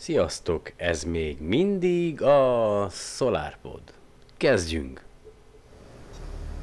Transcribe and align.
Sziasztok, 0.00 0.72
ez 0.76 1.02
még 1.02 1.40
mindig 1.40 2.22
a 2.22 2.88
SolarPod. 2.90 3.80
Kezdjünk! 4.36 5.02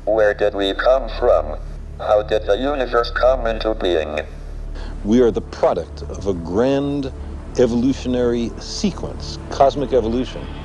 Where 0.04 0.34
did 0.34 0.54
we 0.54 0.74
come 0.74 1.08
from? 1.08 1.58
How 1.98 2.24
did 2.24 2.42
the 2.42 2.72
universe 2.72 3.12
come 3.12 3.52
into 3.52 3.74
being? 3.74 4.20
We 5.04 5.22
are 5.22 5.32
the 5.32 5.42
product 5.42 6.02
of 6.10 6.28
a 6.28 6.34
grand 6.34 7.12
evolutionary 7.58 8.52
sequence, 8.60 9.38
cosmic 9.50 9.92
evolution. 9.92 10.65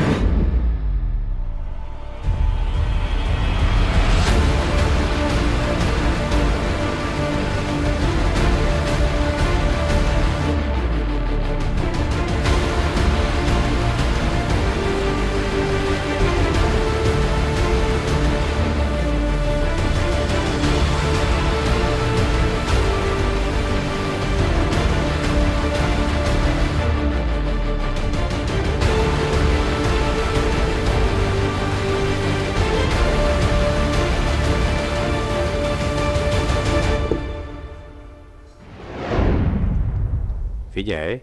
Figyelj! 40.91 41.21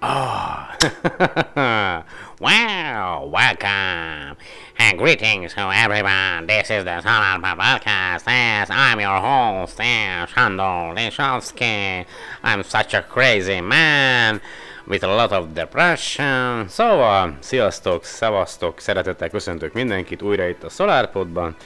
Ah! 0.00 0.76
Wow, 2.40 3.28
welcome. 3.32 4.36
And 4.78 4.96
greetings 4.96 5.54
to 5.54 5.72
everyone. 5.74 6.46
This 6.46 6.70
is 6.70 6.84
the 6.84 7.00
Pop 7.02 7.58
Podcast. 7.58 8.22
Yes, 8.28 8.70
I'm 8.70 9.00
your 9.00 9.18
host, 9.18 9.80
yes, 9.80 10.30
Shandor 10.30 10.94
Lishovsky. 10.94 12.06
I'm 12.44 12.62
such 12.62 12.94
a 12.94 13.02
crazy 13.02 13.60
man 13.60 14.40
with 14.86 15.02
a 15.02 15.08
lot 15.08 15.32
of 15.32 15.52
depression. 15.52 16.68
Szóval, 16.68 17.36
sziasztok, 17.40 18.04
szevasztok, 18.04 18.80
szeretettel 18.80 19.28
köszöntök 19.28 19.72
mindenkit 19.72 20.22
újra 20.22 20.48
itt 20.48 20.62
a 20.62 20.68
SolarPodban. 20.68 21.56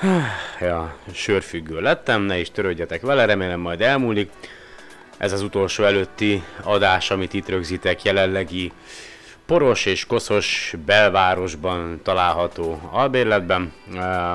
Ja, 0.60 0.96
sörfüggő 1.12 1.80
lettem, 1.80 2.22
ne 2.22 2.38
is 2.38 2.50
törődjetek 2.50 3.00
vele, 3.00 3.24
remélem 3.24 3.60
majd 3.60 3.80
elmúlik. 3.80 4.30
Ez 5.22 5.32
az 5.32 5.42
utolsó 5.42 5.84
előtti 5.84 6.42
adás, 6.62 7.10
amit 7.10 7.34
itt 7.34 7.48
rögzítek, 7.48 8.02
jelenlegi 8.02 8.72
poros 9.46 9.86
és 9.86 10.06
koszos 10.06 10.74
belvárosban 10.86 12.00
található 12.02 12.90
albérletben, 12.90 13.72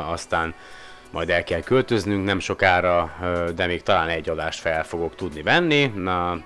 aztán 0.07 0.53
majd 1.11 1.29
el 1.29 1.43
kell 1.43 1.61
költöznünk 1.61 2.25
nem 2.25 2.39
sokára, 2.39 3.11
de 3.55 3.65
még 3.65 3.83
talán 3.83 4.09
egy 4.09 4.29
adást 4.29 4.59
fel 4.59 4.83
fogok 4.83 5.15
tudni 5.15 5.41
venni. 5.41 5.85
Na, 5.95 6.39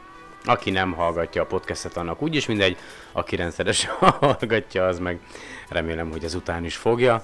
aki 0.46 0.70
nem 0.70 0.92
hallgatja 0.92 1.42
a 1.42 1.46
podcastet, 1.46 1.98
annak 1.98 2.22
úgyis 2.22 2.46
mindegy, 2.46 2.78
aki 3.12 3.36
rendszeresen 3.36 3.92
hallgatja, 4.20 4.86
az 4.86 5.00
meg 5.00 5.20
remélem, 5.70 6.12
hogy 6.12 6.24
ezután 6.24 6.66
is 6.66 6.76
fogja. 6.76 7.24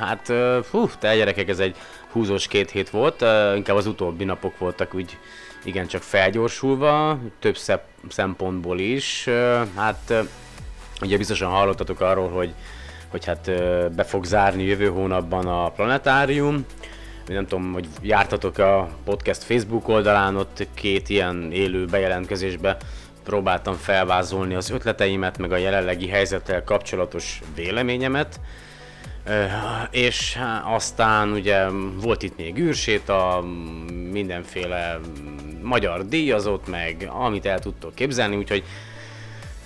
Hát, 0.00 0.28
uh, 0.28 0.62
fú, 0.62 0.90
te 0.98 1.16
gyerekek, 1.16 1.48
ez 1.48 1.58
egy 1.58 1.76
húzós 2.12 2.46
két 2.46 2.70
hét 2.70 2.90
volt, 2.90 3.22
uh, 3.22 3.56
inkább 3.56 3.76
az 3.76 3.86
utóbbi 3.86 4.24
napok 4.24 4.58
voltak 4.58 4.94
úgy 4.94 5.18
igen 5.64 5.86
csak 5.86 6.02
felgyorsulva, 6.02 7.18
több 7.38 7.56
szempontból 8.08 8.78
is. 8.78 9.28
Hát, 9.76 10.14
ugye 11.02 11.16
biztosan 11.16 11.50
hallottatok 11.50 12.00
arról, 12.00 12.28
hogy, 12.28 12.54
hogy 13.08 13.24
hát 13.24 13.50
be 13.94 14.04
fog 14.04 14.24
zárni 14.24 14.62
jövő 14.62 14.88
hónapban 14.88 15.46
a 15.46 15.70
planetárium, 15.70 16.64
nem 17.26 17.46
tudom, 17.46 17.72
hogy 17.72 17.88
jártatok 18.02 18.58
a 18.58 18.88
podcast 19.04 19.42
Facebook 19.42 19.88
oldalán, 19.88 20.36
ott 20.36 20.66
két 20.74 21.08
ilyen 21.08 21.52
élő 21.52 21.84
bejelentkezésbe 21.84 22.76
próbáltam 23.24 23.74
felvázolni 23.74 24.54
az 24.54 24.70
ötleteimet, 24.70 25.38
meg 25.38 25.52
a 25.52 25.56
jelenlegi 25.56 26.08
helyzettel 26.08 26.64
kapcsolatos 26.64 27.40
véleményemet. 27.54 28.40
És 29.90 30.38
aztán 30.64 31.32
ugye 31.32 31.68
volt 32.02 32.22
itt 32.22 32.36
még 32.36 32.58
űrséta, 32.58 33.44
mindenféle 34.10 35.00
magyar 35.62 36.06
díjazott, 36.06 36.68
meg 36.68 37.10
amit 37.12 37.46
el 37.46 37.58
tudtok 37.58 37.94
képzelni, 37.94 38.36
úgyhogy 38.36 38.64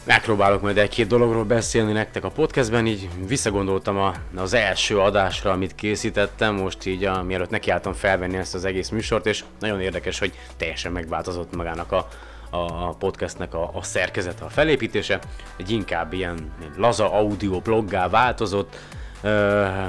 megpróbálok 0.04 0.62
majd 0.62 0.78
egy-két 0.78 1.06
dologról 1.06 1.44
beszélni 1.44 1.92
nektek 1.92 2.24
a 2.24 2.30
podcastben, 2.30 2.86
így 2.86 3.08
visszagondoltam 3.26 3.96
a, 3.98 4.14
az 4.36 4.54
első 4.54 4.98
adásra, 4.98 5.50
amit 5.50 5.74
készítettem, 5.74 6.54
most 6.54 6.86
így, 6.86 7.04
a, 7.04 7.22
mielőtt 7.22 7.50
nekiálltam 7.50 7.92
felvenni 7.92 8.36
ezt 8.36 8.54
az 8.54 8.64
egész 8.64 8.88
műsort, 8.88 9.26
és 9.26 9.44
nagyon 9.58 9.80
érdekes, 9.80 10.18
hogy 10.18 10.32
teljesen 10.56 10.92
megváltozott 10.92 11.56
magának 11.56 11.92
a, 11.92 12.08
a 12.50 12.94
podcastnek 12.94 13.54
a, 13.54 13.70
a 13.74 13.82
szerkezete, 13.82 14.44
a 14.44 14.48
felépítése, 14.48 15.18
egy 15.56 15.70
inkább 15.70 16.12
ilyen 16.12 16.52
laza 16.76 17.12
audio 17.12 17.60
bloggá 17.60 18.08
változott, 18.08 18.76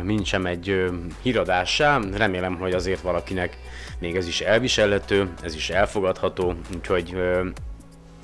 mint 0.03 0.33
egy 0.43 0.85
híradássá. 1.21 1.99
Remélem, 2.13 2.55
hogy 2.55 2.73
azért 2.73 3.01
valakinek 3.01 3.57
még 3.99 4.15
ez 4.15 4.27
is 4.27 4.41
elviselhető, 4.41 5.29
ez 5.43 5.55
is 5.55 5.69
elfogadható, 5.69 6.53
úgyhogy 6.75 7.15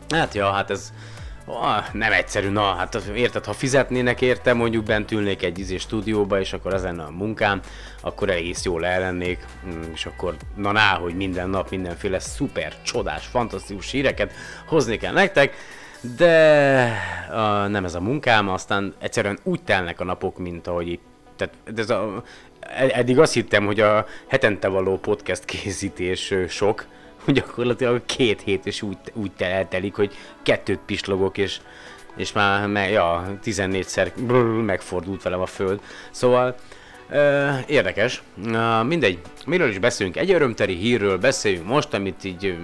hát 0.09 0.33
ja, 0.33 0.51
hát 0.51 0.69
ez 0.69 0.93
nem 1.91 2.11
egyszerű, 2.11 2.49
na, 2.49 2.73
hát 2.73 2.95
érted, 3.15 3.45
ha 3.45 3.53
fizetnének 3.53 4.21
érte, 4.21 4.53
mondjuk 4.53 4.83
bent 4.83 5.11
ülnék 5.11 5.43
egy 5.43 5.59
izé 5.59 5.77
stúdióba, 5.77 6.39
és 6.39 6.53
akkor 6.53 6.73
az 6.73 6.83
lenne 6.83 7.03
a 7.03 7.11
munkám, 7.11 7.61
akkor 8.01 8.29
egész 8.29 8.63
jól 8.63 8.85
ellennék, 8.85 9.45
mm, 9.65 9.81
és 9.93 10.05
akkor 10.05 10.35
na 10.55 10.71
ná, 10.71 10.97
hogy 10.97 11.15
minden 11.15 11.49
nap 11.49 11.69
mindenféle 11.69 12.19
szuper, 12.19 12.73
csodás, 12.81 13.25
fantasztikus 13.25 13.91
híreket 13.91 14.33
hozni 14.65 14.97
kell 14.97 15.13
nektek, 15.13 15.55
de 16.17 16.85
uh, 17.29 17.67
nem 17.69 17.85
ez 17.85 17.95
a 17.95 18.01
munkám, 18.01 18.49
aztán 18.49 18.93
egyszerűen 18.99 19.39
úgy 19.43 19.63
telnek 19.63 19.99
a 19.99 20.03
napok, 20.03 20.37
mint 20.37 20.67
ahogy 20.67 20.87
itt 20.87 21.09
tehát 21.35 21.79
ez 21.79 21.89
a, 21.89 22.23
eddig 22.91 23.19
azt 23.19 23.33
hittem, 23.33 23.65
hogy 23.65 23.79
a 23.79 24.05
hetente 24.27 24.67
való 24.67 24.97
podcast 24.97 25.45
készítés 25.45 26.33
sok, 26.47 26.85
hogy 27.23 27.33
gyakorlatilag 27.33 28.05
két 28.05 28.41
hét 28.41 28.65
is 28.65 28.81
úgy, 28.81 28.97
úgy 29.13 29.31
eltelik, 29.37 29.95
hogy 29.95 30.15
kettőt 30.41 30.79
pislogok, 30.85 31.37
és, 31.37 31.59
és 32.15 32.31
már 32.31 32.67
me, 32.67 32.89
ja, 32.89 33.37
14-szer 33.43 34.11
brrr, 34.15 34.61
megfordult 34.61 35.23
velem 35.23 35.39
a 35.39 35.45
föld. 35.45 35.81
Szóval 36.11 36.55
érdekes. 37.67 38.21
Mindegy, 38.85 39.19
miről 39.45 39.69
is 39.69 39.79
beszélünk? 39.79 40.17
Egy 40.17 40.31
örömteli 40.31 40.75
hírről 40.75 41.17
beszéljünk 41.17 41.67
most, 41.67 41.93
amit 41.93 42.23
így 42.23 42.57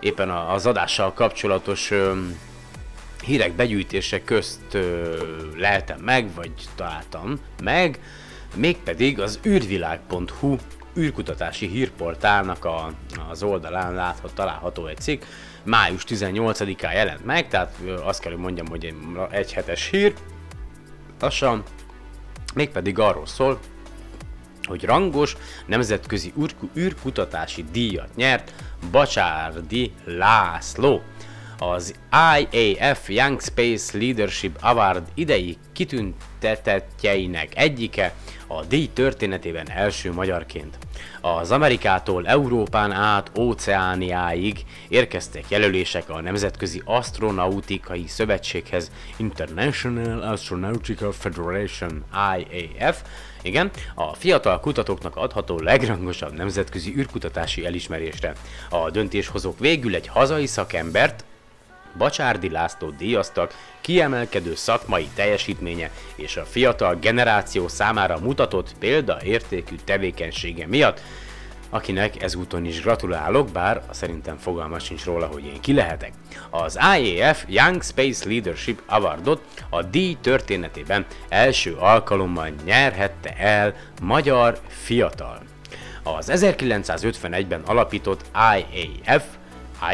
éppen 0.00 0.30
az 0.30 0.66
adással 0.66 1.12
kapcsolatos 1.12 1.92
hírek 3.24 3.52
begyűjtése 3.52 4.22
közt 4.24 4.78
leltem 5.56 6.00
meg, 6.00 6.34
vagy 6.34 6.52
találtam 6.74 7.40
meg, 7.62 7.98
mégpedig 8.54 9.20
az 9.20 9.38
űrvilág.hu 9.46 10.56
űrkutatási 10.96 11.66
hírportálnak 11.66 12.64
a, 12.64 12.92
az 13.30 13.42
oldalán 13.42 13.94
láthat, 13.94 14.34
található 14.34 14.86
egy 14.86 14.98
cikk, 14.98 15.22
május 15.62 16.04
18-án 16.08 16.92
jelent 16.92 17.24
meg, 17.24 17.48
tehát 17.48 17.74
azt 18.04 18.20
kell, 18.20 18.32
hogy 18.32 18.40
mondjam, 18.40 18.66
hogy 18.66 18.84
egy 18.84 18.94
egyhetes 19.30 19.88
hír, 19.90 20.14
lassan, 21.20 21.62
mégpedig 22.54 22.98
arról 22.98 23.26
szól, 23.26 23.58
hogy 24.62 24.84
rangos 24.84 25.36
nemzetközi 25.66 26.32
űr- 26.40 26.76
űrkutatási 26.76 27.64
díjat 27.72 28.16
nyert 28.16 28.52
Bacsárdi 28.90 29.92
László. 30.04 31.02
az 31.58 31.94
IAF 32.38 33.08
Young 33.08 33.40
Space 33.40 33.98
Leadership 33.98 34.56
Award 34.60 35.08
idei 35.14 35.56
kitüntetettjeinek 35.72 37.56
egyike, 37.56 38.14
a 38.48 38.64
díj 38.64 38.88
történetében 38.92 39.70
első 39.70 40.12
magyarként. 40.12 40.78
Az 41.20 41.50
Amerikától 41.50 42.26
Európán 42.26 42.92
át 42.92 43.30
Óceániáig 43.38 44.64
érkeztek 44.88 45.44
jelölések 45.48 46.10
a 46.10 46.20
Nemzetközi 46.20 46.82
Astronautikai 46.84 48.06
Szövetséghez 48.06 48.90
International 49.16 50.20
Astronautical 50.20 51.12
Federation 51.12 52.04
IAF, 52.38 53.02
igen, 53.42 53.70
a 53.94 54.14
fiatal 54.14 54.60
kutatóknak 54.60 55.16
adható 55.16 55.60
legrangosabb 55.60 56.32
nemzetközi 56.32 56.94
űrkutatási 56.96 57.66
elismerésre. 57.66 58.32
A 58.70 58.90
döntéshozók 58.90 59.58
végül 59.58 59.94
egy 59.94 60.06
hazai 60.06 60.46
szakembert, 60.46 61.24
Bacsárdi 61.98 62.50
László 62.50 62.90
díjaztak 62.90 63.54
kiemelkedő 63.80 64.54
szakmai 64.54 65.08
teljesítménye 65.14 65.90
és 66.16 66.36
a 66.36 66.44
fiatal 66.44 66.94
generáció 66.94 67.68
számára 67.68 68.18
mutatott 68.18 68.74
példaértékű 68.78 69.74
tevékenysége 69.84 70.66
miatt, 70.66 71.00
akinek 71.70 72.22
ezúton 72.22 72.64
is 72.64 72.80
gratulálok, 72.80 73.50
bár 73.50 73.82
szerintem 73.90 74.36
fogalma 74.36 74.78
sincs 74.78 75.04
róla, 75.04 75.26
hogy 75.26 75.44
én 75.44 75.60
ki 75.60 75.72
lehetek. 75.72 76.12
Az 76.50 76.78
IAF 76.98 77.44
Young 77.48 77.82
Space 77.82 78.28
Leadership 78.28 78.82
Awardot 78.86 79.42
a 79.70 79.82
díj 79.82 80.16
történetében 80.20 81.06
első 81.28 81.74
alkalommal 81.74 82.50
nyerhette 82.64 83.34
el 83.36 83.74
magyar 84.02 84.58
fiatal. 84.68 85.42
Az 86.02 86.30
1951-ben 86.34 87.62
alapított 87.66 88.24
IAF, 88.56 89.24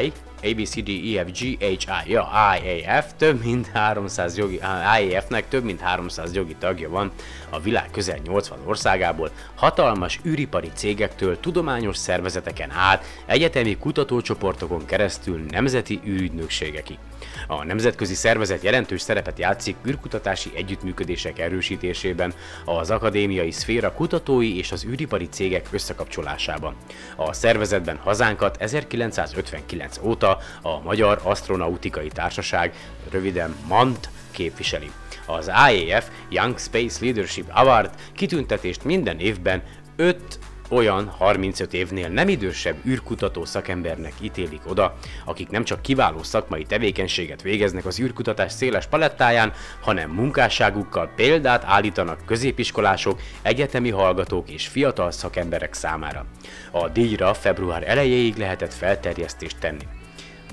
I 0.02 0.12
a, 0.44 0.54
B, 0.54 0.64
C, 0.66 0.82
D, 0.82 0.88
E, 0.88 1.24
F, 1.24 1.30
G, 1.30 1.56
H, 1.60 1.86
I, 2.06 2.10
ja, 2.12 2.28
IAF 2.62 3.06
több 3.16 3.44
mint 3.44 3.66
300 3.66 4.36
jogi, 4.36 4.60
IAF-nek 5.00 5.48
több 5.48 5.64
mint 5.64 5.80
300 5.80 6.34
jogi 6.34 6.54
tagja 6.58 6.88
van 6.88 7.12
a 7.50 7.60
világ 7.60 7.90
közel 7.90 8.18
80 8.24 8.58
országából, 8.64 9.30
hatalmas 9.54 10.20
űripari 10.26 10.70
cégektől, 10.74 11.40
tudományos 11.40 11.96
szervezeteken 11.96 12.70
át, 12.70 13.04
egyetemi 13.26 13.76
kutatócsoportokon 13.76 14.84
keresztül 14.86 15.44
nemzeti 15.50 16.00
űrügynökségekig. 16.06 16.98
A 17.46 17.64
nemzetközi 17.64 18.14
szervezet 18.14 18.62
jelentős 18.62 19.00
szerepet 19.00 19.38
játszik 19.38 19.76
űrkutatási 19.86 20.50
együttműködések 20.54 21.38
erősítésében, 21.38 22.34
az 22.64 22.90
akadémiai 22.90 23.50
szféra 23.50 23.92
kutatói 23.92 24.58
és 24.58 24.72
az 24.72 24.84
űripari 24.84 25.28
cégek 25.28 25.66
összekapcsolásában. 25.70 26.74
A 27.16 27.32
szervezetben 27.32 27.96
hazánkat 27.96 28.56
1959 28.60 29.98
óta 30.02 30.38
a 30.62 30.80
Magyar 30.82 31.20
Astronautikai 31.22 32.08
Társaság, 32.08 32.74
röviden 33.10 33.54
MANT 33.68 34.08
képviseli. 34.30 34.90
Az 35.26 35.50
IAF 35.72 36.08
Young 36.28 36.58
Space 36.58 36.98
Leadership 37.04 37.50
Award 37.52 37.90
kitüntetést 38.12 38.84
minden 38.84 39.18
évben 39.18 39.62
5 39.96 40.38
olyan 40.70 41.08
35 41.08 41.72
évnél 41.72 42.08
nem 42.08 42.28
idősebb 42.28 42.76
űrkutató 42.86 43.44
szakembernek 43.44 44.12
ítélik 44.20 44.60
oda, 44.66 44.96
akik 45.24 45.48
nem 45.48 45.64
csak 45.64 45.82
kiváló 45.82 46.22
szakmai 46.22 46.64
tevékenységet 46.64 47.42
végeznek 47.42 47.86
az 47.86 48.00
űrkutatás 48.00 48.52
széles 48.52 48.86
palettáján, 48.86 49.52
hanem 49.80 50.10
munkásságukkal 50.10 51.10
példát 51.16 51.64
állítanak 51.64 52.26
középiskolások, 52.26 53.20
egyetemi 53.42 53.90
hallgatók 53.90 54.50
és 54.50 54.66
fiatal 54.66 55.10
szakemberek 55.10 55.74
számára. 55.74 56.26
A 56.70 56.88
díjra 56.88 57.34
február 57.34 57.88
elejéig 57.88 58.36
lehetett 58.36 58.74
felterjesztést 58.74 59.58
tenni. 59.58 59.84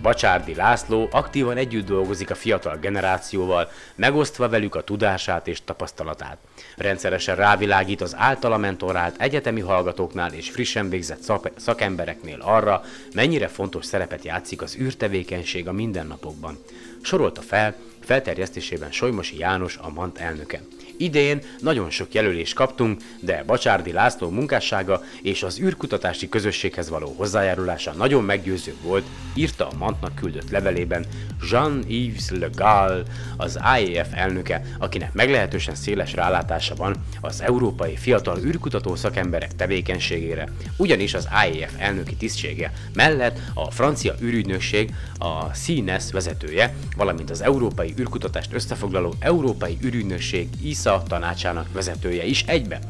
Bacsárdi 0.02 0.56
László 0.56 1.08
aktívan 1.12 1.58
együtt 1.58 1.86
dolgozik 1.86 2.30
a 2.30 2.36
fiatal 2.36 2.78
generációval, 2.78 3.72
megosztva 3.96 4.50
velük 4.50 4.76
a 4.76 4.84
tudását 4.84 5.48
és 5.48 5.64
tapasztalatát. 5.64 6.38
Rendszeresen 6.78 7.36
rávilágít 7.36 8.02
az 8.02 8.16
általa 8.16 8.58
mentorált 8.58 9.22
egyetemi 9.22 9.62
hallgatóknál 9.62 10.34
és 10.34 10.50
frissen 10.50 10.90
végzett 10.90 11.32
szakembereknél 11.58 12.40
arra, 12.42 12.84
mennyire 13.14 13.48
fontos 13.48 13.86
szerepet 13.86 14.24
játszik 14.24 14.62
az 14.62 14.78
űrtevékenység 14.80 15.68
a 15.68 15.72
mindennapokban. 15.72 16.58
Sorolta 17.02 17.42
fel, 17.42 17.76
felterjesztésében 18.00 18.92
Solymosi 18.92 19.38
János 19.38 19.78
a 19.78 19.90
MANT 19.90 20.18
elnöke. 20.18 20.62
Idén 21.02 21.42
nagyon 21.60 21.90
sok 21.90 22.14
jelölést 22.14 22.54
kaptunk, 22.54 23.02
de 23.20 23.44
Bacsárdi 23.46 23.92
László 23.92 24.30
munkássága 24.30 25.02
és 25.22 25.44
az 25.44 25.60
űrkutatási 25.60 26.30
közösséghez 26.30 26.90
való 26.90 27.14
hozzájárulása 27.18 27.92
nagyon 27.92 28.24
meggyőző 28.24 28.76
volt, 28.82 29.06
írta 29.34 29.68
a 29.68 29.78
Mantnak 29.78 30.16
küldött 30.16 30.50
levelében 30.50 31.06
Jean-Yves 31.52 32.30
Le 32.30 32.50
Gall, 32.56 33.04
az 33.38 33.60
IAF 33.80 34.08
elnöke, 34.12 34.62
akinek 34.80 35.14
meglehetősen 35.14 35.76
széles 35.76 36.14
rálátása 36.14 36.76
van 36.76 36.96
az 37.22 37.42
európai 37.42 37.96
fiatal 37.96 38.38
űrkutató 38.44 38.96
szakemberek 38.96 39.56
tevékenységére, 39.56 40.48
ugyanis 40.78 41.14
az 41.14 41.28
IAF 41.52 41.74
elnöki 41.78 42.16
tisztsége 42.16 42.74
mellett 42.94 43.40
a 43.54 43.72
francia 43.72 44.16
űrügynökség, 44.22 44.94
a 45.18 45.44
CNES 45.44 46.12
vezetője, 46.12 46.76
valamint 46.98 47.30
az 47.30 47.42
európai 47.42 47.94
űrkutatást 48.00 48.54
összefoglaló 48.54 49.14
Európai 49.20 49.78
űrügynökség 49.84 50.48
ISA 50.64 50.91
ESA 50.92 51.04
tanácsának 51.04 51.74
vezetője 51.74 52.26
is 52.26 52.44
egyben. 52.44 52.82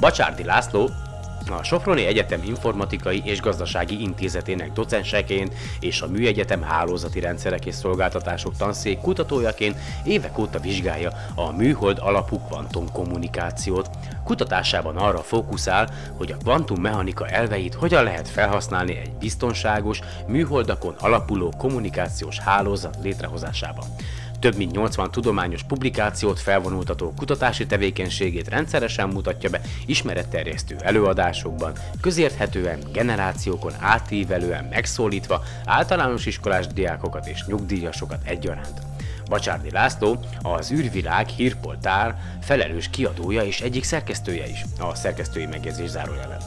Bacsárdi 0.00 0.44
László 0.44 0.90
a 1.50 1.62
Soproni 1.62 2.06
Egyetem 2.06 2.42
Informatikai 2.44 3.22
és 3.24 3.40
Gazdasági 3.40 4.00
Intézetének 4.00 4.72
docenseként 4.72 5.54
és 5.80 6.00
a 6.00 6.08
Műegyetem 6.08 6.62
Hálózati 6.62 7.20
Rendszerek 7.20 7.66
és 7.66 7.74
Szolgáltatások 7.74 8.56
tanszék 8.56 8.98
kutatójaként 8.98 9.76
évek 10.04 10.38
óta 10.38 10.58
vizsgálja 10.58 11.12
a 11.34 11.52
műhold 11.52 11.98
alapú 12.00 12.38
kvantum 12.38 12.92
kommunikációt. 12.92 13.90
Kutatásában 14.24 14.96
arra 14.96 15.18
fókuszál, 15.18 15.88
hogy 16.16 16.32
a 16.32 16.36
kvantummechanika 16.36 17.28
elveit 17.28 17.74
hogyan 17.74 18.04
lehet 18.04 18.28
felhasználni 18.28 18.96
egy 18.96 19.12
biztonságos, 19.12 20.00
műholdakon 20.26 20.94
alapuló 20.98 21.52
kommunikációs 21.58 22.38
hálózat 22.38 22.96
létrehozásában 23.02 23.86
több 24.42 24.56
mint 24.56 24.72
80 24.72 25.10
tudományos 25.10 25.62
publikációt 25.62 26.40
felvonultató 26.40 27.12
kutatási 27.16 27.66
tevékenységét 27.66 28.48
rendszeresen 28.48 29.08
mutatja 29.08 29.50
be 29.50 29.60
ismeretterjesztő 29.86 30.76
előadásokban, 30.80 31.72
közérthetően, 32.00 32.78
generációkon 32.92 33.72
átívelően 33.80 34.64
megszólítva 34.64 35.42
általános 35.64 36.26
iskolás 36.26 36.66
diákokat 36.66 37.26
és 37.26 37.44
nyugdíjasokat 37.46 38.20
egyaránt. 38.24 38.80
Bacsárdi 39.28 39.70
László, 39.70 40.18
az 40.42 40.72
űrvilág 40.72 41.28
hírpoltár 41.28 42.16
felelős 42.40 42.90
kiadója 42.90 43.42
és 43.42 43.60
egyik 43.60 43.84
szerkesztője 43.84 44.48
is, 44.48 44.64
a 44.78 44.94
szerkesztői 44.94 45.46
megjegyzés 45.46 45.88
zárójelen. 45.88 46.40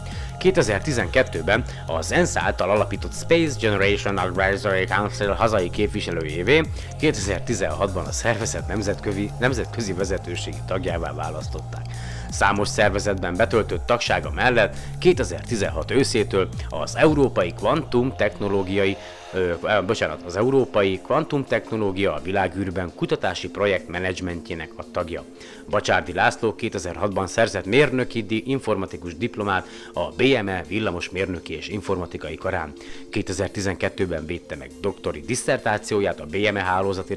2012-ben 0.54 1.64
az 1.88 2.12
ENSZ 2.12 2.38
által 2.38 2.70
alapított 2.70 3.14
Space 3.14 3.56
Generation 3.60 4.18
Advisory 4.18 4.86
Council 4.86 5.32
hazai 5.32 5.70
képviselőjévé, 5.70 6.62
2016-ban 7.00 8.08
a 8.08 8.12
szervezet 8.12 8.68
nemzetközi, 8.68 9.32
nemzetközi 9.40 9.94
vezetőségi 9.94 10.62
tagjává 10.68 11.14
választották. 11.14 11.86
Számos 12.30 12.68
szervezetben 12.68 13.36
betöltött 13.36 13.86
tagsága 13.86 14.32
mellett 14.32 14.75
2016 15.00 15.92
őszétől 15.92 16.50
az 16.70 16.96
Európai 16.96 17.54
Kvantum 17.54 18.16
Technológiai 18.16 18.98
ö, 19.36 19.54
bocsánat, 19.86 20.22
az 20.25 20.36
Európai 20.36 21.00
Kvantumtechnológia 21.04 22.13
a 22.13 22.22
világűrben 22.22 22.92
kutatási 22.96 23.50
projekt 23.50 23.88
menedzsmentjének 23.88 24.72
a 24.75 24.92
tagja. 24.92 25.24
Bacsárdi 25.70 26.13
László 26.13 26.56
2006-ban 26.60 27.27
szerzett 27.27 27.65
mérnöki 27.65 28.24
di 28.24 28.44
informatikus 28.46 29.18
diplomát 29.18 29.68
a 29.94 30.12
BME 30.12 30.63
villamos 30.68 31.10
mérnöki 31.10 31.54
és 31.54 31.68
informatikai 31.68 32.36
karán. 32.36 32.74
2012-ben 33.12 34.25
védte 34.25 34.56
meg 34.56 34.72
doktori 34.82 35.20
disszertációját 35.20 36.20
a 36.20 36.25
BME 36.25 36.63
hálózati 36.63 37.13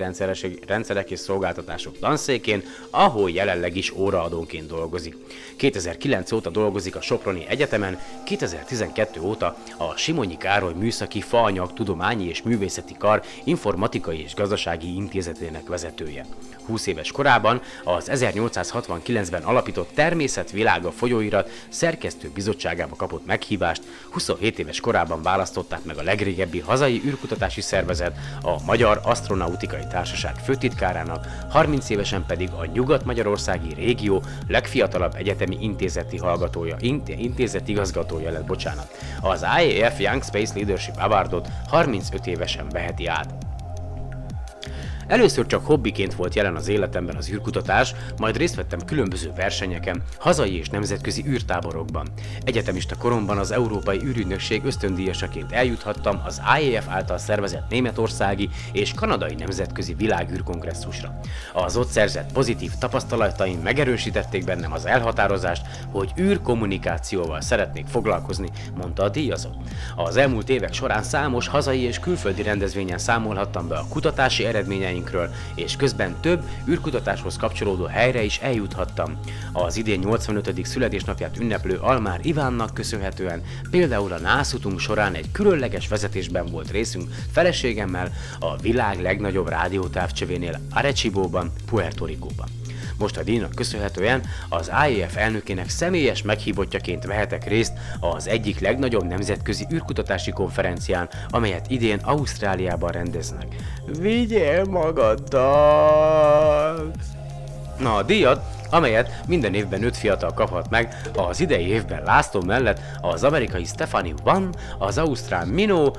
rendszerek 0.66 1.10
és 1.10 1.18
szolgáltatások 1.18 1.98
tanszékén, 1.98 2.62
ahol 2.90 3.30
jelenleg 3.30 3.76
is 3.76 3.92
óraadónként 3.92 4.66
dolgozik. 4.66 5.16
2009 5.56 6.32
óta 6.32 6.50
dolgozik 6.50 6.96
a 6.96 7.00
Soproni 7.00 7.46
Egyetemen, 7.48 7.98
2012 8.24 9.20
óta 9.20 9.56
a 9.76 9.96
Simonyi 9.96 10.36
Károly 10.36 10.72
Műszaki 10.72 11.20
Faanyag 11.20 11.72
Tudományi 12.08 12.30
és 12.30 12.42
Művészeti 12.42 12.94
Kar 12.98 13.22
Informatikai 13.44 14.20
és 14.20 14.34
Gazdasági 14.34 14.94
Intézetének 14.94 15.66
vezetője. 15.66 16.26
20 16.68 16.86
éves 16.86 17.10
korában 17.10 17.60
az 17.84 18.10
1869-ben 18.12 19.42
alapított 19.42 19.90
Természetvilága 19.94 20.90
folyóirat 20.90 21.50
szerkesztő 21.68 22.30
bizottságába 22.34 22.96
kapott 22.96 23.26
meghívást, 23.26 23.82
27 24.10 24.58
éves 24.58 24.80
korában 24.80 25.22
választották 25.22 25.84
meg 25.84 25.98
a 25.98 26.02
legrégebbi 26.02 26.58
hazai 26.58 27.02
űrkutatási 27.04 27.60
szervezet, 27.60 28.16
a 28.42 28.62
Magyar 28.64 29.00
Astronautikai 29.02 29.86
Társaság 29.90 30.34
főtitkárának, 30.44 31.26
30 31.50 31.88
évesen 31.88 32.24
pedig 32.26 32.50
a 32.50 32.64
Nyugat-Magyarországi 32.64 33.74
régió 33.74 34.22
legfiatalabb 34.48 35.14
egyetemi 35.14 35.56
intézeti 35.60 36.16
hallgatója, 36.16 36.76
intézet 37.06 37.68
igazgatója 37.68 38.30
lett, 38.30 38.46
bocsánat. 38.46 38.96
Az 39.20 39.44
IAF 39.62 40.00
Young 40.00 40.22
Space 40.22 40.54
Leadership 40.54 40.94
Awardot 40.98 41.48
35 41.68 42.26
évesen 42.26 42.68
veheti 42.68 43.06
át. 43.06 43.47
Először 45.08 45.46
csak 45.46 45.66
hobbiként 45.66 46.14
volt 46.14 46.34
jelen 46.34 46.56
az 46.56 46.68
életemben 46.68 47.16
az 47.16 47.30
űrkutatás, 47.30 47.94
majd 48.18 48.36
részt 48.36 48.54
vettem 48.54 48.84
különböző 48.84 49.32
versenyeken, 49.36 50.02
hazai 50.18 50.58
és 50.58 50.68
nemzetközi 50.68 51.24
űrtáborokban. 51.26 52.08
Egyetemista 52.44 52.96
koromban 52.96 53.38
az 53.38 53.50
Európai 53.50 54.00
űrügynökség 54.04 54.64
ösztöndíjasaként 54.64 55.52
eljuthattam 55.52 56.22
az 56.24 56.40
IAF 56.60 56.88
által 56.88 57.18
szervezett 57.18 57.70
németországi 57.70 58.48
és 58.72 58.94
kanadai 58.94 59.34
nemzetközi 59.34 59.94
világűrkongresszusra. 59.94 61.20
Az 61.52 61.76
ott 61.76 61.88
szerzett 61.88 62.32
pozitív 62.32 62.70
tapasztalataim 62.78 63.60
megerősítették 63.60 64.44
bennem 64.44 64.72
az 64.72 64.86
elhatározást, 64.86 65.66
hogy 65.90 66.12
űrkommunikációval 66.18 67.40
szeretnék 67.40 67.86
foglalkozni, 67.86 68.48
mondta 68.76 69.02
a 69.02 69.08
díjazott. 69.08 69.56
Az 69.96 70.16
elmúlt 70.16 70.48
évek 70.48 70.72
során 70.72 71.02
számos 71.02 71.48
hazai 71.48 71.80
és 71.80 71.98
külföldi 71.98 72.42
rendezvényen 72.42 72.98
számolhattam 72.98 73.68
be 73.68 73.76
a 73.76 73.86
kutatási 73.88 74.44
eredményeinkről, 74.98 75.30
és 75.54 75.76
közben 75.76 76.20
több 76.20 76.42
űrkutatáshoz 76.68 77.36
kapcsolódó 77.36 77.84
helyre 77.84 78.22
is 78.22 78.38
eljuthattam. 78.38 79.18
Az 79.52 79.76
idén 79.76 79.98
85. 79.98 80.66
születésnapját 80.66 81.38
ünneplő 81.38 81.76
Almár 81.76 82.20
Ivánnak 82.22 82.74
köszönhetően 82.74 83.42
például 83.70 84.12
a 84.12 84.18
nászutunk 84.18 84.78
során 84.78 85.14
egy 85.14 85.30
különleges 85.32 85.88
vezetésben 85.88 86.46
volt 86.46 86.70
részünk 86.70 87.10
feleségemmel 87.32 88.12
a 88.38 88.56
világ 88.56 89.00
legnagyobb 89.00 89.48
rádiótávcsövénél 89.48 90.60
Arecibo-ban, 90.70 91.52
Puerto 91.66 92.04
Rico-ban. 92.04 92.48
Most 92.98 93.16
a 93.16 93.22
díjnak 93.22 93.54
köszönhetően 93.54 94.22
az 94.48 94.70
IEF 94.88 95.16
elnökének 95.16 95.68
személyes 95.68 96.22
meghívottjaként 96.22 97.04
vehetek 97.04 97.48
részt 97.48 97.72
az 98.00 98.28
egyik 98.28 98.60
legnagyobb 98.60 99.04
nemzetközi 99.04 99.66
űrkutatási 99.72 100.30
konferencián, 100.30 101.08
amelyet 101.28 101.70
idén 101.70 101.98
Ausztráliában 102.02 102.90
rendeznek. 102.90 103.46
Vigyél 104.00 104.64
magaddal! 104.64 106.10
Na, 107.78 107.94
a 107.94 108.02
díjat, 108.02 108.44
amelyet 108.70 109.26
minden 109.26 109.54
évben 109.54 109.82
öt 109.82 109.96
fiatal 109.96 110.32
kaphat 110.32 110.70
meg, 110.70 110.96
az 111.14 111.40
idei 111.40 111.66
évben 111.66 112.02
László 112.02 112.42
mellett 112.42 112.80
az 113.00 113.24
amerikai 113.24 113.64
Stephanie 113.64 114.14
Van, 114.22 114.54
az 114.78 114.98
ausztrál 114.98 115.46
Mino 115.46 115.90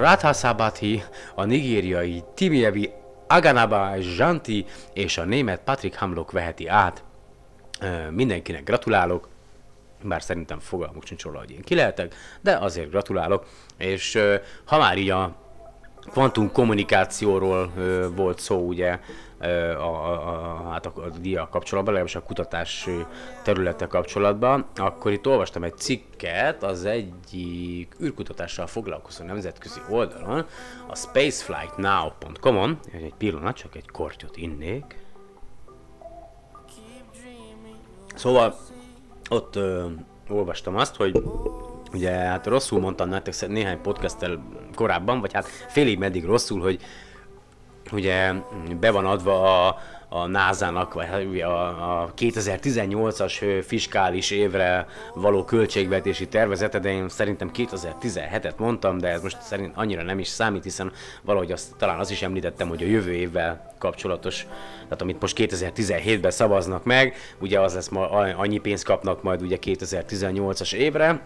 Radhasabathi, 0.00 1.02
a 1.34 1.44
nigériai 1.44 2.22
Timiebi 2.34 2.90
Aganaba 3.32 3.94
Janti 4.16 4.66
és 4.92 5.18
a 5.18 5.24
német 5.24 5.60
Patrick 5.64 5.96
Hamlock 5.96 6.32
veheti 6.32 6.66
át. 6.66 7.04
Mindenkinek 8.10 8.64
gratulálok, 8.64 9.28
bár 10.02 10.22
szerintem 10.22 10.58
fogalmuk 10.58 11.04
sincs 11.04 11.22
róla, 11.22 11.38
hogy 11.38 11.50
én 11.50 11.62
ki 11.62 11.74
lehetek, 11.74 12.14
de 12.40 12.56
azért 12.56 12.90
gratulálok, 12.90 13.46
és 13.78 14.18
ha 14.64 14.78
már 14.78 14.98
így 14.98 15.10
a 15.10 15.36
kvantum 16.10 16.52
kommunikációról 16.52 17.72
volt 18.14 18.38
szó 18.38 18.66
ugye 18.66 18.98
a, 19.78 20.12
a, 20.12 20.70
hát 20.70 20.86
a, 20.86 20.92
a 20.96 21.08
dia 21.20 21.48
kapcsolatban, 21.50 21.94
legalábbis 21.94 22.14
a 22.14 22.22
kutatás 22.22 22.88
területe 23.42 23.86
kapcsolatban, 23.86 24.66
akkor 24.76 25.12
itt 25.12 25.26
olvastam 25.26 25.64
egy 25.64 25.76
cikket 25.76 26.62
az 26.62 26.84
egyik 26.84 27.94
űrkutatással 28.02 28.66
foglalkozó 28.66 29.24
nemzetközi 29.24 29.80
oldalon, 29.88 30.46
a 30.88 30.96
spaceflightnow.com-on, 30.96 32.78
egy 32.92 33.14
pillanat, 33.18 33.56
csak 33.56 33.76
egy 33.76 33.90
kortyot 33.90 34.36
innék. 34.36 35.00
Szóval 38.14 38.56
ott 39.30 39.56
ö, 39.56 39.86
olvastam 40.28 40.76
azt, 40.76 40.96
hogy 40.96 41.22
ugye 41.92 42.10
hát 42.10 42.46
rosszul 42.46 42.80
mondtam 42.80 43.08
nektek 43.08 43.48
néhány 43.48 43.80
podcasttel 43.80 44.42
korábban, 44.74 45.20
vagy 45.20 45.32
hát 45.32 45.46
félig 45.46 45.98
meddig 45.98 46.24
rosszul, 46.24 46.60
hogy 46.60 46.82
ugye 47.92 48.32
be 48.80 48.90
van 48.90 49.06
adva 49.06 49.66
a, 49.66 49.78
a 50.08 50.26
NASA-nak, 50.26 50.94
vagy 50.94 51.06
hát 51.06 51.22
a, 51.42 52.02
a 52.02 52.12
2018-as 52.18 53.42
ö, 53.42 53.62
fiskális 53.62 54.30
évre 54.30 54.86
való 55.14 55.44
költségvetési 55.44 56.28
tervezete, 56.28 56.78
de 56.78 56.90
én 56.90 57.08
szerintem 57.08 57.50
2017-et 57.54 58.56
mondtam, 58.56 58.98
de 58.98 59.08
ez 59.08 59.22
most 59.22 59.42
szerint 59.42 59.72
annyira 59.76 60.02
nem 60.02 60.18
is 60.18 60.28
számít, 60.28 60.62
hiszen 60.62 60.92
valahogy 61.22 61.52
azt, 61.52 61.76
talán 61.76 61.98
azt 61.98 62.10
is 62.10 62.22
említettem, 62.22 62.68
hogy 62.68 62.82
a 62.82 62.86
jövő 62.86 63.12
évvel 63.12 63.74
kapcsolatos, 63.78 64.46
tehát 64.84 65.02
amit 65.02 65.20
most 65.20 65.36
2017-ben 65.38 66.30
szavaznak 66.30 66.84
meg, 66.84 67.14
ugye 67.40 67.60
az 67.60 67.74
lesz 67.74 67.88
ma, 67.88 68.08
annyi 68.10 68.58
pénzt 68.58 68.84
kapnak 68.84 69.22
majd 69.22 69.42
ugye 69.42 69.58
2018-as 69.60 70.72
évre, 70.72 71.20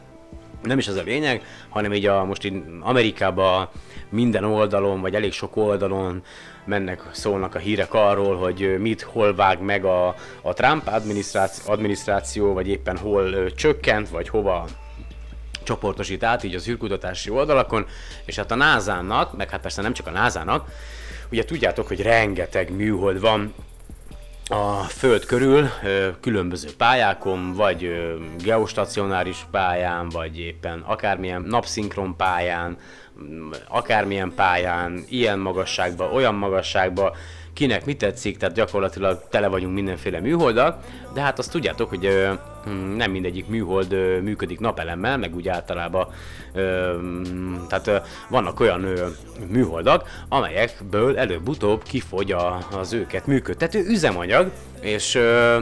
nem 0.62 0.78
is 0.78 0.88
az 0.88 0.96
a 0.96 1.02
lényeg, 1.02 1.42
hanem 1.68 1.92
így 1.92 2.06
a, 2.06 2.25
most 2.25 2.44
így 2.44 2.62
Amerikában 2.80 3.68
minden 4.10 4.44
oldalon, 4.44 5.00
vagy 5.00 5.14
elég 5.14 5.32
sok 5.32 5.56
oldalon 5.56 6.22
mennek, 6.64 7.02
szólnak 7.12 7.54
a 7.54 7.58
hírek 7.58 7.94
arról, 7.94 8.36
hogy 8.36 8.78
mit, 8.78 9.02
hol 9.02 9.34
vág 9.34 9.60
meg 9.60 9.84
a, 9.84 10.14
a 10.42 10.52
Trump 10.52 10.86
adminisztráció, 10.86 11.72
adminisztráció, 11.72 12.52
vagy 12.52 12.68
éppen 12.68 12.96
hol 12.96 13.32
ö, 13.32 13.50
csökkent, 13.50 14.08
vagy 14.08 14.28
hova 14.28 14.66
csoportosít 15.62 16.22
át 16.22 16.42
így 16.42 16.54
az 16.54 16.68
űrkutatási 16.68 17.30
oldalakon, 17.30 17.86
és 18.25 18.36
hát 18.36 18.50
a 18.50 18.54
NASA-nak, 18.54 19.36
meg 19.36 19.50
hát 19.50 19.60
persze 19.60 19.82
nem 19.82 19.92
csak 19.92 20.06
a 20.06 20.10
NASA-nak, 20.10 20.68
ugye 21.30 21.44
tudjátok, 21.44 21.86
hogy 21.86 22.02
rengeteg 22.02 22.76
műhold 22.76 23.20
van 23.20 23.54
a 24.48 24.82
Föld 24.82 25.25
körül 25.25 25.68
különböző 26.20 26.68
pályákon, 26.76 27.52
vagy 27.52 27.90
geostacionáris 28.44 29.46
pályán, 29.50 30.08
vagy 30.08 30.38
éppen 30.38 30.80
akármilyen 30.86 31.42
napszinkron 31.42 32.16
pályán, 32.16 32.78
akármilyen 33.68 34.32
pályán, 34.35 35.04
ilyen 35.08 35.38
magasságban, 35.38 36.12
olyan 36.12 36.35
magasságban, 36.35 37.12
kinek 37.56 37.85
mi 37.85 37.96
tetszik, 37.96 38.37
tehát 38.37 38.54
gyakorlatilag 38.54 39.23
tele 39.30 39.46
vagyunk 39.46 39.75
mindenféle 39.75 40.20
műholddal, 40.20 40.80
de 41.14 41.20
hát 41.20 41.38
azt 41.38 41.50
tudjátok, 41.50 41.88
hogy 41.88 42.06
ö, 42.06 42.32
mm, 42.68 42.96
nem 42.96 43.11
mindegyik 43.11 43.46
műhold 43.46 44.23
működik 44.23 44.61
napelemmel, 44.61 45.18
meg 45.18 45.35
úgy 45.35 45.49
általában, 45.49 46.06
tehát 47.68 48.02
vannak 48.28 48.61
olyan 48.61 48.85
ö, 48.85 49.06
műholdak, 49.49 50.08
amelyekből 50.28 51.18
előbb-utóbb 51.18 51.82
kifogy 51.82 52.35
az 52.70 52.92
őket 52.92 53.26
működtető 53.26 53.85
üzemanyag, 53.87 54.50
és 54.80 55.14
ö, 55.14 55.61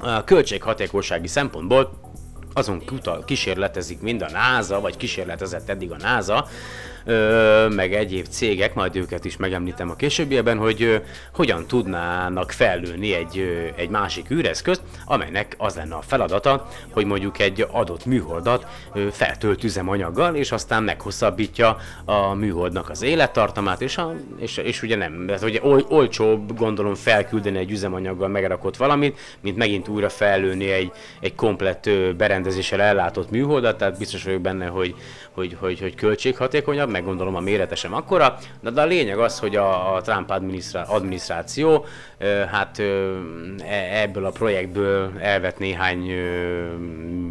a 0.00 0.24
költséghatékonysági 0.24 1.26
szempontból 1.26 2.07
azon 2.52 2.84
kuta, 2.84 3.24
kísérletezik 3.24 4.00
mind 4.00 4.22
a 4.22 4.30
NASA, 4.30 4.80
vagy 4.80 4.96
kísérletezett 4.96 5.68
eddig 5.68 5.90
a 5.90 5.96
NASA, 5.96 6.46
meg 7.68 7.94
egyéb 7.94 8.26
cégek, 8.26 8.74
majd 8.74 8.96
őket 8.96 9.24
is 9.24 9.36
megemlítem 9.36 9.90
a 9.90 9.96
későbbiekben, 9.96 10.58
hogy 10.58 11.02
hogyan 11.34 11.66
tudnának 11.66 12.50
fellőni 12.50 13.14
egy, 13.14 13.72
egy 13.76 13.88
másik 13.88 14.30
űreszközt, 14.30 14.82
amelynek 15.04 15.54
az 15.58 15.74
lenne 15.74 15.94
a 15.94 16.00
feladata, 16.00 16.68
hogy 16.90 17.04
mondjuk 17.04 17.38
egy 17.38 17.66
adott 17.70 18.04
műholdat 18.06 18.66
feltölt 19.10 19.64
üzemanyaggal, 19.64 20.34
és 20.34 20.52
aztán 20.52 20.82
meghosszabbítja 20.82 21.76
a 22.04 22.34
műholdnak 22.34 22.90
az 22.90 23.02
élettartamát, 23.02 23.80
és, 23.80 23.98
a, 23.98 24.14
és, 24.36 24.56
és 24.56 24.82
ugye 24.82 24.96
nem, 24.96 25.26
tehát 25.26 25.42
ugye 25.42 25.60
ol, 25.62 25.84
olcsóbb 25.88 26.56
gondolom 26.56 26.94
felküldeni 26.94 27.58
egy 27.58 27.70
üzemanyaggal 27.70 28.28
megrakott 28.28 28.76
valamit, 28.76 29.18
mint 29.40 29.56
megint 29.56 29.88
újra 29.88 30.08
fellőni 30.08 30.70
egy, 30.70 30.92
egy 31.20 31.34
komplett 31.34 31.90
berendezéssel 32.16 32.80
ellátott 32.80 33.30
műholdat, 33.30 33.78
tehát 33.78 33.98
biztos 33.98 34.24
vagyok 34.24 34.40
benne, 34.40 34.66
hogy, 34.66 34.94
hogy, 35.32 35.56
hogy, 35.60 35.80
hogy 35.80 35.94
költséghatékonyabb, 35.94 36.90
meg 36.98 37.06
gondolom 37.06 37.36
a 37.36 37.40
mérete 37.40 37.74
sem 37.74 37.94
akkora, 37.94 38.38
de, 38.60 38.70
de 38.70 38.80
a 38.80 38.84
lényeg 38.84 39.18
az, 39.18 39.38
hogy 39.38 39.56
a, 39.56 39.94
a 39.94 40.00
Trump 40.00 40.30
adminisztrá- 40.30 40.88
adminisztráció 40.88 41.84
hát 42.50 42.78
e- 42.78 44.00
ebből 44.02 44.24
a 44.24 44.30
projektből 44.30 45.12
elvett 45.20 45.58
néhány 45.58 45.98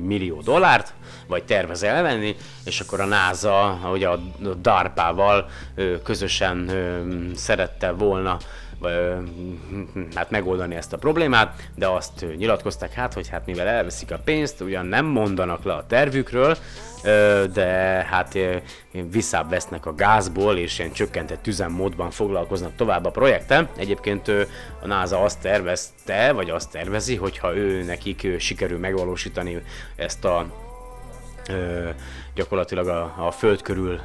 millió 0.03 0.41
dollárt, 0.41 0.93
vagy 1.27 1.43
tervez 1.43 1.83
elvenni, 1.83 2.35
és 2.65 2.79
akkor 2.79 2.99
a 2.99 3.05
NASA, 3.05 3.65
ahogy 3.65 4.03
a 4.03 4.19
DARPA-val 4.61 5.49
közösen 6.03 6.71
szerette 7.35 7.91
volna 7.91 8.37
hát 10.15 10.29
megoldani 10.29 10.75
ezt 10.75 10.93
a 10.93 10.97
problémát, 10.97 11.69
de 11.75 11.87
azt 11.87 12.25
nyilatkozták 12.37 12.93
hát, 12.93 13.13
hogy 13.13 13.27
hát 13.29 13.45
mivel 13.45 13.67
elveszik 13.67 14.11
a 14.11 14.19
pénzt, 14.23 14.61
ugyan 14.61 14.85
nem 14.85 15.05
mondanak 15.05 15.63
le 15.63 15.73
a 15.73 15.85
tervükről, 15.87 16.57
de 17.53 17.67
hát 18.09 18.37
visszább 19.11 19.49
vesznek 19.49 19.85
a 19.85 19.95
gázból, 19.95 20.57
és 20.57 20.79
ilyen 20.79 20.91
csökkentett 20.91 21.47
üzemmódban 21.47 22.11
foglalkoznak 22.11 22.75
tovább 22.75 23.05
a 23.05 23.11
projekten. 23.11 23.69
Egyébként 23.77 24.27
a 24.81 24.87
NASA 24.87 25.21
azt 25.21 25.41
tervezte, 25.41 26.31
vagy 26.31 26.49
azt 26.49 26.71
tervezi, 26.71 27.15
hogyha 27.15 27.55
ő 27.55 27.83
nekik 27.83 28.27
sikerül 28.39 28.79
megvalósítani 28.79 29.61
ezt 29.95 30.25
a 30.25 30.45
gyakorlatilag 32.37 32.87
a, 32.87 33.13
a 33.17 33.31
föld 33.31 33.61
körül 33.61 34.01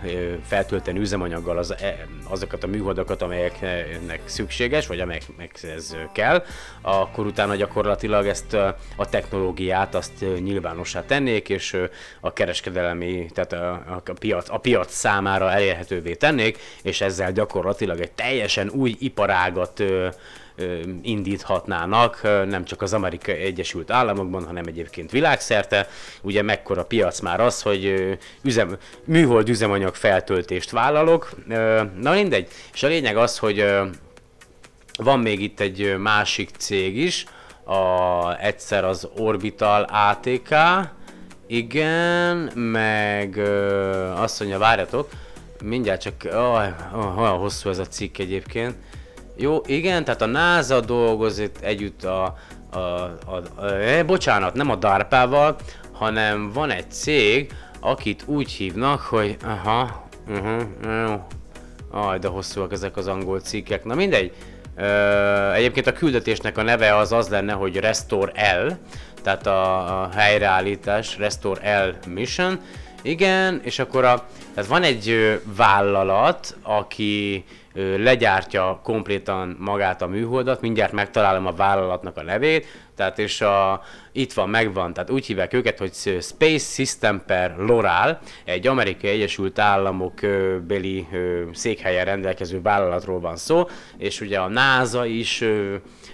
feltölteni 0.47 0.99
üzemanyaggal 0.99 1.59
az, 1.59 1.75
e, 1.81 2.07
azokat 2.29 2.65
a 2.65 2.67
műholdakat, 2.67 3.23
amelyeknek 3.23 4.21
szükséges, 4.25 4.87
vagy 4.87 5.01
amelyeknek 5.01 5.63
ez 5.63 5.97
kell, 6.13 6.45
akkor 6.81 7.27
utána 7.27 7.55
gyakorlatilag 7.55 8.27
ezt 8.27 8.55
a 8.97 9.09
technológiát 9.11 9.95
azt 9.95 10.13
nyilvánossá 10.21 11.05
tennék, 11.05 11.49
és 11.49 11.77
a 12.21 12.33
kereskedelmi, 12.33 13.27
tehát 13.35 13.53
a, 13.53 13.73
a, 14.07 14.13
piac, 14.19 14.49
a 14.49 14.59
piac 14.59 14.93
számára 14.93 15.51
elérhetővé 15.51 16.15
tennék, 16.15 16.59
és 16.83 17.01
ezzel 17.01 17.33
gyakorlatilag 17.33 18.01
egy 18.01 18.13
teljesen 18.13 18.71
új 18.71 18.97
iparágat 18.99 19.83
indíthatnának, 21.03 22.21
nem 22.23 22.65
csak 22.65 22.83
az 22.83 22.93
Amerikai 22.93 23.35
Egyesült 23.35 23.91
Államokban, 23.91 24.45
hanem 24.45 24.65
egyébként 24.67 25.11
világszerte. 25.11 25.89
Ugye 26.23 26.43
mekkora 26.43 26.85
piac 26.85 27.21
már 27.21 27.41
az, 27.41 27.63
hogy 27.63 27.95
üzem, 28.43 28.77
műhold 29.05 29.49
üzemanyag 29.49 29.95
feltöltést 29.95 30.71
vállalok. 30.71 31.31
Na 32.01 32.13
mindegy, 32.13 32.49
és 32.73 32.83
a 32.83 32.87
lényeg 32.89 33.17
az, 33.17 33.39
hogy 33.39 33.65
van 34.97 35.19
még 35.19 35.41
itt 35.41 35.61
egy 35.61 35.97
másik 35.99 36.51
cég 36.59 36.97
is, 36.97 37.25
a, 37.65 38.41
egyszer 38.41 38.85
az 38.85 39.09
Orbital 39.17 39.83
ATK, 39.83 40.55
igen, 41.47 42.37
meg 42.55 43.37
ö, 43.37 43.91
azt 44.11 44.41
mondja, 44.41 44.59
várjatok, 44.59 45.11
mindjárt 45.65 46.01
csak, 46.01 46.15
olyan 47.17 47.39
hosszú 47.39 47.69
ez 47.69 47.79
a 47.79 47.87
cikk 47.87 48.19
egyébként. 48.19 48.75
Jó, 49.37 49.61
igen, 49.67 50.05
tehát 50.05 50.23
a 50.23 50.27
NASA 50.27 50.81
dolgozik 50.81 51.57
együtt 51.61 52.05
a, 52.05 52.37
a, 52.71 52.79
a, 52.79 53.43
a 53.55 53.65
eh, 53.65 54.05
bocsánat, 54.05 54.55
nem 54.55 54.71
a 54.71 54.77
DARPA-val, 54.77 55.57
hanem 55.93 56.53
van 56.53 56.71
egy 56.71 56.91
cég, 56.91 57.53
akit 57.81 58.23
úgy 58.27 58.51
hívnak, 58.51 59.01
hogy 59.01 59.37
aha, 59.45 60.09
uh-huh, 60.29 60.63
jó, 60.83 61.27
Aj, 61.95 62.19
de 62.19 62.29
hosszúak 62.29 62.73
ezek 62.73 62.97
az 62.97 63.07
angol 63.07 63.41
cikkek. 63.41 63.85
Na 63.85 63.95
mindegy. 63.95 64.33
Ö, 64.77 65.53
egyébként 65.53 65.87
a 65.87 65.93
küldetésnek 65.93 66.59
a 66.59 66.63
neve 66.63 66.97
az 66.97 67.13
az 67.13 67.29
lenne, 67.29 67.53
hogy 67.53 67.77
Restore 67.77 68.33
L, 68.65 68.73
tehát 69.23 69.47
a, 69.47 70.03
a 70.03 70.09
helyreállítás, 70.15 71.19
Restore 71.19 71.85
L 71.85 72.09
Mission. 72.09 72.61
Igen, 73.03 73.61
és 73.65 73.79
akkor 73.79 74.05
a, 74.05 74.27
tehát 74.55 74.71
van 74.71 74.83
egy 74.83 75.41
vállalat, 75.57 76.57
aki 76.63 77.45
legyártja 77.75 78.81
komplétan 78.83 79.57
magát 79.59 80.03
a 80.03 80.07
műholdat, 80.07 80.61
mindjárt 80.61 80.93
megtalálom 80.93 81.47
a 81.47 81.53
vállalatnak 81.53 82.17
a 82.17 82.23
nevét, 82.23 82.67
tehát 82.97 83.19
és 83.19 83.41
a, 83.41 83.83
itt 84.13 84.33
van, 84.33 84.49
megvan, 84.49 84.93
tehát 84.93 85.11
úgy 85.11 85.27
hívják 85.27 85.53
őket, 85.53 85.79
hogy 85.79 85.93
Space 86.21 86.73
System 86.73 87.23
per 87.27 87.57
Loral, 87.57 88.19
egy 88.45 88.67
amerikai 88.67 89.11
Egyesült 89.11 89.59
Államok 89.59 90.15
beli 90.67 91.07
ö, 91.13 91.43
székhelyen 91.53 92.05
rendelkező 92.05 92.61
vállalatról 92.63 93.21
van 93.21 93.37
szó, 93.37 93.69
és 93.97 94.21
ugye 94.21 94.39
a 94.39 94.49
NASA 94.49 95.07
is 95.07 95.45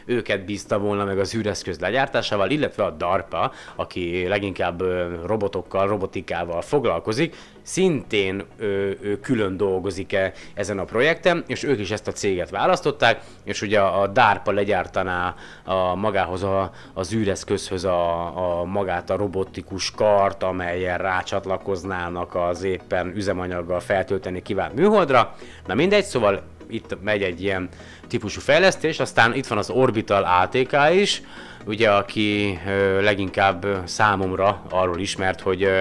őket 0.06 0.44
bízta 0.44 0.78
volna 0.78 1.04
meg 1.04 1.18
az 1.18 1.34
űreszköz 1.34 1.78
legyártásával, 1.78 2.50
illetve 2.50 2.84
a 2.84 2.90
DARPA, 2.90 3.52
aki 3.76 4.26
leginkább 4.28 4.82
robotokkal, 5.26 5.86
robotikával 5.86 6.62
foglalkozik, 6.62 7.36
szintén 7.68 8.44
ö, 8.58 8.90
ö, 9.02 9.20
külön 9.20 9.56
dolgozik 9.56 10.12
-e 10.12 10.32
ezen 10.54 10.78
a 10.78 10.84
projekten, 10.84 11.44
és 11.46 11.62
ők 11.62 11.78
is 11.78 11.90
ezt 11.90 12.08
a 12.08 12.12
céget 12.12 12.50
választották, 12.50 13.20
és 13.44 13.62
ugye 13.62 13.80
a 13.80 14.06
DARPA 14.06 14.52
legyártaná 14.52 15.34
a 15.64 15.94
magához 15.94 16.42
a, 16.42 16.70
az 16.94 17.14
űreszközhöz 17.14 17.84
a, 17.84 18.60
a 18.60 18.64
magát 18.64 19.10
a 19.10 19.16
robotikus 19.16 19.90
kart, 19.90 20.42
amelyen 20.42 20.98
rácsatlakoznának 20.98 22.34
az 22.34 22.62
éppen 22.62 23.12
üzemanyaggal 23.16 23.80
feltölteni 23.80 24.42
kívánt 24.42 24.74
műholdra. 24.74 25.34
Na 25.66 25.74
mindegy, 25.74 26.04
szóval 26.04 26.42
itt 26.68 26.96
megy 27.02 27.22
egy 27.22 27.42
ilyen 27.42 27.68
típusú 28.06 28.40
fejlesztés, 28.40 29.00
aztán 29.00 29.34
itt 29.34 29.46
van 29.46 29.58
az 29.58 29.70
Orbital 29.70 30.22
ATK 30.22 30.76
is, 30.94 31.22
ugye 31.66 31.90
aki 31.90 32.58
ö, 32.66 33.02
leginkább 33.02 33.66
számomra 33.84 34.62
arról 34.70 34.98
ismert, 34.98 35.40
hogy 35.40 35.62
ö, 35.62 35.80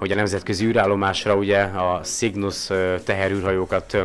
hogy 0.00 0.10
a 0.10 0.14
nemzetközi 0.14 0.66
űrállomásra 0.66 1.34
ugye 1.34 1.60
a 1.60 2.00
Cygnus 2.02 2.66
teherűrhajókat 3.04 3.96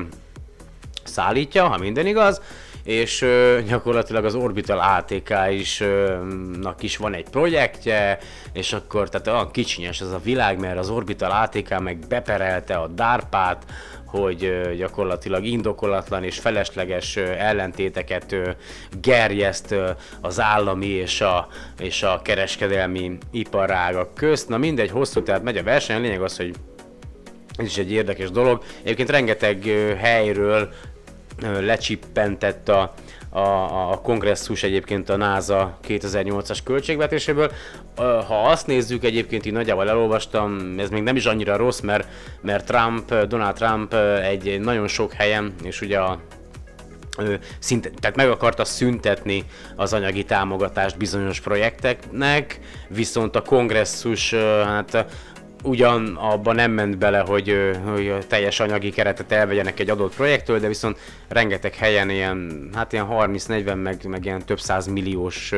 szállítja, 1.04 1.68
ha 1.68 1.78
minden 1.78 2.06
igaz, 2.06 2.42
és 2.84 3.22
ö, 3.22 3.60
gyakorlatilag 3.68 4.26
az 4.26 4.36
Orbital 4.36 4.80
ATK 4.80 5.34
is 5.52 5.80
ö, 5.80 6.18
nak 6.62 6.84
is 6.84 6.98
van 6.98 7.14
egy 7.14 7.30
projektje, 7.30 8.18
és 8.54 8.74
akkor 8.74 9.10
tehát 9.10 9.28
olyan 9.28 9.52
kicsinyes 9.52 10.02
ez 10.02 10.12
a 10.12 10.20
világ, 10.24 10.60
mert 10.60 10.78
az 10.78 10.90
Orbital 10.90 11.32
ATK 11.32 11.80
meg 11.80 11.98
beperelte 12.08 12.76
a 12.76 12.88
DARPát, 12.88 13.66
hogy 14.06 14.72
gyakorlatilag 14.78 15.46
indokolatlan 15.46 16.24
és 16.24 16.40
felesleges 16.40 17.16
ellentéteket 17.18 18.36
gerjeszt 19.02 19.76
az 20.22 20.40
állami 20.40 20.88
és 20.88 21.22
a, 21.22 21.48
és 21.80 22.04
a 22.04 22.22
kereskedelmi 22.24 23.18
iparágak 23.32 24.14
közt. 24.14 24.50
Na 24.50 24.58
mindegy, 24.58 24.90
hosszú, 24.90 25.24
tehát 25.24 25.44
megy 25.44 25.58
a 25.58 25.64
verseny, 25.64 25.96
a 25.96 26.00
lényeg 26.00 26.22
az, 26.22 26.38
hogy 26.38 26.56
ez 27.58 27.66
is 27.66 27.78
egy 27.78 27.92
érdekes 27.92 28.32
dolog. 28.32 28.64
Egyébként 28.84 29.10
rengeteg 29.10 29.64
helyről 29.98 30.70
lecsippentett 31.42 32.70
a, 32.70 32.94
a, 33.36 33.92
a 33.92 34.02
kongresszus 34.02 34.64
egyébként 34.64 35.10
a 35.10 35.16
NASA 35.16 35.78
2008-as 35.88 36.58
költségvetéséből. 36.64 37.52
Ha 37.96 38.42
azt 38.50 38.68
nézzük, 38.68 39.04
egyébként 39.04 39.46
így 39.46 39.54
nagyjából 39.54 39.90
elolvastam, 39.90 40.76
ez 40.78 40.90
még 40.90 41.04
nem 41.04 41.16
is 41.16 41.26
annyira 41.26 41.56
rossz, 41.56 41.80
mert, 41.80 42.08
mert 42.42 42.66
Trump, 42.66 43.28
Donald 43.28 43.56
Trump 43.56 43.94
egy, 44.24 44.60
nagyon 44.60 44.88
sok 44.88 45.14
helyen, 45.14 45.54
és 45.64 45.82
ugye 45.82 46.00
a 46.00 46.20
szinte, 47.60 47.90
tehát 48.00 48.16
meg 48.16 48.30
akarta 48.30 48.66
szüntetni 48.66 49.44
az 49.76 49.94
anyagi 49.94 50.24
támogatást 50.24 50.98
bizonyos 50.98 51.40
projekteknek, 51.40 52.60
viszont 52.90 53.36
a 53.36 53.42
kongresszus 53.42 54.34
hát 54.66 55.06
ugyan 55.66 56.16
abban 56.16 56.56
nem 56.56 56.72
ment 56.72 56.98
bele, 56.98 57.20
hogy, 57.20 57.78
hogy 57.94 58.10
a 58.10 58.18
teljes 58.28 58.60
anyagi 58.60 58.90
keretet 58.90 59.32
elvegyenek 59.32 59.80
egy 59.80 59.90
adott 59.90 60.16
projektől, 60.16 60.60
de 60.60 60.68
viszont 60.68 61.00
rengeteg 61.28 61.76
helyen 61.76 62.10
ilyen, 62.10 62.70
hát 62.74 62.94
ilyen 62.94 63.08
30-40 63.10 63.82
meg, 63.82 64.06
meg 64.06 64.26
ilyen 64.26 64.46
több 64.46 64.60
száz 64.60 64.88
milliós 64.88 65.54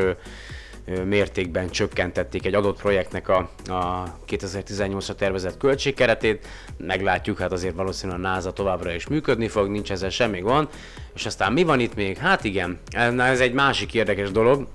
mértékben 1.05 1.69
csökkentették 1.69 2.45
egy 2.45 2.53
adott 2.53 2.81
projektnek 2.81 3.29
a, 3.29 3.49
a 3.67 4.03
2018-ra 4.27 5.15
tervezett 5.15 5.57
költségkeretét. 5.57 6.47
Meglátjuk, 6.77 7.39
hát 7.39 7.51
azért 7.51 7.75
valószínűleg 7.75 8.23
a 8.23 8.27
NASA 8.27 8.53
továbbra 8.53 8.93
is 8.93 9.07
működni 9.07 9.47
fog, 9.47 9.69
nincs 9.69 9.91
ezzel 9.91 10.09
semmi 10.09 10.39
gond. 10.39 10.67
És 11.15 11.25
aztán 11.25 11.53
mi 11.53 11.63
van 11.63 11.79
itt 11.79 11.95
még? 11.95 12.17
Hát 12.17 12.43
igen, 12.43 12.79
na 12.91 13.23
ez 13.23 13.39
egy 13.39 13.53
másik 13.53 13.93
érdekes 13.93 14.31
dolog. 14.31 14.67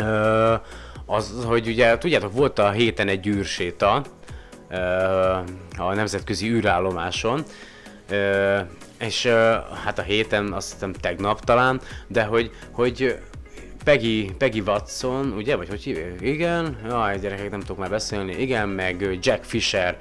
Ö, 0.00 0.54
az, 1.06 1.44
hogy 1.46 1.68
ugye 1.68 1.98
tudjátok, 1.98 2.32
volt 2.32 2.58
a 2.58 2.70
héten 2.70 3.08
egy 3.08 3.26
űrséta 3.26 4.02
a 5.76 5.94
nemzetközi 5.94 6.48
űrállomáson, 6.48 7.44
és 8.98 9.26
hát 9.84 9.98
a 9.98 10.02
héten, 10.02 10.52
azt 10.52 10.72
hiszem 10.72 10.92
tegnap 10.92 11.44
talán, 11.44 11.80
de 12.06 12.24
hogy, 12.24 12.50
hogy 12.70 13.18
Peggy, 13.84 14.32
Peggy 14.38 14.62
Watson, 14.66 15.32
ugye, 15.36 15.56
vagy 15.56 15.68
hogy 15.68 15.82
hívják? 15.82 16.20
Igen, 16.20 16.76
jaj, 16.88 17.18
gyerekek, 17.18 17.50
nem 17.50 17.60
tudok 17.60 17.78
már 17.78 17.90
beszélni. 17.90 18.34
Igen, 18.38 18.68
meg 18.68 19.18
Jack 19.22 19.44
Fisher, 19.44 19.96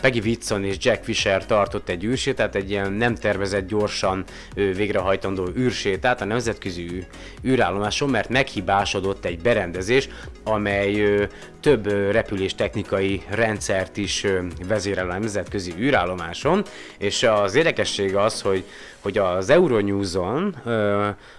Peggy 0.00 0.26
Watson 0.26 0.64
és 0.64 0.76
Jack 0.80 1.04
Fisher 1.04 1.46
tartott 1.46 1.88
egy 1.88 2.04
űrsétát, 2.04 2.54
egy 2.54 2.70
ilyen 2.70 2.92
nem 2.92 3.14
tervezett 3.14 3.68
gyorsan 3.68 4.24
ö, 4.54 4.72
végrehajtandó 4.72 5.48
űrsétát 5.56 6.20
a 6.20 6.24
nemzetközi 6.24 7.06
űrállomáson, 7.44 8.10
mert 8.10 8.28
meghibásodott 8.28 9.24
egy 9.24 9.38
berendezés, 9.38 10.08
amely 10.44 11.26
több 11.60 11.86
repülés 12.10 12.54
technikai 12.54 13.22
rendszert 13.28 13.96
is 13.96 14.26
vezérel 14.68 15.10
a 15.10 15.12
nemzetközi 15.12 15.74
űrállomáson, 15.78 16.62
és 16.98 17.22
az 17.22 17.54
érdekesség 17.54 18.16
az, 18.16 18.40
hogy, 18.40 18.64
hogy 19.00 19.18
az 19.18 19.50
Euronews-on 19.50 20.56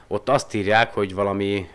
ott 0.07 0.29
azt 0.29 0.53
írják, 0.53 0.93
hogy 0.93 1.13
valami 1.13 1.67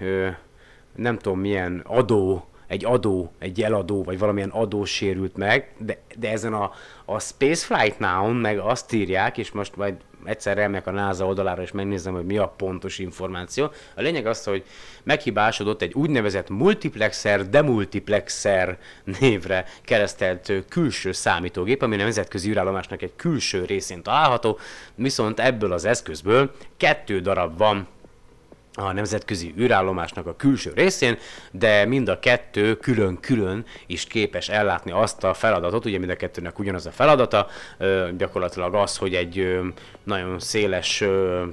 nem 0.96 1.18
tudom 1.18 1.40
milyen 1.40 1.82
adó, 1.86 2.44
egy 2.66 2.84
adó, 2.84 3.32
egy 3.38 3.62
eladó, 3.62 4.02
vagy 4.02 4.18
valamilyen 4.18 4.48
adó 4.48 4.84
sérült 4.84 5.36
meg, 5.36 5.72
de, 5.78 5.98
de 6.18 6.30
ezen 6.30 6.52
a, 6.52 6.72
a 7.04 7.20
Spaceflight 7.20 7.98
Now-n 7.98 8.36
meg 8.36 8.58
azt 8.58 8.92
írják, 8.92 9.38
és 9.38 9.50
most 9.50 9.76
majd 9.76 9.94
egyszer 10.24 10.58
elmegyek 10.58 10.86
a 10.86 10.90
NASA 10.90 11.26
oldalára, 11.26 11.62
és 11.62 11.70
megnézem, 11.70 12.14
hogy 12.14 12.24
mi 12.24 12.36
a 12.36 12.48
pontos 12.48 12.98
információ. 12.98 13.70
A 13.94 14.00
lényeg 14.00 14.26
az, 14.26 14.44
hogy 14.44 14.64
meghibásodott 15.02 15.82
egy 15.82 15.94
úgynevezett 15.94 16.48
multiplexer, 16.48 17.48
demultiplexer 17.48 18.78
névre 19.20 19.64
keresztelt 19.82 20.52
külső 20.68 21.12
számítógép, 21.12 21.82
ami 21.82 21.94
a 21.94 21.98
nemzetközi 21.98 22.50
űrállomásnak 22.50 23.02
egy 23.02 23.16
külső 23.16 23.64
részén 23.64 24.02
található, 24.02 24.58
viszont 24.94 25.40
ebből 25.40 25.72
az 25.72 25.84
eszközből 25.84 26.50
kettő 26.76 27.20
darab 27.20 27.58
van 27.58 27.86
a 28.74 28.92
nemzetközi 28.92 29.54
űrállomásnak 29.58 30.26
a 30.26 30.36
külső 30.36 30.72
részén, 30.74 31.18
de 31.50 31.84
mind 31.84 32.08
a 32.08 32.18
kettő 32.18 32.76
külön-külön 32.76 33.64
is 33.86 34.04
képes 34.04 34.48
ellátni 34.48 34.90
azt 34.90 35.24
a 35.24 35.34
feladatot, 35.34 35.84
ugye 35.84 35.98
mind 35.98 36.10
a 36.10 36.16
kettőnek 36.16 36.58
ugyanaz 36.58 36.86
a 36.86 36.90
feladata, 36.90 37.46
gyakorlatilag 38.16 38.74
az, 38.74 38.96
hogy 38.96 39.14
egy 39.14 39.58
nagyon 40.04 40.38
széles 40.38 41.04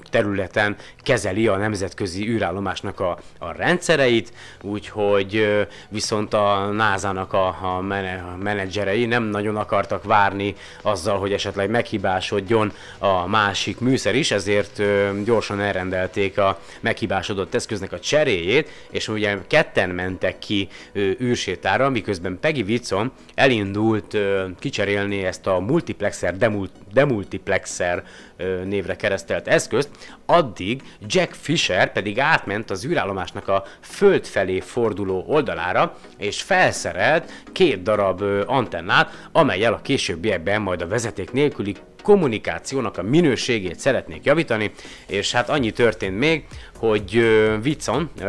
területen 0.09 0.75
kezeli 1.03 1.47
a 1.47 1.55
nemzetközi 1.55 2.29
űrállomásnak 2.29 2.99
a, 2.99 3.19
a 3.39 3.51
rendszereit, 3.51 4.33
úgyhogy 4.61 5.65
viszont 5.89 6.33
a 6.33 6.69
NASA-nak 6.71 7.33
a, 7.33 7.57
a, 7.61 7.81
mene, 7.81 8.25
a 8.33 8.37
menedzserei 8.37 9.05
nem 9.05 9.23
nagyon 9.23 9.55
akartak 9.55 10.03
várni 10.03 10.55
azzal, 10.81 11.19
hogy 11.19 11.33
esetleg 11.33 11.69
meghibásodjon 11.69 12.73
a 12.97 13.27
másik 13.27 13.79
műszer 13.79 14.15
is, 14.15 14.31
ezért 14.31 14.81
gyorsan 15.23 15.59
elrendelték 15.59 16.37
a 16.37 16.59
meghibásodott 16.79 17.06
eszköznek 17.51 17.91
a 17.91 17.99
cseréjét, 17.99 18.69
és 18.91 19.07
ugye 19.07 19.37
ketten 19.47 19.89
mentek 19.89 20.39
ki 20.39 20.67
ö, 20.93 21.11
űrsétára, 21.21 21.89
miközben 21.89 22.37
Peggy 22.39 22.61
Whitson 22.61 23.11
elindult 23.35 24.13
ö, 24.13 24.45
kicserélni 24.59 25.23
ezt 25.23 25.47
a 25.47 25.59
multiplexer, 25.59 26.37
demul, 26.37 26.69
demultiplexer 26.93 28.03
ö, 28.37 28.63
névre 28.63 28.95
keresztelt 28.95 29.47
eszközt, 29.47 29.89
addig 30.25 30.81
Jack 31.07 31.33
Fisher 31.33 31.91
pedig 31.91 32.19
átment 32.19 32.69
az 32.69 32.85
űrállomásnak 32.85 33.47
a 33.47 33.63
föld 33.81 34.25
felé 34.25 34.59
forduló 34.59 35.23
oldalára, 35.27 35.97
és 36.17 36.41
felszerelt 36.41 37.31
két 37.51 37.81
darab 37.81 38.21
ö, 38.21 38.43
antennát, 38.45 39.29
amelyel 39.31 39.73
a 39.73 39.81
későbbiekben 39.81 40.61
majd 40.61 40.81
a 40.81 40.87
vezeték 40.87 41.31
nélküli 41.31 41.75
kommunikációnak 42.07 42.97
a 42.97 43.03
minőségét 43.03 43.79
szeretnék 43.79 44.25
javítani, 44.25 44.71
és 45.07 45.31
hát 45.31 45.49
annyi 45.49 45.71
történt 45.71 46.17
még, 46.17 46.45
hogy 46.77 47.15
uh, 47.15 47.61
Vitson 47.61 48.09
uh, 48.17 48.25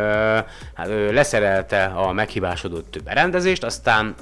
hát, 0.73 0.87
leszerelte 1.11 1.83
a 1.83 2.11
meghibásodott 2.11 3.01
berendezést, 3.03 3.63
aztán 3.63 4.15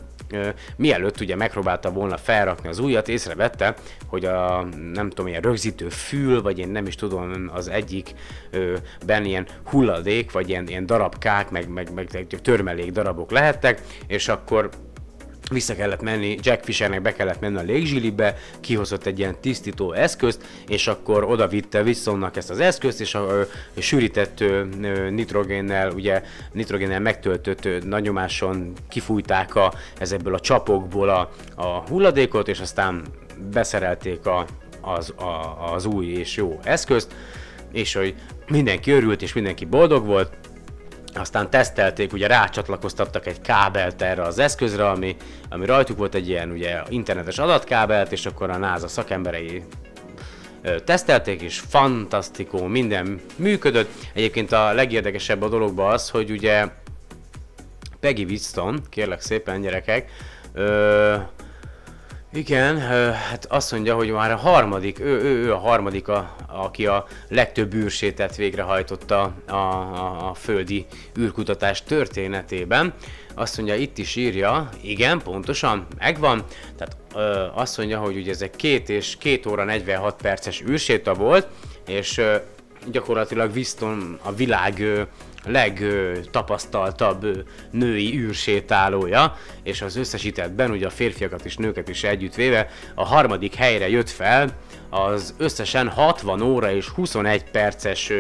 mielőtt 0.76 1.20
ugye 1.20 1.36
megpróbálta 1.36 1.91
volna 1.91 2.17
felrakni 2.17 2.70
az 2.70 2.80
újat, 2.80 3.08
észrevette, 3.08 3.76
hogy 4.08 4.26
a 4.26 4.67
nem 4.93 5.10
tudom, 5.10 5.28
ilyen 5.28 5.41
rögzítő 5.41 5.89
fül, 5.89 6.41
vagy 6.41 6.60
én 6.60 6.70
nem 6.70 6.86
is 6.86 6.96
tudom, 6.96 7.50
az 7.54 7.67
egyik 7.67 8.13
uh, 8.54 8.74
ben 9.06 9.26
ilyen 9.26 9.48
hulladék, 9.65 10.32
vagy 10.32 10.50
ilyen, 10.50 10.67
ilyen 10.67 10.86
darabkák, 10.86 11.50
meg, 11.50 11.70
meg, 11.70 11.93
meg 11.93 12.28
törmelék 12.41 12.91
darabok 12.91 13.32
lehettek, 13.32 13.82
és 14.08 14.28
akkor 14.28 14.70
vissza 15.49 15.75
kellett 15.75 16.01
menni, 16.01 16.38
Jack 16.41 16.63
Fishernek 16.63 17.01
be 17.01 17.13
kellett 17.13 17.39
menni 17.39 17.57
a 17.57 17.62
légzsilibe, 17.62 18.38
kihozott 18.60 19.05
egy 19.05 19.19
ilyen 19.19 19.36
tisztító 19.41 19.93
eszközt, 19.93 20.45
és 20.67 20.88
akkor 20.88 21.23
oda 21.23 21.47
vitte 21.47 21.81
Wissonnak 21.81 22.36
ezt 22.36 22.49
az 22.49 22.60
eszközt, 22.60 23.01
és 23.01 23.15
a, 23.15 23.39
a, 23.39 23.45
a 23.75 23.81
sűrített 23.81 24.39
ö, 24.39 24.63
nitrogénnel, 25.10 25.91
ugye 25.91 26.23
nitrogénnel 26.51 26.99
megtöltött 26.99 27.65
ö, 27.65 27.77
nagy 27.86 28.03
nyomáson 28.03 28.73
kifújták 28.89 29.55
a, 29.55 29.73
ezekből 29.99 30.33
a 30.33 30.39
csapokból 30.39 31.10
a, 31.10 31.31
a 31.55 31.65
hulladékot, 31.65 32.47
és 32.47 32.60
aztán 32.60 33.01
beszerelték 33.51 34.25
a, 34.25 34.45
az, 34.81 35.13
a, 35.15 35.73
az 35.73 35.86
új 35.86 36.05
és 36.05 36.36
jó 36.36 36.60
eszközt, 36.63 37.15
és 37.71 37.93
hogy 37.93 38.15
mindenki 38.47 38.91
örült, 38.91 39.21
és 39.21 39.33
mindenki 39.33 39.65
boldog 39.65 40.05
volt, 40.05 40.46
aztán 41.19 41.49
tesztelték, 41.49 42.13
ugye 42.13 42.27
rácsatlakoztattak 42.27 43.25
egy 43.25 43.41
kábelt 43.41 44.01
erre 44.01 44.21
az 44.21 44.39
eszközre, 44.39 44.89
ami, 44.89 45.15
ami 45.49 45.65
rajtuk 45.65 45.97
volt 45.97 46.15
egy 46.15 46.30
ilyen 46.30 46.51
ugye 46.51 46.82
internetes 46.89 47.38
adatkábelt, 47.38 48.12
és 48.12 48.25
akkor 48.25 48.49
a 48.49 48.58
NASA 48.58 48.88
szakemberei 48.88 49.63
tesztelték, 50.86 51.41
és 51.41 51.60
fantasztikó, 51.60 52.65
minden 52.65 53.21
működött. 53.36 53.89
Egyébként 54.13 54.51
a 54.51 54.73
legérdekesebb 54.73 55.41
a 55.41 55.49
dologban 55.49 55.93
az, 55.93 56.10
hogy 56.10 56.32
ugye 56.32 56.67
Peggy 57.99 58.23
Winston, 58.23 58.82
kérlek 58.89 59.21
szépen 59.21 59.62
gyerekek, 59.62 60.12
ö, 60.53 61.15
igen, 62.38 62.80
hát 62.80 63.45
azt 63.45 63.71
mondja, 63.71 63.95
hogy 63.95 64.12
már 64.12 64.32
a 64.32 64.36
harmadik, 64.36 65.00
ő, 65.00 65.21
ő, 65.21 65.43
ő 65.45 65.54
a 65.54 65.58
harmadik, 65.58 66.08
a, 66.08 66.36
aki 66.47 66.86
a 66.86 67.08
legtöbb 67.30 67.73
űrsétet 67.73 68.36
végrehajtotta 68.36 69.34
a, 69.47 69.54
a, 69.54 70.30
a 70.30 70.34
földi 70.34 70.86
űrkutatás 71.19 71.84
történetében. 71.84 72.93
Azt 73.36 73.58
mondja, 73.58 73.76
itt 73.76 73.97
is 73.97 74.15
írja, 74.15 74.69
igen, 74.82 75.21
pontosan, 75.21 75.88
megvan. 75.97 76.43
Tehát 76.78 76.97
ö, 77.15 77.60
azt 77.60 77.78
mondja, 77.78 78.00
hogy 78.00 78.15
ugye 78.15 78.32
ezek 78.32 78.56
két 78.56 78.89
és 78.89 79.17
két 79.17 79.45
óra 79.45 79.63
46 79.63 80.21
perces 80.21 80.63
űrséta 80.67 81.13
volt, 81.13 81.47
és 81.88 82.21
gyakorlatilag 82.91 83.52
Winston 83.54 84.19
a 84.23 84.34
világ 84.34 84.84
legtapasztaltabb 85.45 87.45
női 87.71 88.19
űrsétálója, 88.19 89.36
és 89.63 89.82
az 89.82 89.95
összesítettben 89.95 90.71
ugye 90.71 90.86
a 90.86 90.89
férfiakat 90.89 91.45
és 91.45 91.58
nőket 91.58 91.89
is 91.89 92.04
együtt 92.04 92.36
véve 92.36 92.69
a 92.95 93.06
harmadik 93.06 93.56
helyre 93.56 93.89
jött 93.89 94.10
fel, 94.10 94.50
az 94.89 95.36
összesen 95.38 95.89
60 95.89 96.41
óra 96.41 96.71
és 96.71 96.88
21 96.88 97.43
perces 97.43 98.12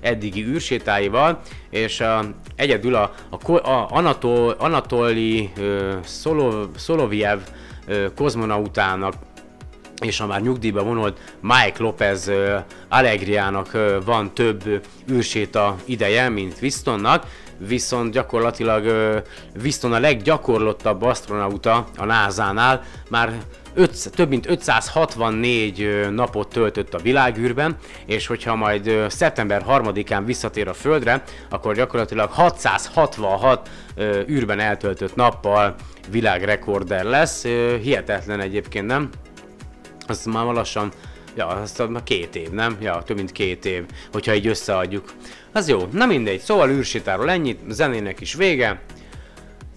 eddigi 0.00 0.44
űrsétáival, 0.44 1.40
és 1.70 2.00
a, 2.00 2.24
egyedül 2.56 2.94
a, 2.94 3.14
a, 3.30 3.52
a 3.52 3.88
Anatol, 3.90 4.50
Anatoli 4.50 5.50
ö, 5.56 5.96
Szolo, 6.04 6.66
Szoloviev 6.76 7.38
ö, 7.86 8.06
kozmonautának 8.14 9.14
és 10.00 10.20
a 10.20 10.26
már 10.26 10.40
nyugdíjba 10.40 10.82
vonult 10.82 11.18
Mike 11.40 11.76
Lopez 11.78 12.30
Allegriának 12.88 13.70
uh, 13.74 14.04
van 14.04 14.34
több 14.34 14.82
űrséta 15.10 15.76
ideje, 15.84 16.28
mint 16.28 16.56
Winstonnak, 16.60 17.26
viszont 17.58 18.12
gyakorlatilag 18.12 18.84
Winston 19.62 19.92
a 19.92 19.98
leggyakorlottabb 19.98 21.02
astronauta 21.02 21.86
a 21.96 22.04
NASA-nál, 22.04 22.82
már 23.10 23.32
öt, 23.74 24.10
több 24.14 24.28
mint 24.28 24.48
564 24.48 25.82
ö, 25.82 26.10
napot 26.10 26.48
töltött 26.48 26.94
a 26.94 26.98
világűrben, 26.98 27.76
és 28.06 28.26
hogyha 28.26 28.54
majd 28.54 29.04
szeptember 29.08 29.64
3-án 29.68 30.22
visszatér 30.24 30.68
a 30.68 30.74
Földre, 30.74 31.22
akkor 31.48 31.74
gyakorlatilag 31.74 32.30
666 32.30 33.68
ö, 33.94 34.20
űrben 34.28 34.60
eltöltött 34.60 35.14
nappal 35.14 35.74
világrekorder 36.10 37.04
lesz. 37.04 37.42
Hihetetlen 37.82 38.40
egyébként, 38.40 38.86
nem? 38.86 39.10
Az 40.10 40.24
már 40.24 40.44
lassan, 40.44 40.92
ja, 41.36 41.46
az 41.46 41.82
már 41.88 42.02
két 42.02 42.36
év, 42.36 42.50
nem? 42.50 42.76
Ja, 42.80 43.02
több 43.06 43.16
mint 43.16 43.32
két 43.32 43.64
év, 43.64 43.84
hogyha 44.12 44.34
így 44.34 44.46
összeadjuk. 44.46 45.12
Az 45.52 45.68
jó, 45.68 45.88
na 45.92 46.06
mindegy, 46.06 46.40
szóval 46.40 46.70
űrsétáról 46.70 47.30
ennyit, 47.30 47.58
zenének 47.68 48.20
is 48.20 48.34
vége. 48.34 48.80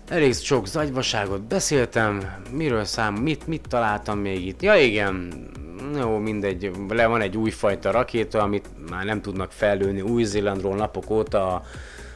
Elég 0.09 0.33
sok 0.33 0.67
zagyvaságot 0.67 1.41
beszéltem, 1.41 2.35
miről 2.51 2.83
szám, 2.83 3.13
mit, 3.13 3.47
mit 3.47 3.65
találtam 3.69 4.19
még 4.19 4.45
itt? 4.47 4.61
Ja 4.61 4.75
igen, 4.75 5.33
jó, 5.97 6.17
mindegy, 6.17 6.71
le 6.89 7.05
van 7.05 7.21
egy 7.21 7.37
újfajta 7.37 7.91
rakéta, 7.91 8.41
amit 8.41 8.69
már 8.89 9.05
nem 9.05 9.21
tudnak 9.21 9.51
fellőni 9.51 10.01
Új-Zélandról 10.01 10.75
napok 10.75 11.09
óta 11.09 11.55
a, 11.55 11.63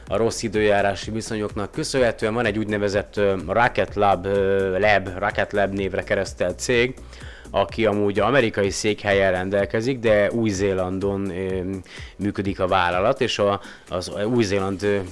a 0.08 0.16
rossz 0.16 0.42
időjárási 0.42 1.10
viszonyoknak 1.10 1.72
köszönhetően. 1.72 2.34
Van 2.34 2.46
egy 2.46 2.58
úgynevezett 2.58 3.20
Rocket 3.46 3.94
Lab, 3.94 4.26
Lab, 4.78 5.08
Rocket 5.18 5.52
Lab 5.52 5.72
névre 5.72 6.02
keresztelt 6.02 6.58
cég, 6.58 6.94
aki 7.50 7.86
amúgy 7.86 8.18
amerikai 8.18 8.70
székhelyen 8.70 9.30
rendelkezik, 9.30 9.98
de 9.98 10.30
Új-Zélandon 10.30 11.32
működik 12.16 12.60
a 12.60 12.66
vállalat, 12.66 13.20
és 13.20 13.38
a, 13.38 13.60
az 13.88 14.12
Új-Zéland 14.24 15.02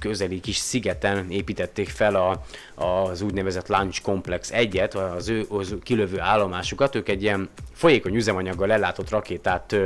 közeli 0.00 0.40
kis 0.40 0.56
szigeten 0.56 1.30
építették 1.30 1.88
fel 1.88 2.14
a, 2.14 2.42
az 2.84 3.22
úgynevezett 3.22 3.68
Launch 3.68 4.02
Complex 4.02 4.50
1-et, 4.54 5.16
az 5.16 5.28
ő 5.28 5.46
az 5.48 5.74
kilövő 5.82 6.20
állomásukat. 6.20 6.94
Ők 6.94 7.08
egy 7.08 7.22
ilyen 7.22 7.48
folyékony 7.72 8.14
üzemanyaggal 8.14 8.72
ellátott 8.72 9.10
rakétát 9.10 9.76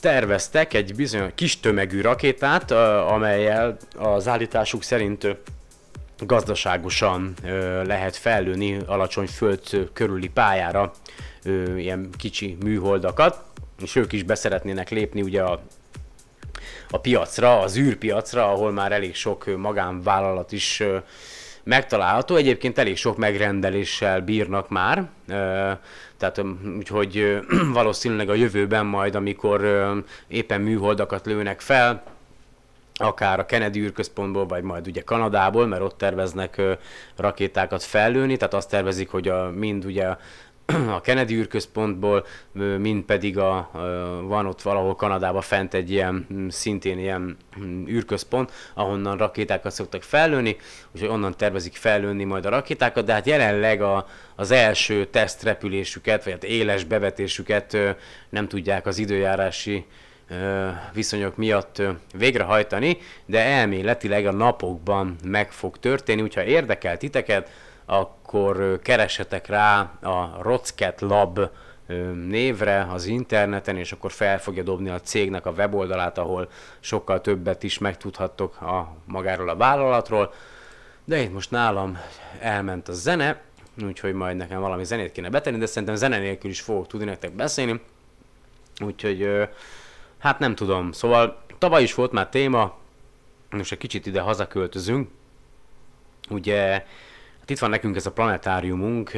terveztek, 0.00 0.74
egy 0.74 0.94
bizonyos 0.94 1.30
kis 1.34 1.60
tömegű 1.60 2.00
rakétát, 2.00 2.70
amelyel 3.10 3.76
az 3.96 4.28
állításuk 4.28 4.82
szerint 4.82 5.36
gazdaságosan 6.18 7.34
lehet 7.84 8.16
fellőni 8.16 8.78
alacsony 8.86 9.26
föld 9.26 9.90
körüli 9.92 10.28
pályára 10.28 10.92
ilyen 11.76 12.10
kicsi 12.18 12.56
műholdakat, 12.64 13.44
és 13.82 13.96
ők 13.96 14.12
is 14.12 14.22
beszeretnének 14.22 14.90
lépni 14.90 15.22
ugye 15.22 15.42
a, 15.42 15.60
a 16.90 16.98
piacra, 16.98 17.60
az 17.60 17.76
űrpiacra, 17.78 18.52
ahol 18.52 18.72
már 18.72 18.92
elég 18.92 19.14
sok 19.14 19.56
magánvállalat 19.56 20.52
is 20.52 20.82
megtalálható. 21.62 22.36
Egyébként 22.36 22.78
elég 22.78 22.96
sok 22.96 23.16
megrendeléssel 23.16 24.20
bírnak 24.20 24.68
már, 24.68 25.08
tehát 26.18 26.42
úgyhogy 26.76 27.38
valószínűleg 27.72 28.28
a 28.28 28.34
jövőben 28.34 28.86
majd, 28.86 29.14
amikor 29.14 29.64
éppen 30.28 30.60
műholdakat 30.60 31.26
lőnek 31.26 31.60
fel, 31.60 32.02
akár 32.98 33.38
a 33.38 33.46
Kennedy 33.46 33.80
űrközpontból, 33.80 34.46
vagy 34.46 34.62
majd 34.62 34.86
ugye 34.86 35.02
Kanadából, 35.02 35.66
mert 35.66 35.82
ott 35.82 35.98
terveznek 35.98 36.62
rakétákat 37.16 37.82
fellőni, 37.82 38.36
tehát 38.36 38.54
azt 38.54 38.70
tervezik, 38.70 39.10
hogy 39.10 39.28
a, 39.28 39.50
mind 39.50 39.84
ugye 39.84 40.16
a 40.96 41.00
Kennedy 41.00 41.34
űrközpontból, 41.34 42.26
mind 42.78 43.02
pedig 43.02 43.38
a, 43.38 43.70
van 44.22 44.46
ott 44.46 44.62
valahol 44.62 44.94
Kanadában 44.94 45.40
fent 45.40 45.74
egy 45.74 45.90
ilyen, 45.90 46.26
mm, 46.32 46.48
szintén 46.48 46.98
ilyen 46.98 47.36
mm, 47.60 47.86
űrközpont, 47.86 48.52
ahonnan 48.74 49.16
rakétákat 49.16 49.72
szoktak 49.72 50.02
fellőni, 50.02 50.56
úgyhogy 50.92 51.08
onnan 51.08 51.36
tervezik 51.36 51.76
fellőni 51.76 52.24
majd 52.24 52.46
a 52.46 52.50
rakétákat, 52.50 53.04
de 53.04 53.12
hát 53.12 53.26
jelenleg 53.26 53.82
a, 53.82 54.06
az 54.36 54.50
első 54.50 55.04
tesztrepülésüket, 55.04 56.24
vagy 56.24 56.32
hát 56.32 56.44
éles 56.44 56.84
bevetésüket 56.84 57.76
nem 58.28 58.48
tudják 58.48 58.86
az 58.86 58.98
időjárási 58.98 59.86
viszonyok 60.92 61.36
miatt 61.36 61.82
végrehajtani, 62.14 62.98
de 63.26 63.44
elméletileg 63.44 64.26
a 64.26 64.32
napokban 64.32 65.16
meg 65.24 65.52
fog 65.52 65.78
történni, 65.78 66.22
úgyha 66.22 66.44
érdekel 66.44 66.96
titeket, 66.96 67.50
akkor 67.84 68.60
ö, 68.60 68.78
keressetek 68.78 69.46
rá 69.46 69.80
a 70.02 70.42
Rocket 70.42 71.00
Lab 71.00 71.40
névre 72.28 72.86
az 72.90 73.06
interneten, 73.06 73.76
és 73.76 73.92
akkor 73.92 74.12
fel 74.12 74.40
fogja 74.40 74.62
dobni 74.62 74.88
a 74.88 75.00
cégnek 75.00 75.46
a 75.46 75.50
weboldalát, 75.50 76.18
ahol 76.18 76.48
sokkal 76.80 77.20
többet 77.20 77.62
is 77.62 77.78
megtudhattok 77.78 78.60
a 78.60 78.96
magáról 79.04 79.48
a 79.48 79.56
vállalatról. 79.56 80.32
De 81.04 81.18
itt 81.20 81.32
most 81.32 81.50
nálam 81.50 81.98
elment 82.40 82.88
a 82.88 82.92
zene, 82.92 83.40
úgyhogy 83.84 84.12
majd 84.12 84.36
nekem 84.36 84.60
valami 84.60 84.84
zenét 84.84 85.12
kéne 85.12 85.28
betenni, 85.28 85.58
de 85.58 85.66
szerintem 85.66 85.94
zene 85.94 86.18
nélkül 86.18 86.50
is 86.50 86.60
fogok 86.60 86.86
tudni 86.86 87.06
nektek 87.06 87.32
beszélni. 87.32 87.80
Úgyhogy 88.80 89.48
hát 90.26 90.38
nem 90.38 90.54
tudom, 90.54 90.92
szóval 90.92 91.38
tavaly 91.58 91.82
is 91.82 91.94
volt 91.94 92.12
már 92.12 92.28
téma, 92.28 92.74
most 93.50 93.72
egy 93.72 93.78
kicsit 93.78 94.06
ide 94.06 94.20
hazaköltözünk. 94.20 95.08
Ugye, 96.30 96.70
hát 97.38 97.50
itt 97.50 97.58
van 97.58 97.70
nekünk 97.70 97.96
ez 97.96 98.06
a 98.06 98.12
planetáriumunk, 98.12 99.12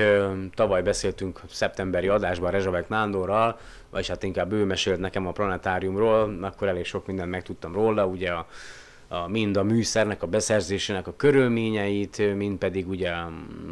tavaly 0.54 0.82
beszéltünk 0.82 1.40
szeptemberi 1.50 2.08
adásban 2.08 2.50
Rezsabek 2.50 2.88
Nándorral, 2.88 3.58
vagyis 3.90 4.08
hát 4.08 4.22
inkább 4.22 4.52
ő 4.52 4.64
mesélt 4.64 5.00
nekem 5.00 5.26
a 5.26 5.32
planetáriumról, 5.32 6.38
akkor 6.42 6.68
elég 6.68 6.84
sok 6.84 7.06
mindent 7.06 7.30
megtudtam 7.30 7.72
róla, 7.72 8.06
ugye 8.06 8.30
a, 8.30 8.46
a, 9.08 9.28
mind 9.28 9.56
a 9.56 9.62
műszernek 9.62 10.22
a 10.22 10.26
beszerzésének 10.26 11.06
a 11.06 11.16
körülményeit, 11.16 12.34
mind 12.36 12.58
pedig 12.58 12.88
ugye 12.88 13.12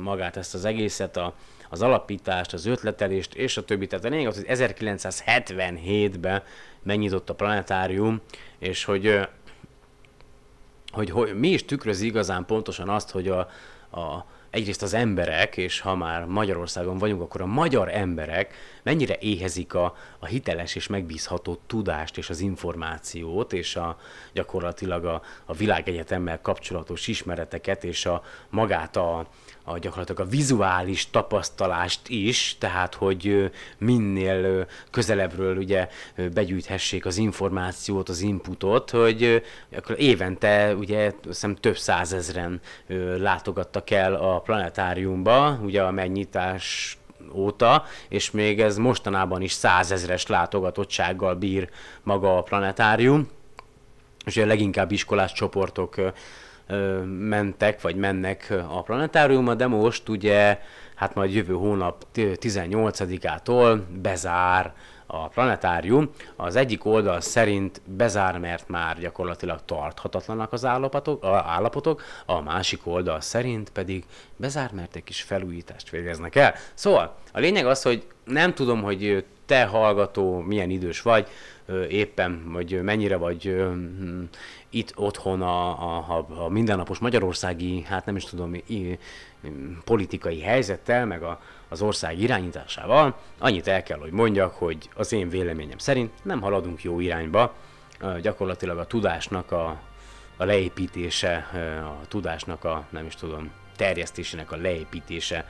magát 0.02 0.36
ezt 0.36 0.54
az 0.54 0.64
egészet, 0.64 1.16
a, 1.16 1.34
az 1.70 1.82
alapítást, 1.82 2.52
az 2.52 2.66
ötletelést 2.66 3.34
és 3.34 3.56
a 3.56 3.64
többi. 3.64 3.86
Tehát 3.86 4.04
a 4.04 4.08
lényeg 4.08 4.26
az, 4.26 4.36
hogy 4.36 4.46
1977-ben 4.48 6.42
megnyitott 6.86 7.30
a 7.30 7.34
planetárium, 7.34 8.20
és 8.58 8.84
hogy, 8.84 9.20
hogy, 10.92 11.10
hogy 11.10 11.38
mi 11.38 11.48
is 11.48 11.64
tükrözi 11.64 12.06
igazán 12.06 12.46
pontosan 12.46 12.88
azt, 12.88 13.10
hogy 13.10 13.28
a, 13.28 13.38
a, 13.90 14.26
egyrészt 14.50 14.82
az 14.82 14.94
emberek, 14.94 15.56
és 15.56 15.80
ha 15.80 15.94
már 15.94 16.24
Magyarországon 16.24 16.98
vagyunk, 16.98 17.20
akkor 17.20 17.40
a 17.40 17.46
magyar 17.46 17.88
emberek 17.94 18.54
mennyire 18.82 19.16
éhezik 19.20 19.74
a, 19.74 19.96
a 20.18 20.26
hiteles 20.26 20.74
és 20.74 20.86
megbízható 20.86 21.60
tudást 21.66 22.18
és 22.18 22.30
az 22.30 22.40
információt, 22.40 23.52
és 23.52 23.76
a, 23.76 23.98
gyakorlatilag 24.32 25.04
a, 25.04 25.22
a 25.44 25.54
világegyetemmel 25.54 26.40
kapcsolatos 26.40 27.06
ismereteket, 27.06 27.84
és 27.84 28.06
a 28.06 28.22
magát 28.50 28.96
a, 28.96 29.26
a 29.68 29.78
gyakorlatilag 29.78 30.20
a 30.26 30.30
vizuális 30.30 31.10
tapasztalást 31.10 32.08
is, 32.08 32.56
tehát 32.58 32.94
hogy 32.94 33.50
minél 33.78 34.66
közelebbről 34.90 35.56
ugye 35.56 35.88
begyűjthessék 36.34 37.06
az 37.06 37.16
információt, 37.16 38.08
az 38.08 38.20
inputot, 38.20 38.90
hogy 38.90 39.42
akkor 39.76 40.00
évente 40.00 40.74
ugye 40.74 41.12
hiszem 41.24 41.54
több 41.54 41.78
százezren 41.78 42.60
látogattak 43.18 43.90
el 43.90 44.14
a 44.14 44.40
planetáriumba, 44.40 45.58
ugye 45.62 45.82
a 45.82 45.90
megnyitás 45.90 46.98
óta, 47.32 47.84
és 48.08 48.30
még 48.30 48.60
ez 48.60 48.76
mostanában 48.76 49.42
is 49.42 49.52
százezres 49.52 50.26
látogatottsággal 50.26 51.34
bír 51.34 51.68
maga 52.02 52.36
a 52.36 52.42
planetárium. 52.42 53.28
És 54.24 54.36
ugye 54.36 54.46
leginkább 54.46 54.90
iskolás 54.90 55.32
csoportok 55.32 55.94
mentek, 57.06 57.80
vagy 57.80 57.96
mennek 57.96 58.54
a 58.68 58.82
planetáriumba, 58.82 59.54
de 59.54 59.66
most 59.66 60.08
ugye, 60.08 60.60
hát 60.94 61.14
majd 61.14 61.34
jövő 61.34 61.54
hónap 61.54 62.04
t- 62.12 62.38
18-ától 62.40 63.80
bezár 64.02 64.72
a 65.06 65.28
planetárium. 65.28 66.10
Az 66.36 66.56
egyik 66.56 66.84
oldal 66.84 67.20
szerint 67.20 67.80
bezár, 67.84 68.38
mert 68.38 68.68
már 68.68 68.98
gyakorlatilag 68.98 69.60
tarthatatlanak 69.64 70.52
az 70.52 70.64
állapotok, 70.64 71.24
a 71.24 71.44
állapotok, 71.46 72.02
a 72.26 72.40
másik 72.40 72.86
oldal 72.86 73.20
szerint 73.20 73.70
pedig 73.70 74.04
bezár, 74.36 74.70
mert 74.72 74.96
egy 74.96 75.04
kis 75.04 75.22
felújítást 75.22 75.90
végeznek 75.90 76.36
el. 76.36 76.54
Szóval 76.74 77.16
a 77.32 77.38
lényeg 77.38 77.66
az, 77.66 77.82
hogy 77.82 78.06
nem 78.24 78.54
tudom, 78.54 78.82
hogy 78.82 79.24
te 79.46 79.64
hallgató 79.64 80.38
milyen 80.38 80.70
idős 80.70 81.02
vagy, 81.02 81.28
éppen, 81.88 82.52
vagy 82.52 82.82
mennyire 82.82 83.16
vagy 83.16 83.66
itt 84.76 84.92
otthon 84.96 85.42
a, 85.42 85.68
a, 85.68 86.26
a, 86.28 86.48
mindennapos 86.48 86.98
magyarországi, 86.98 87.82
hát 87.82 88.06
nem 88.06 88.16
is 88.16 88.24
tudom, 88.24 88.54
i, 88.54 88.98
politikai 89.84 90.40
helyzettel, 90.40 91.06
meg 91.06 91.22
a, 91.22 91.40
az 91.68 91.82
ország 91.82 92.20
irányításával. 92.20 93.18
Annyit 93.38 93.66
el 93.66 93.82
kell, 93.82 93.98
hogy 93.98 94.10
mondjak, 94.10 94.54
hogy 94.54 94.88
az 94.94 95.12
én 95.12 95.28
véleményem 95.28 95.78
szerint 95.78 96.12
nem 96.22 96.40
haladunk 96.40 96.82
jó 96.82 97.00
irányba. 97.00 97.54
Gyakorlatilag 98.20 98.78
a 98.78 98.86
tudásnak 98.86 99.52
a, 99.52 99.80
a 100.36 100.44
leépítése, 100.44 101.34
a 102.02 102.06
tudásnak 102.08 102.64
a, 102.64 102.84
nem 102.90 103.06
is 103.06 103.14
tudom, 103.14 103.50
terjesztésének 103.76 104.52
a 104.52 104.56
leépítése, 104.56 105.48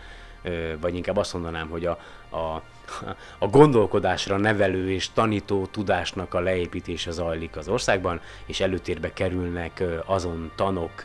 vagy 0.80 0.94
inkább 0.94 1.16
azt 1.16 1.32
mondanám, 1.32 1.68
hogy 1.68 1.86
a, 1.86 1.98
a, 2.30 2.62
a 3.38 3.46
gondolkodásra 3.46 4.36
nevelő 4.36 4.90
és 4.90 5.10
tanító 5.10 5.66
tudásnak 5.66 6.34
a 6.34 6.40
leépítése 6.40 7.10
zajlik 7.10 7.56
az 7.56 7.68
országban, 7.68 8.20
és 8.46 8.60
előtérbe 8.60 9.12
kerülnek 9.12 9.82
azon 10.04 10.52
tanok 10.54 11.02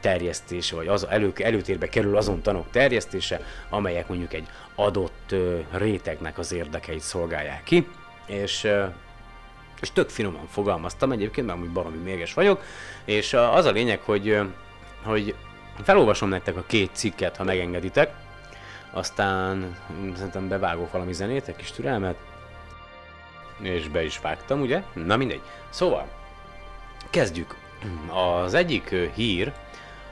terjesztése, 0.00 0.76
vagy 0.76 0.86
az, 0.86 1.06
elő, 1.08 1.32
előtérbe 1.36 1.88
kerül 1.88 2.16
azon 2.16 2.42
tanok 2.42 2.70
terjesztése, 2.70 3.40
amelyek 3.68 4.08
mondjuk 4.08 4.32
egy 4.32 4.46
adott 4.74 5.34
rétegnek 5.70 6.38
az 6.38 6.52
érdekeit 6.52 7.00
szolgálják 7.00 7.62
ki, 7.62 7.88
és 8.26 8.70
és 9.80 9.92
tök 9.92 10.08
finoman 10.08 10.46
fogalmaztam 10.46 11.12
egyébként, 11.12 11.46
mert 11.46 11.58
amúgy 11.58 11.72
baromi 11.72 11.96
mérges 11.96 12.34
vagyok, 12.34 12.62
és 13.04 13.32
az 13.32 13.64
a 13.64 13.70
lényeg, 13.70 14.00
hogy, 14.00 14.40
hogy 15.02 15.34
felolvasom 15.82 16.28
nektek 16.28 16.56
a 16.56 16.64
két 16.66 16.90
cikket, 16.92 17.36
ha 17.36 17.44
megengeditek, 17.44 18.14
aztán 18.90 19.76
szerintem 20.16 20.48
bevágok 20.48 20.92
valami 20.92 21.12
zenét, 21.12 21.48
egy 21.48 21.56
kis 21.56 21.70
türelmet, 21.70 22.16
és 23.60 23.88
be 23.88 24.04
is 24.04 24.18
vágtam, 24.18 24.60
ugye? 24.60 24.82
Na 24.92 25.16
mindegy. 25.16 25.42
Szóval, 25.68 26.08
kezdjük. 27.10 27.56
Az 28.44 28.54
egyik 28.54 28.94
hír 29.14 29.52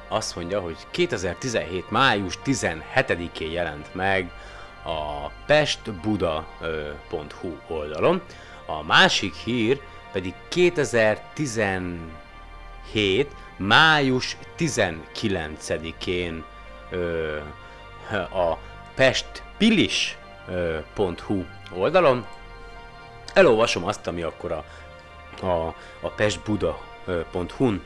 azt 0.08 0.36
mondja, 0.36 0.60
hogy 0.60 0.76
2017. 0.90 1.90
május 1.90 2.38
17-én 2.44 3.50
jelent 3.50 3.94
meg 3.94 4.30
a 4.84 5.26
pestbuda.hu 5.46 7.56
oldalon. 7.66 8.22
A 8.66 8.82
másik 8.82 9.34
hír 9.34 9.80
pedig 10.12 10.34
2017. 10.48 13.30
május 13.56 14.36
19-én 14.58 16.44
ö, 16.90 17.36
a 18.12 18.58
pestpilis.hu 18.94 20.14
oldalon. 21.74 22.26
Elolvasom 23.34 23.84
azt, 23.84 24.06
ami 24.06 24.22
akkor 24.22 24.52
a, 24.52 24.64
a, 25.46 25.74
a 26.00 26.08
pestbuda.hu-n 26.16 27.84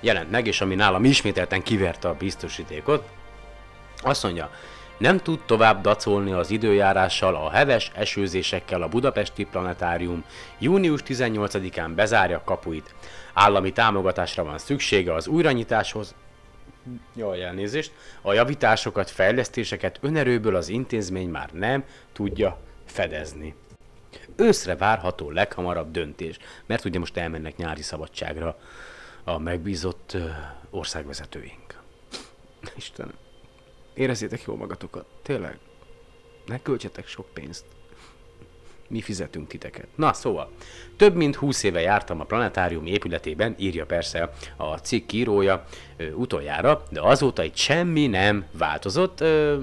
jelent 0.00 0.30
meg, 0.30 0.46
és 0.46 0.60
ami 0.60 0.74
nálam 0.74 1.04
ismételten 1.04 1.62
kiverte 1.62 2.08
a 2.08 2.14
biztosítékot. 2.14 3.08
Azt 4.02 4.22
mondja, 4.22 4.50
nem 4.96 5.18
tud 5.18 5.40
tovább 5.46 5.80
dacolni 5.80 6.32
az 6.32 6.50
időjárással, 6.50 7.34
a 7.34 7.50
heves 7.50 7.90
esőzésekkel 7.94 8.82
a 8.82 8.88
Budapesti 8.88 9.44
Planetárium 9.44 10.24
június 10.58 11.00
18-án 11.06 11.90
bezárja 11.94 12.42
kapuit. 12.44 12.94
Állami 13.32 13.72
támogatásra 13.72 14.44
van 14.44 14.58
szüksége 14.58 15.14
az 15.14 15.26
újranyitáshoz, 15.26 16.14
Jaj, 17.14 17.42
elnézést. 17.42 17.92
A 18.22 18.32
javításokat, 18.32 19.10
fejlesztéseket 19.10 19.98
önerőből 20.00 20.56
az 20.56 20.68
intézmény 20.68 21.28
már 21.28 21.50
nem 21.52 21.84
tudja 22.12 22.58
fedezni. 22.84 23.54
Őszre 24.36 24.76
várható 24.76 25.30
leghamarabb 25.30 25.90
döntés, 25.90 26.38
mert 26.66 26.84
ugye 26.84 26.98
most 26.98 27.16
elmennek 27.16 27.56
nyári 27.56 27.82
szabadságra 27.82 28.58
a 29.24 29.38
megbízott 29.38 30.16
országvezetőink. 30.70 31.80
Istenem, 32.76 33.14
érezzétek 33.94 34.42
jól 34.42 34.56
magatokat, 34.56 35.06
tényleg. 35.22 35.58
Ne 36.46 36.62
költsetek 36.62 37.06
sok 37.06 37.26
pénzt. 37.32 37.64
Mi 38.92 39.00
fizetünk 39.00 39.48
titeket. 39.48 39.86
Na, 39.94 40.12
szóval, 40.12 40.50
több 40.96 41.14
mint 41.14 41.36
20 41.36 41.62
éve 41.62 41.80
jártam 41.80 42.20
a 42.20 42.24
planetárium 42.24 42.86
épületében, 42.86 43.54
írja 43.58 43.86
persze 43.86 44.32
a 44.56 44.76
cikk 44.76 45.12
írója 45.12 45.64
ö, 45.96 46.10
utoljára, 46.10 46.82
de 46.90 47.00
azóta 47.00 47.42
itt 47.42 47.56
semmi 47.56 48.06
nem 48.06 48.44
változott. 48.52 49.20
Ö, 49.20 49.56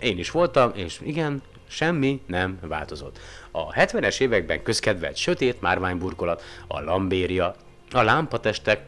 Én 0.00 0.18
is 0.18 0.30
voltam, 0.30 0.72
és 0.74 1.00
igen, 1.02 1.42
semmi 1.68 2.20
nem 2.26 2.58
változott. 2.62 3.18
A 3.50 3.72
70-es 3.72 4.20
években 4.20 4.62
közkedvelt 4.62 5.16
sötét 5.16 5.60
márványburkolat, 5.60 6.42
a 6.66 6.80
lambéria, 6.80 7.54
a 7.90 8.02
lámpatestek, 8.02 8.80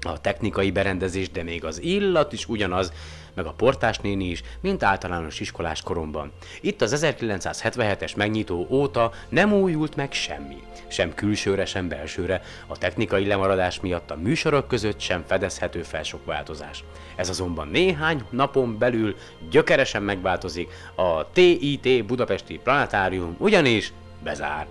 a 0.00 0.20
technikai 0.20 0.70
berendezés, 0.70 1.30
de 1.30 1.42
még 1.42 1.64
az 1.64 1.82
illat 1.82 2.32
is 2.32 2.48
ugyanaz, 2.48 2.92
meg 3.38 3.46
a 3.46 3.52
portásnéni 3.56 4.24
is, 4.24 4.42
mint 4.60 4.82
általános 4.82 5.40
iskolás 5.40 5.82
koromban. 5.82 6.32
Itt 6.60 6.82
az 6.82 7.04
1977-es 7.04 8.16
megnyitó 8.16 8.66
óta 8.70 9.12
nem 9.28 9.52
újult 9.52 9.96
meg 9.96 10.12
semmi. 10.12 10.56
Sem 10.88 11.14
külsőre, 11.14 11.64
sem 11.64 11.88
belsőre. 11.88 12.42
A 12.66 12.78
technikai 12.78 13.26
lemaradás 13.26 13.80
miatt 13.80 14.10
a 14.10 14.16
műsorok 14.16 14.68
között 14.68 15.00
sem 15.00 15.24
fedezhető 15.26 15.82
fel 15.82 16.02
sok 16.02 16.24
változás. 16.24 16.84
Ez 17.16 17.28
azonban 17.28 17.68
néhány 17.68 18.22
napon 18.30 18.78
belül 18.78 19.16
gyökeresen 19.50 20.02
megváltozik. 20.02 20.70
A 20.94 21.30
TIT 21.32 22.06
Budapesti 22.06 22.60
Planetárium 22.62 23.36
ugyanis 23.38 23.92
bezár. 24.22 24.66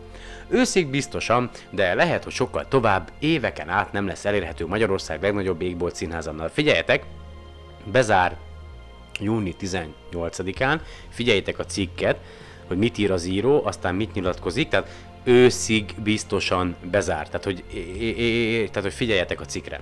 Őszig 0.49 0.87
biztosan, 0.87 1.49
de 1.69 1.93
lehet, 1.93 2.23
hogy 2.23 2.33
sokkal 2.33 2.67
tovább, 2.67 3.11
éveken 3.19 3.69
át 3.69 3.91
nem 3.91 4.07
lesz 4.07 4.25
elérhető 4.25 4.67
Magyarország 4.67 5.21
legnagyobb 5.21 5.61
égbolt 5.61 5.95
színházannal. 5.95 6.49
Figyeljetek, 6.49 7.05
bezár 7.91 8.37
júni 9.19 9.55
18-án, 9.61 10.79
figyeljétek 11.09 11.59
a 11.59 11.65
cikket, 11.65 12.17
hogy 12.67 12.77
mit 12.77 12.97
ír 12.97 13.11
az 13.11 13.25
író, 13.25 13.65
aztán 13.65 13.95
mit 13.95 14.13
nyilatkozik, 14.13 14.67
tehát 14.67 14.89
őszig 15.23 15.93
biztosan 16.03 16.75
bezárt, 16.91 17.29
tehát 17.31 17.43
hogy, 17.43 17.63
tehát, 18.67 18.81
hogy 18.81 18.93
figyeljetek 18.93 19.41
a 19.41 19.45
cikkre. 19.45 19.81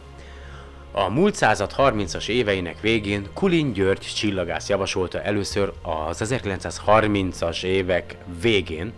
A 0.92 1.10
múlt 1.10 1.36
század 1.36 1.74
30-as 1.78 2.28
éveinek 2.28 2.82
végén 2.82 3.28
Kulin 3.34 3.74
György 3.74 4.14
csillagász 4.16 4.70
javasolta 4.70 5.22
először 5.22 5.74
az 5.82 6.22
1930-as 6.26 7.64
évek 7.64 8.18
végén, 8.42 8.94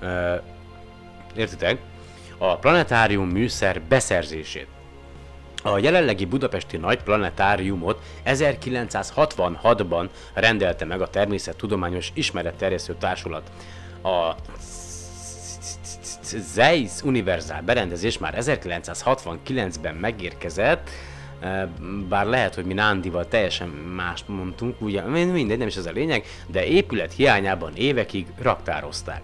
ö, 0.00 0.34
értitek, 1.36 1.78
a 2.38 2.56
planetárium 2.56 3.28
műszer 3.28 3.82
beszerzését. 3.82 4.75
A 5.66 5.78
jelenlegi 5.78 6.24
budapesti 6.24 6.76
nagy 6.76 7.02
planetáriumot 7.02 8.02
1966-ban 8.24 10.08
rendelte 10.34 10.84
meg 10.84 11.00
a 11.00 11.10
Természettudományos 11.10 12.10
Ismeretterjesztő 12.14 12.94
Társulat. 12.98 13.50
A 14.02 14.34
Zeiss 16.54 17.02
Universal 17.02 17.60
berendezés 17.60 18.18
már 18.18 18.34
1969-ben 18.38 19.94
megérkezett, 19.94 20.90
eh, 21.40 21.66
bár 22.08 22.26
lehet, 22.26 22.54
hogy 22.54 22.64
mi 22.64 22.74
Nándival 22.74 23.28
teljesen 23.28 23.68
mást 23.68 24.28
mondtunk, 24.28 24.80
ugye 24.80 25.02
mindegy, 25.02 25.58
nem 25.58 25.66
is 25.66 25.76
ez 25.76 25.86
a 25.86 25.90
lényeg, 25.90 26.24
de 26.46 26.66
épület 26.66 27.12
hiányában 27.12 27.72
évekig 27.74 28.26
raktározták. 28.42 29.22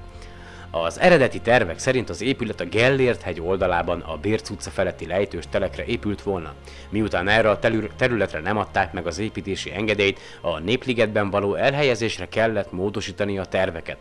Az 0.75 1.01
eredeti 1.01 1.41
tervek 1.41 1.79
szerint 1.79 2.11
az 2.11 2.21
épület 2.21 2.61
a 2.61 2.65
Gellért 2.65 3.23
hegy 3.23 3.41
oldalában 3.41 4.01
a 4.01 4.17
Bérc 4.17 4.51
utca 4.51 4.71
feletti 4.71 5.07
lejtős 5.07 5.45
telekre 5.51 5.85
épült 5.85 6.23
volna. 6.23 6.55
Miután 6.89 7.29
erre 7.29 7.51
a 7.51 7.59
területre 7.97 8.41
nem 8.41 8.57
adták 8.57 8.93
meg 8.93 9.07
az 9.07 9.19
építési 9.19 9.73
engedélyt, 9.73 10.21
a 10.41 10.59
Népligetben 10.59 11.31
való 11.31 11.55
elhelyezésre 11.55 12.29
kellett 12.29 12.73
módosítani 12.73 13.39
a 13.39 13.45
terveket. 13.45 13.97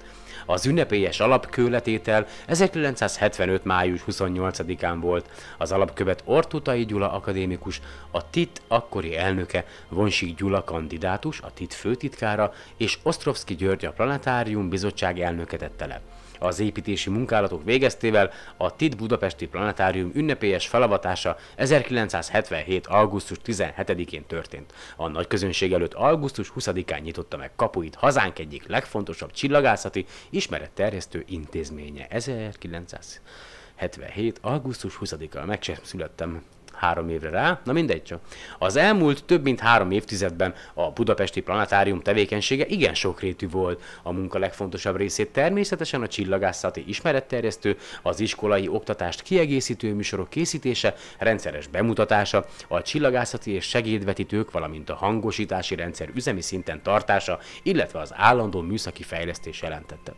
Az 0.46 0.66
ünnepélyes 0.66 1.20
alapkőletétel 1.20 2.28
1975. 2.46 3.64
május 3.64 4.02
28-án 4.08 4.98
volt. 5.00 5.30
Az 5.58 5.72
alapkövet 5.72 6.24
Ortutai 6.26 6.86
Gyula 6.86 7.12
akadémikus, 7.12 7.82
a 8.12 8.30
TIT 8.30 8.62
akkori 8.68 9.18
elnöke, 9.18 9.66
Vonsik 9.90 10.36
Gyula 10.36 10.64
kandidátus, 10.64 11.42
a 11.42 11.54
TIT 11.54 11.74
főtitkára, 11.74 12.54
és 12.78 12.98
Ostrovski 13.04 13.56
György 13.56 13.86
a 13.86 13.92
Planetárium 13.92 14.70
bizottság 14.70 15.20
elnöke 15.20 15.58
tette 15.58 15.86
le. 15.86 16.02
Az 16.44 16.60
építési 16.60 17.10
munkálatok 17.10 17.64
végeztével 17.64 18.32
a 18.58 18.76
TIT 18.76 18.98
Budapesti 18.98 19.48
Planetárium 19.48 20.12
ünnepélyes 20.14 20.68
felavatása 20.68 21.38
1977. 21.56 22.88
augusztus 22.88 23.38
17-én 23.46 24.26
történt. 24.26 24.74
A 24.96 25.08
nagy 25.08 25.28
közönség 25.28 25.74
előtt 25.74 25.94
augusztus 25.94 26.52
20-án 26.56 27.02
nyitotta 27.02 27.38
meg 27.38 27.52
kapuit 27.56 27.96
hazánk 27.96 28.40
egyik 28.40 28.68
legfontosabb 28.68 29.32
csillagászati 29.32 30.06
ismeretterjesztő 30.30 31.24
intézménye. 31.28 32.08
1977. 32.10 34.40
augusztus 34.42 34.98
20-a 35.02 35.46
meg 35.46 35.64
sem 35.64 35.78
születtem 35.82 36.44
három 36.74 37.10
évre 37.10 37.30
rá, 37.30 37.60
na 37.64 37.74
mindegy 37.74 38.04
csak. 38.04 38.20
Az 38.60 38.76
elmúlt 38.76 39.24
több 39.24 39.44
mint 39.44 39.60
három 39.60 39.92
évtizedben 39.92 40.54
a 40.74 40.92
budapesti 40.92 41.42
planetárium 41.42 42.02
tevékenysége 42.02 42.66
igen 42.66 42.94
sokrétű 42.94 43.50
volt. 43.50 43.82
A 44.04 44.12
munka 44.12 44.40
legfontosabb 44.40 44.96
részét 44.96 45.32
természetesen 45.32 46.02
a 46.02 46.08
csillagászati 46.08 46.84
ismeretterjesztő, 46.88 47.78
az 48.02 48.20
iskolai 48.20 48.68
oktatást 48.68 49.22
kiegészítő 49.22 49.94
műsorok 49.94 50.30
készítése, 50.30 50.96
rendszeres 51.18 51.68
bemutatása, 51.68 52.46
a 52.68 52.82
csillagászati 52.82 53.52
és 53.52 53.66
segédvetítők, 53.66 54.52
valamint 54.52 54.90
a 54.90 54.96
hangosítási 54.96 55.76
rendszer 55.76 56.10
üzemi 56.16 56.42
szinten 56.42 56.82
tartása, 56.84 57.40
illetve 57.64 58.00
az 58.00 58.14
állandó 58.16 58.62
műszaki 58.62 59.04
fejlesztés 59.04 59.62
jelentette. 59.62 60.14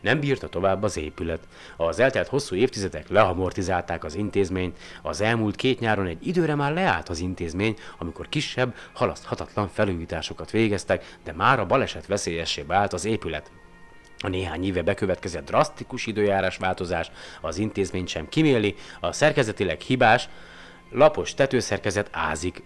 Nem 0.00 0.20
bírta 0.20 0.48
tovább 0.48 0.82
az 0.82 0.96
épület. 0.96 1.40
Az 1.76 1.98
eltelt 1.98 2.28
hosszú 2.28 2.54
évtizedek 2.54 3.08
leamortizálták 3.08 4.04
az 4.04 4.14
intézményt, 4.14 4.78
az 5.02 5.20
elmúlt 5.20 5.56
két 5.56 5.80
nyáron 5.80 6.06
egy 6.06 6.26
időre 6.26 6.54
már 6.54 6.72
leállt 6.72 7.08
az 7.08 7.18
intézmény, 7.18 7.76
amikor 7.98 8.28
kisebb, 8.28 8.74
halaszthatatlan 8.92 9.68
felújításokat 9.68 10.50
végeztek, 10.50 11.16
de 11.24 11.32
már 11.32 11.60
a 11.60 11.66
baleset 11.66 12.06
veszélyessé 12.06 12.62
vált 12.62 12.92
az 12.92 13.04
épület. 13.04 13.50
A 14.18 14.28
néhány 14.28 14.64
éve 14.64 14.82
bekövetkezett 14.82 15.44
drasztikus 15.44 16.06
időjárás 16.06 16.56
változás 16.56 17.10
az 17.40 17.58
intézmény 17.58 18.06
sem 18.06 18.28
kiméli, 18.28 18.74
a 19.00 19.12
szerkezetileg 19.12 19.80
hibás, 19.80 20.28
lapos 20.90 21.34
tetőszerkezet 21.34 22.08
ázik, 22.12 22.62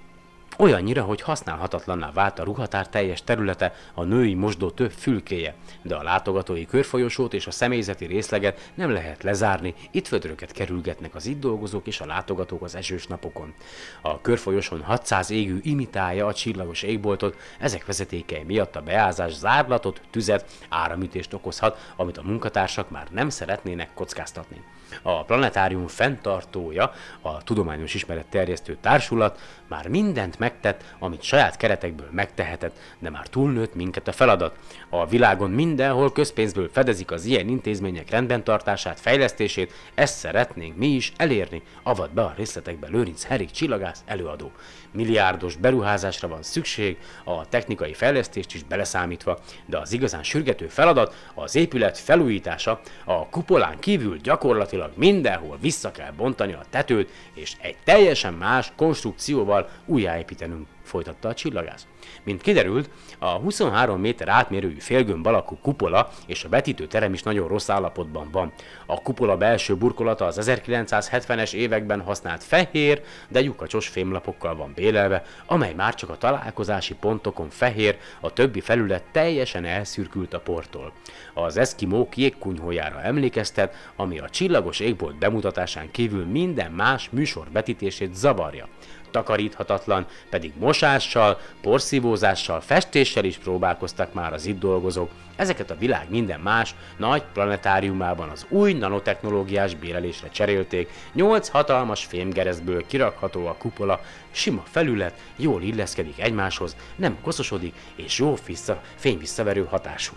Olyannyira, 0.61 1.03
hogy 1.03 1.21
használhatatlanná 1.21 2.11
vált 2.13 2.39
a 2.39 2.45
ruhatár 2.45 2.89
teljes 2.89 3.25
területe, 3.25 3.75
a 3.95 4.05
női 4.05 4.35
mosdó 4.35 4.71
több 4.71 4.91
fülkéje, 4.91 5.55
de 5.83 5.95
a 5.95 6.03
látogatói 6.03 6.67
körfolyosót 6.67 7.35
és 7.35 7.47
a 7.47 7.51
személyzeti 7.51 8.05
részleget 8.05 8.71
nem 8.75 8.91
lehet 8.91 9.23
lezárni, 9.23 9.75
itt 9.91 10.07
födröket 10.07 10.53
kerülgetnek 10.53 11.15
az 11.15 11.27
itt 11.27 11.41
dolgozók 11.41 11.87
és 11.87 12.01
a 12.01 12.07
látogatók 12.07 12.63
az 12.63 12.75
esős 12.75 13.07
napokon. 13.07 13.55
A 14.03 14.21
körfolyoson 14.21 14.83
600 14.83 15.31
égő 15.31 15.59
imitálja 15.63 16.27
a 16.27 16.35
csillagos 16.35 16.83
égboltot, 16.83 17.37
ezek 17.59 17.87
vezetékei 17.87 18.43
miatt 18.43 18.77
a 18.77 18.83
beázás 18.83 19.33
zárlatot, 19.33 20.01
tüzet, 20.11 20.51
áramütést 20.69 21.33
okozhat, 21.33 21.93
amit 21.97 22.19
a 22.19 22.23
munkatársak 22.23 22.91
már 22.91 23.07
nem 23.11 23.29
szeretnének 23.29 23.95
kockáztatni. 23.95 24.63
A 25.03 25.25
planetárium 25.25 25.87
fenntartója, 25.87 26.93
a 27.21 27.43
Tudományos 27.43 27.95
Ismeret 27.95 28.27
Terjesztő 28.27 28.77
Társulat 28.81 29.41
már 29.69 29.89
mindent 29.89 30.39
megtett, 30.39 30.95
amit 30.99 31.23
saját 31.23 31.57
keretekből 31.57 32.09
megtehetett, 32.11 32.77
de 32.99 33.11
már 33.11 33.27
túlnőtt 33.27 33.75
minket 33.75 34.09
a 34.09 34.13
feladat. 34.13 34.57
A 34.89 35.07
világon 35.07 35.51
mindenhol 35.51 36.13
közpénzből 36.13 36.71
fedezik 36.73 37.11
az 37.11 37.25
ilyen 37.25 37.49
intézmények 37.49 38.11
rendben 38.11 38.45
tartását, 38.45 39.01
fejlesztését, 39.01 39.73
ezt 39.95 40.19
szeretnénk 40.19 40.77
mi 40.77 40.87
is 40.87 41.13
elérni, 41.17 41.63
avat 41.83 42.13
be 42.13 42.23
a 42.23 42.35
részletekbe 42.37 42.89
Lőrinc 42.89 43.25
Herik 43.25 43.51
csillagász 43.51 44.03
előadó. 44.07 44.53
Milliárdos 44.93 45.57
beruházásra 45.57 46.29
van 46.29 46.43
szükség, 46.43 46.99
a 47.25 47.49
technikai 47.49 47.95
fejlesztést 47.95 48.55
is 48.55 48.63
beleszámítva, 48.63 49.39
de 49.67 49.79
az 49.79 49.93
igazán 49.93 50.23
sürgető 50.23 50.67
feladat 50.67 51.15
az 51.35 51.55
épület 51.55 51.99
felújítása, 51.99 52.81
a 53.05 53.29
kupolán 53.29 53.79
kívül 53.79 54.17
gyakorlatilag 54.17 54.80
mindenhol 54.95 55.59
vissza 55.61 55.91
kell 55.91 56.13
bontani 56.13 56.53
a 56.53 56.65
tetőt, 56.71 57.11
és 57.35 57.57
egy 57.61 57.77
teljesen 57.85 58.35
más 58.35 58.73
konstrukcióval 58.77 59.69
újjáépítenünk 59.87 60.67
folytatta 60.91 61.29
a 61.29 61.35
csillagász. 61.35 61.87
Mint 62.23 62.43
kiderült, 62.43 62.91
a 63.19 63.29
23 63.29 64.01
méter 64.01 64.29
átmérőjű 64.29 64.79
félgömb 64.79 65.27
alakú 65.27 65.59
kupola 65.63 66.11
és 66.27 66.45
a 66.45 66.49
betítő 66.49 66.87
terem 66.87 67.13
is 67.13 67.23
nagyon 67.23 67.49
rossz 67.49 67.69
állapotban 67.69 68.29
van. 68.33 68.53
A 68.87 69.03
kupola 69.03 69.37
belső 69.37 69.77
burkolata 69.77 70.25
az 70.25 70.39
1970-es 70.43 71.53
években 71.53 72.01
használt 72.01 72.45
fehér, 72.45 73.03
de 73.29 73.41
lyukacsos 73.41 73.89
fémlapokkal 73.89 74.57
van 74.57 74.73
bélelve, 74.75 75.23
amely 75.47 75.73
már 75.75 75.95
csak 75.95 76.11
a 76.11 76.19
találkozási 76.19 76.95
pontokon 76.95 77.51
fehér, 77.51 77.99
a 78.21 78.33
többi 78.33 78.61
felület 78.61 79.03
teljesen 79.13 79.65
elszürkült 79.65 80.35
a 80.35 80.41
portól. 80.41 80.93
Az 81.35 81.57
Eskimó 81.57 82.09
jégkunyhójára 82.15 83.03
emlékeztet, 83.03 83.75
ami 83.97 84.19
a 84.19 84.29
csillagos 84.29 84.81
égbolt 84.81 85.19
bemutatásán 85.19 85.91
kívül 85.91 86.25
minden 86.25 86.73
más 86.73 87.11
műsor 87.11 87.47
betítését 87.53 88.15
zavarja 88.15 88.69
takaríthatatlan, 89.11 90.07
pedig 90.31 90.53
mosással, 90.59 91.39
porszívózással, 91.63 92.61
festéssel 92.61 93.25
is 93.25 93.37
próbálkoztak 93.37 94.15
már 94.15 94.33
az 94.33 94.47
itt 94.47 94.59
dolgozók. 94.59 95.11
Ezeket 95.37 95.71
a 95.71 95.77
világ 95.79 96.11
minden 96.11 96.41
más 96.41 96.75
nagy 96.97 97.23
planetáriumában 97.33 98.29
az 98.29 98.47
új 98.49 98.73
nanotechnológiás 98.73 99.75
bérelésre 99.75 100.29
cserélték. 100.29 100.91
Nyolc 101.13 101.49
hatalmas 101.49 102.05
fémgerezből 102.05 102.87
kirakható 102.87 103.47
a 103.47 103.57
kupola, 103.59 104.01
sima 104.31 104.63
felület, 104.71 105.15
jól 105.37 105.63
illeszkedik 105.63 106.21
egymáshoz, 106.21 106.77
nem 106.97 107.19
koszosodik 107.23 107.75
és 107.97 108.19
jó 108.19 108.35
vissza, 108.47 108.81
fényvisszaverő 108.95 109.65
hatású. 109.65 110.13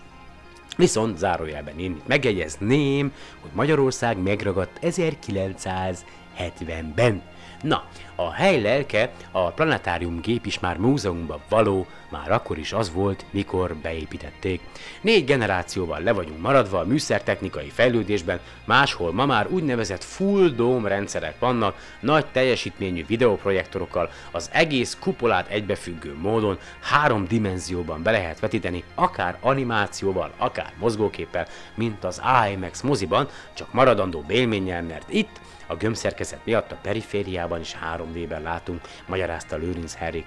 Viszont 0.76 1.18
zárójelben 1.18 1.78
én 1.78 2.00
megjegyezném, 2.06 3.12
hogy 3.40 3.50
Magyarország 3.52 4.18
megragadt 4.18 4.78
1970-ben. 4.82 7.22
Na, 7.62 7.84
a 8.16 8.32
hely 8.32 8.60
lelke, 8.60 9.10
a 9.30 9.50
planetárium 9.50 10.20
gép 10.20 10.46
is 10.46 10.58
már 10.58 10.76
múzeumban 10.76 11.40
való, 11.48 11.86
már 12.08 12.32
akkor 12.32 12.58
is 12.58 12.72
az 12.72 12.92
volt, 12.92 13.24
mikor 13.30 13.74
beépítették. 13.74 14.60
Négy 15.00 15.24
generációval 15.24 16.00
le 16.00 16.12
vagyunk 16.12 16.40
maradva 16.40 16.78
a 16.78 16.84
műszertechnikai 16.84 17.68
fejlődésben, 17.68 18.40
máshol 18.64 19.12
ma 19.12 19.26
már 19.26 19.46
úgynevezett 19.46 20.04
full 20.04 20.48
dome 20.48 20.88
rendszerek 20.88 21.38
vannak, 21.38 21.76
nagy 22.00 22.26
teljesítményű 22.26 23.06
videoprojektorokkal, 23.06 24.10
az 24.30 24.50
egész 24.52 24.96
kupolát 25.00 25.48
egybefüggő 25.48 26.16
módon 26.20 26.58
három 26.80 27.26
dimenzióban 27.26 28.02
be 28.02 28.10
lehet 28.10 28.40
vetíteni, 28.40 28.84
akár 28.94 29.36
animációval, 29.40 30.32
akár 30.36 30.72
mozgóképpel, 30.78 31.46
mint 31.74 32.04
az 32.04 32.22
IMAX 32.52 32.80
moziban, 32.80 33.28
csak 33.54 33.72
maradandó 33.72 34.20
bélménnyel, 34.20 34.82
mert 34.82 35.12
itt 35.12 35.40
a 35.66 35.76
gömbszerkezet 35.76 36.44
miatt 36.44 36.72
a 36.72 36.78
perifériában 36.82 37.60
is 37.60 37.76
3D-ben 37.96 38.42
látunk, 38.42 38.80
magyarázta 39.06 39.56
Lőrinc 39.56 39.94
Herrik. 39.94 40.26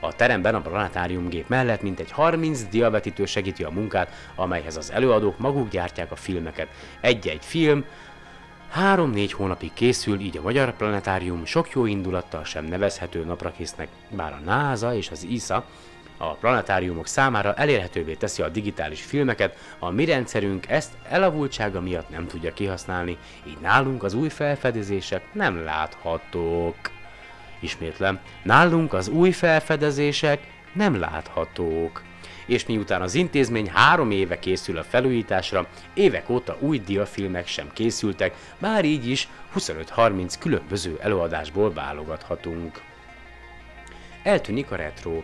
A 0.00 0.12
teremben 0.12 0.54
a 0.54 0.60
planetáriumgép 0.60 1.48
mellett 1.48 1.82
mintegy 1.82 2.10
30 2.10 2.64
diavetítő 2.64 3.24
segíti 3.24 3.64
a 3.64 3.70
munkát, 3.70 4.12
amelyhez 4.34 4.76
az 4.76 4.90
előadók 4.90 5.38
maguk 5.38 5.68
gyártják 5.68 6.10
a 6.10 6.16
filmeket. 6.16 6.68
Egy-egy 7.00 7.44
film 7.44 7.84
3-4 8.80 9.30
hónapig 9.32 9.72
készül, 9.72 10.20
így 10.20 10.36
a 10.36 10.42
Magyar 10.42 10.76
Planetárium 10.76 11.44
sok 11.44 11.70
jó 11.70 11.86
indulattal 11.86 12.44
sem 12.44 12.64
nevezhető 12.64 13.24
naprakésznek, 13.24 13.88
bár 14.10 14.32
a 14.32 14.44
NASA 14.44 14.94
és 14.94 15.10
az 15.10 15.24
ISA 15.24 15.64
a 16.16 16.34
planetáriumok 16.34 17.06
számára 17.06 17.54
elérhetővé 17.54 18.14
teszi 18.14 18.42
a 18.42 18.48
digitális 18.48 19.02
filmeket, 19.02 19.56
a 19.78 19.90
mi 19.90 20.04
rendszerünk 20.04 20.68
ezt 20.68 20.92
elavultsága 21.08 21.80
miatt 21.80 22.08
nem 22.08 22.26
tudja 22.26 22.52
kihasználni, 22.52 23.16
így 23.46 23.58
nálunk 23.60 24.02
az 24.02 24.14
új 24.14 24.28
felfedezések 24.28 25.22
nem 25.32 25.64
láthatók. 25.64 26.76
Ismétlem, 27.60 28.20
nálunk 28.42 28.92
az 28.92 29.08
új 29.08 29.30
felfedezések 29.30 30.40
nem 30.72 30.98
láthatók. 30.98 32.02
És 32.46 32.66
miután 32.66 33.02
az 33.02 33.14
intézmény 33.14 33.70
három 33.70 34.10
éve 34.10 34.38
készül 34.38 34.78
a 34.78 34.82
felújításra, 34.82 35.66
évek 35.94 36.28
óta 36.28 36.56
új 36.60 36.78
diafilmek 36.78 37.46
sem 37.46 37.70
készültek, 37.72 38.34
már 38.58 38.84
így 38.84 39.08
is 39.08 39.28
25-30 39.56 40.34
különböző 40.38 40.98
előadásból 41.02 41.72
válogathatunk. 41.72 42.80
Eltűnik 44.22 44.70
a 44.70 44.76
retro, 44.76 45.22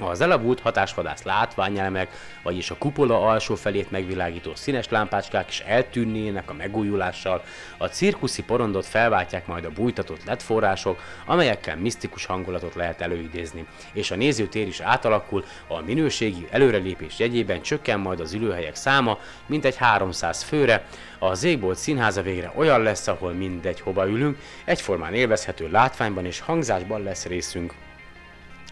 az 0.00 0.20
elavult 0.20 0.60
hatásvadász 0.60 1.22
látványelemek, 1.22 2.10
vagyis 2.42 2.70
a 2.70 2.76
kupola 2.78 3.26
alsó 3.26 3.54
felét 3.54 3.90
megvilágító 3.90 4.54
színes 4.54 4.88
lámpácskák 4.88 5.48
is 5.48 5.60
eltűnnének 5.60 6.50
a 6.50 6.54
megújulással, 6.54 7.42
a 7.78 7.86
cirkuszi 7.86 8.42
porondot 8.42 8.86
felváltják 8.86 9.46
majd 9.46 9.64
a 9.64 9.70
bújtatott 9.70 10.24
LED 10.24 10.40
források, 10.40 11.00
amelyekkel 11.26 11.76
misztikus 11.76 12.24
hangulatot 12.24 12.74
lehet 12.74 13.00
előidézni, 13.00 13.66
és 13.92 14.10
a 14.10 14.16
nézőtér 14.16 14.66
is 14.66 14.80
átalakul, 14.80 15.44
a 15.66 15.80
minőségi 15.80 16.46
előrelépés 16.50 17.18
jegyében 17.18 17.62
csökken 17.62 18.00
majd 18.00 18.20
az 18.20 18.32
ülőhelyek 18.32 18.74
száma, 18.74 19.18
mint 19.46 19.64
egy 19.64 19.76
300 19.76 20.42
főre, 20.42 20.84
a 21.18 21.34
Zégbolt 21.34 21.78
színháza 21.78 22.22
végre 22.22 22.52
olyan 22.54 22.82
lesz, 22.82 23.06
ahol 23.06 23.32
mindegy 23.32 23.80
hova 23.80 24.08
ülünk, 24.08 24.38
egyformán 24.64 25.14
élvezhető 25.14 25.70
látványban 25.70 26.24
és 26.26 26.40
hangzásban 26.40 27.02
lesz 27.02 27.26
részünk. 27.26 27.74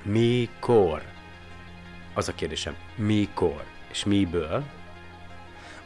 Mikor? 0.02 1.13
Az 2.14 2.28
a 2.28 2.34
kérdésem, 2.34 2.76
mikor 2.96 3.64
és 3.90 4.04
miből? 4.04 4.62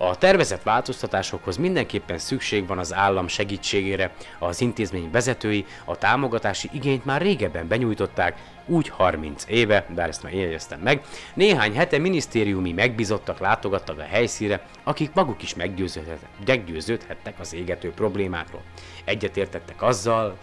A 0.01 0.19
tervezett 0.19 0.63
változtatásokhoz 0.63 1.57
mindenképpen 1.57 2.19
szükség 2.19 2.67
van 2.67 2.79
az 2.79 2.95
állam 2.95 3.29
segítségére, 3.29 4.15
az 4.39 4.61
intézmény 4.61 5.11
vezetői 5.11 5.67
a 5.85 5.97
támogatási 5.97 6.69
igényt 6.73 7.05
már 7.05 7.21
régebben 7.21 7.69
benyújtották, 7.69 8.39
úgy 8.67 8.89
30 8.89 9.45
éve, 9.49 9.87
bár 9.95 10.09
ezt 10.09 10.23
már 10.23 10.35
jegyeztem 10.35 10.81
meg, 10.81 11.03
néhány 11.35 11.75
hete 11.75 11.99
minisztériumi 11.99 12.73
megbizottak 12.73 13.39
látogattak 13.39 13.99
a 13.99 14.03
helyszíre, 14.03 14.67
akik 14.83 15.13
maguk 15.15 15.43
is 15.43 15.55
meggyőződhettek 15.55 17.35
az 17.41 17.55
égető 17.55 17.91
problémákról. 17.91 18.63
Egyetértettek 19.05 19.83
azzal, 19.83 20.39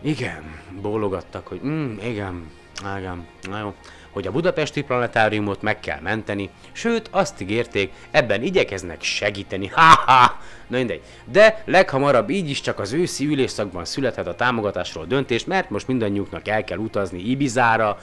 igen, 0.00 0.60
bólogattak, 0.80 1.46
hogy 1.46 1.60
mm, 1.64 1.98
igen, 1.98 2.50
igen, 2.98 3.26
na 3.42 3.58
jó, 3.58 3.74
hogy 4.10 4.26
a 4.26 4.30
budapesti 4.30 4.82
planetáriumot 4.82 5.62
meg 5.62 5.80
kell 5.80 6.00
menteni, 6.00 6.50
sőt 6.72 7.08
azt 7.10 7.40
ígérték, 7.40 7.92
ebben 8.10 8.42
igyekeznek 8.42 9.02
segíteni, 9.02 9.66
ha-ha! 9.74 10.38
Na 10.66 10.76
mindegy. 10.76 11.02
De 11.24 11.62
leghamarabb 11.64 12.30
így 12.30 12.50
is 12.50 12.60
csak 12.60 12.78
az 12.78 12.92
őszi 12.92 13.26
ülésszakban 13.26 13.84
születhet 13.84 14.26
a 14.26 14.34
támogatásról 14.34 15.04
döntés, 15.04 15.44
mert 15.44 15.70
most 15.70 15.86
mindannyiuknak 15.86 16.48
el 16.48 16.64
kell 16.64 16.78
utazni 16.78 17.18
Ibizára, 17.18 17.98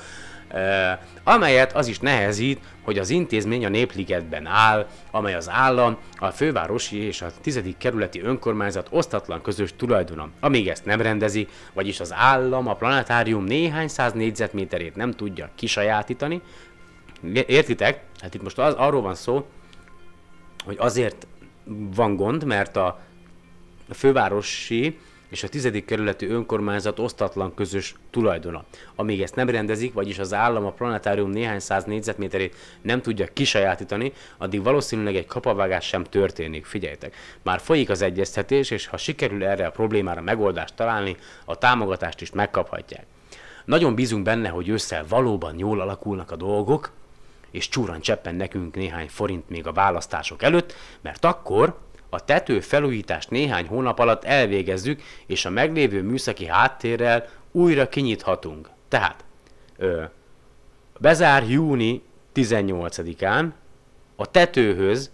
amelyet 1.24 1.76
az 1.76 1.88
is 1.88 2.00
nehezít, 2.00 2.60
hogy 2.82 2.98
az 2.98 3.10
intézmény 3.10 3.66
a 3.66 3.70
Népligetben 3.70 4.46
áll, 4.46 4.88
amely 5.12 5.34
az 5.34 5.50
állam, 5.50 5.98
a 6.18 6.30
fővárosi 6.30 6.98
és 6.98 7.22
a 7.22 7.32
tizedik 7.42 7.78
kerületi 7.78 8.22
önkormányzat 8.22 8.88
osztatlan 8.92 9.42
közös 9.42 9.74
tulajdona. 9.76 10.30
Amíg 10.40 10.68
ezt 10.68 10.86
nem 10.86 11.02
rendezi, 11.02 11.48
vagyis 11.74 12.00
az 12.00 12.14
állam 12.14 12.68
a 12.68 12.76
planetárium 12.76 13.44
néhány 13.44 13.88
száz 13.88 14.14
négyzetméterét 14.14 14.96
nem 14.96 15.12
tudja 15.12 15.50
kisajátítani, 15.56 16.42
értitek? 17.48 18.04
Hát 18.20 18.34
itt 18.34 18.44
most 18.44 18.60
az, 18.60 18.74
arról 18.74 19.02
van 19.02 19.16
szó, 19.16 19.48
hogy 20.66 20.76
azért 20.80 21.28
van 21.96 22.16
gond, 22.16 22.44
mert 22.44 22.76
a 22.76 23.00
fővárosi 23.94 25.00
és 25.30 25.44
a 25.44 25.48
tizedik 25.48 25.86
kerületi 25.86 26.26
önkormányzat 26.26 27.00
osztatlan 27.00 27.54
közös 27.54 27.96
tulajdona. 28.10 28.64
Amíg 28.96 29.22
ezt 29.22 29.36
nem 29.36 29.50
rendezik, 29.50 29.94
vagyis 29.94 30.20
az 30.20 30.34
állam 30.34 30.66
a 30.66 30.72
planetárium 30.72 31.30
néhány 31.30 31.60
száz 31.60 31.84
négyzetméterét 31.84 32.56
nem 32.82 33.02
tudja 33.02 33.28
kisajátítani, 33.34 34.14
addig 34.38 34.64
valószínűleg 34.64 35.16
egy 35.16 35.26
kapavágás 35.26 35.86
sem 35.86 36.04
történik. 36.04 36.66
Figyeljetek, 36.66 37.16
már 37.44 37.60
folyik 37.60 37.90
az 37.90 38.02
egyeztetés, 38.02 38.72
és 38.72 38.88
ha 38.88 38.98
sikerül 38.98 39.44
erre 39.44 39.66
a 39.66 39.72
problémára 39.72 40.22
megoldást 40.22 40.76
találni, 40.76 41.18
a 41.46 41.58
támogatást 41.58 42.22
is 42.22 42.32
megkaphatják. 42.32 43.06
Nagyon 43.66 43.96
bízunk 43.96 44.24
benne, 44.24 44.50
hogy 44.50 44.70
ősszel 44.70 45.06
valóban 45.08 45.58
jól 45.58 45.82
alakulnak 45.82 46.32
a 46.32 46.36
dolgok, 46.36 46.92
és 47.52 47.70
csúran 47.70 48.02
cseppen 48.02 48.36
nekünk 48.36 48.76
néhány 48.76 49.08
forint 49.10 49.50
még 49.50 49.68
a 49.68 49.72
választások 49.72 50.44
előtt, 50.44 50.74
mert 51.02 51.26
akkor 51.26 51.78
a 52.10 52.26
tető 52.26 52.60
felújítást 52.60 53.30
néhány 53.30 53.68
hónap 53.68 54.00
alatt 54.00 54.24
elvégezzük, 54.24 55.02
és 55.26 55.46
a 55.46 55.50
meglévő 55.50 56.02
műszaki 56.02 56.46
háttérrel 56.46 57.28
újra 57.52 57.90
kinyithatunk. 57.90 58.70
Tehát, 58.88 59.24
ö, 59.78 60.04
bezár 61.00 61.50
júni 61.50 62.02
18-án, 62.34 63.50
a 64.16 64.32
tetőhöz 64.32 65.12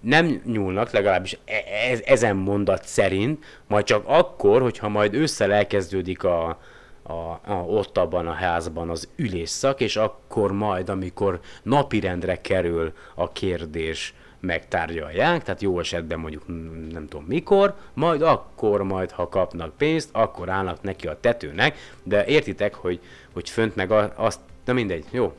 nem 0.00 0.42
nyúlnak, 0.44 0.90
legalábbis 0.90 1.38
e- 1.44 1.64
e- 1.90 2.00
ezen 2.04 2.36
mondat 2.36 2.84
szerint, 2.84 3.44
majd 3.66 3.84
csak 3.84 4.04
akkor, 4.06 4.62
hogyha 4.62 4.88
majd 4.88 5.14
ősszel 5.14 5.52
elkezdődik 5.52 6.24
a, 6.24 6.58
a, 7.02 7.12
a, 7.12 7.64
ott 7.66 7.98
abban 7.98 8.26
a 8.26 8.32
házban 8.32 8.90
az 8.90 9.08
ülésszak, 9.16 9.80
és 9.80 9.96
akkor 9.96 10.52
majd, 10.52 10.88
amikor 10.88 11.40
napirendre 11.62 12.40
kerül 12.40 12.92
a 13.14 13.32
kérdés, 13.32 14.14
megtárgyalják, 14.40 15.42
tehát 15.42 15.62
jó 15.62 15.78
esetben 15.78 16.18
mondjuk 16.18 16.46
nem 16.92 17.06
tudom 17.08 17.24
mikor, 17.28 17.74
majd 17.94 18.22
akkor 18.22 18.82
majd, 18.82 19.10
ha 19.10 19.28
kapnak 19.28 19.76
pénzt, 19.76 20.08
akkor 20.12 20.48
állnak 20.48 20.82
neki 20.82 21.06
a 21.06 21.20
tetőnek, 21.20 21.76
de 22.02 22.26
értitek, 22.26 22.74
hogy, 22.74 23.00
hogy 23.32 23.50
fönt 23.50 23.76
meg 23.76 23.90
azt, 24.14 24.40
na 24.64 24.72
mindegy, 24.72 25.04
jó, 25.10 25.32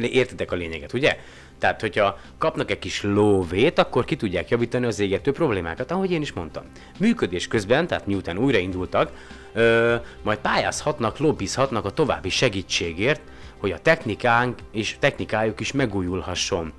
értitek 0.00 0.52
a 0.52 0.56
lényeget, 0.56 0.92
ugye? 0.92 1.16
Tehát, 1.58 1.80
hogyha 1.80 2.18
kapnak 2.38 2.70
egy 2.70 2.78
kis 2.78 3.02
lóvét, 3.02 3.78
akkor 3.78 4.04
ki 4.04 4.16
tudják 4.16 4.48
javítani 4.48 4.86
az 4.86 4.98
égető 4.98 5.32
problémákat, 5.32 5.90
ahogy 5.90 6.10
én 6.10 6.20
is 6.20 6.32
mondtam. 6.32 6.62
Működés 6.98 7.48
közben, 7.48 7.86
tehát 7.86 8.06
miután 8.06 8.38
újraindultak, 8.38 9.10
ö, 9.52 9.94
majd 10.22 10.38
pályázhatnak, 10.38 11.18
lobbizhatnak 11.18 11.84
a 11.84 11.90
további 11.90 12.28
segítségért, 12.28 13.20
hogy 13.58 13.70
a 13.70 13.78
technikánk 13.78 14.58
és 14.72 14.96
technikájuk 14.98 15.60
is 15.60 15.72
megújulhasson 15.72 16.72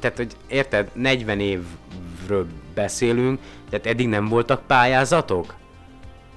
tehát, 0.00 0.16
hogy 0.16 0.32
érted, 0.46 0.90
40 0.92 1.40
évről 1.40 2.46
beszélünk, 2.74 3.40
tehát 3.70 3.86
eddig 3.86 4.08
nem 4.08 4.28
voltak 4.28 4.66
pályázatok? 4.66 5.54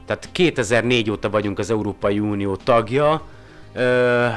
Tehát 0.05 0.29
2004 0.31 1.11
óta 1.11 1.29
vagyunk 1.29 1.59
az 1.59 1.69
Európai 1.69 2.19
Unió 2.19 2.55
tagja. 2.55 3.21
Ö, 3.73 4.27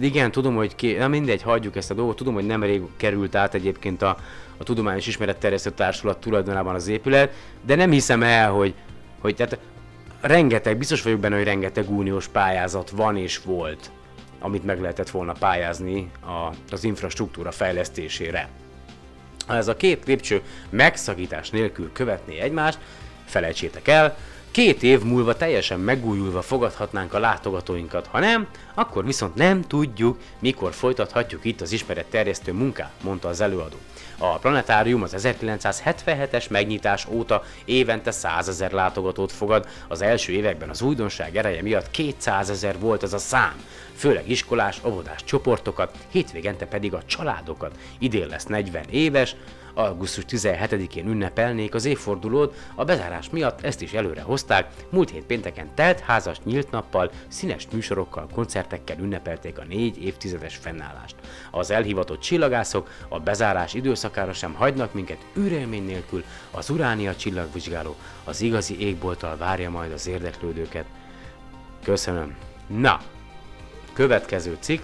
igen, 0.00 0.30
tudom, 0.30 0.54
hogy 0.54 0.74
ké... 0.74 0.96
Na 0.96 1.08
mindegy, 1.08 1.42
hagyjuk 1.42 1.76
ezt 1.76 1.90
a 1.90 1.94
dolgot. 1.94 2.16
Tudom, 2.16 2.34
hogy 2.34 2.46
nem 2.46 2.62
rég 2.62 2.82
került 2.96 3.34
át 3.34 3.54
egyébként 3.54 4.02
a, 4.02 4.16
a 4.56 4.64
Tudományos 4.64 5.06
Ismeretterjesztő 5.06 5.70
Társulat 5.70 6.18
tulajdonában 6.18 6.74
az 6.74 6.88
épület, 6.88 7.32
de 7.66 7.74
nem 7.74 7.90
hiszem 7.90 8.22
el, 8.22 8.50
hogy, 8.50 8.74
hogy 9.20 9.34
tehát 9.34 9.58
rengeteg, 10.20 10.78
biztos 10.78 11.02
vagyok 11.02 11.20
benne, 11.20 11.36
hogy 11.36 11.44
rengeteg 11.44 11.90
uniós 11.90 12.28
pályázat 12.28 12.90
van 12.90 13.16
és 13.16 13.40
volt, 13.44 13.90
amit 14.46 14.64
meg 14.64 14.80
lehetett 14.80 15.10
volna 15.10 15.32
pályázni 15.32 16.10
a, 16.20 16.54
az 16.70 16.84
infrastruktúra 16.84 17.50
fejlesztésére. 17.50 18.48
Ha 19.46 19.56
ez 19.56 19.68
a 19.68 19.76
két 19.76 20.06
lépcső 20.06 20.42
megszakítás 20.70 21.50
nélkül 21.50 21.92
követné 21.92 22.38
egymást, 22.38 22.78
felejtsétek 23.24 23.88
el, 23.88 24.16
két 24.56 24.82
év 24.82 25.02
múlva 25.02 25.36
teljesen 25.36 25.80
megújulva 25.80 26.42
fogadhatnánk 26.42 27.14
a 27.14 27.18
látogatóinkat, 27.18 28.06
ha 28.06 28.18
nem, 28.18 28.46
akkor 28.74 29.04
viszont 29.04 29.34
nem 29.34 29.62
tudjuk, 29.62 30.18
mikor 30.38 30.72
folytathatjuk 30.72 31.44
itt 31.44 31.60
az 31.60 31.72
ismeretterjesztő 31.72 32.52
munkát, 32.52 32.92
mondta 33.02 33.28
az 33.28 33.40
előadó. 33.40 33.76
A 34.18 34.38
planetárium 34.38 35.02
az 35.02 35.14
1977-es 35.16 36.50
megnyitás 36.50 37.06
óta 37.08 37.42
évente 37.64 38.10
100 38.10 38.48
ezer 38.48 38.72
látogatót 38.72 39.32
fogad, 39.32 39.68
az 39.88 40.02
első 40.02 40.32
években 40.32 40.68
az 40.68 40.82
újdonság 40.82 41.36
ereje 41.36 41.62
miatt 41.62 41.90
200 41.90 42.50
ezer 42.50 42.78
volt 42.78 43.02
ez 43.02 43.12
a 43.12 43.18
szám, 43.18 43.54
főleg 43.94 44.30
iskolás, 44.30 44.80
óvodás 44.84 45.24
csoportokat, 45.24 45.96
hétvégente 46.10 46.66
pedig 46.66 46.94
a 46.94 47.02
családokat. 47.06 47.78
Idén 47.98 48.26
lesz 48.26 48.44
40 48.44 48.84
éves, 48.90 49.36
augusztus 49.76 50.24
17-én 50.28 51.06
ünnepelnék 51.06 51.74
az 51.74 51.84
évfordulót, 51.84 52.54
a 52.74 52.84
bezárás 52.84 53.30
miatt 53.30 53.64
ezt 53.64 53.82
is 53.82 53.92
előre 53.92 54.22
hozták, 54.22 54.70
múlt 54.90 55.10
hét 55.10 55.24
pénteken 55.24 55.74
telt 55.74 56.00
házas 56.00 56.36
nyílt 56.44 56.70
nappal, 56.70 57.10
színes 57.28 57.66
műsorokkal, 57.72 58.26
koncertekkel 58.34 58.98
ünnepelték 58.98 59.58
a 59.58 59.64
négy 59.64 60.04
évtizedes 60.04 60.56
fennállást. 60.56 61.14
Az 61.50 61.70
elhivatott 61.70 62.20
csillagászok 62.20 62.90
a 63.08 63.20
bezárás 63.20 63.74
időszakára 63.74 64.32
sem 64.32 64.54
hagynak 64.54 64.94
minket 64.94 65.26
űrélmény 65.38 65.84
nélkül, 65.84 66.24
az 66.50 66.70
Uránia 66.70 67.16
csillagvizsgáló 67.16 67.96
az 68.24 68.40
igazi 68.40 68.80
égbolttal 68.80 69.36
várja 69.36 69.70
majd 69.70 69.92
az 69.92 70.06
érdeklődőket. 70.06 70.84
Köszönöm. 71.82 72.36
Na, 72.66 73.00
következő 73.92 74.56
cikk, 74.60 74.82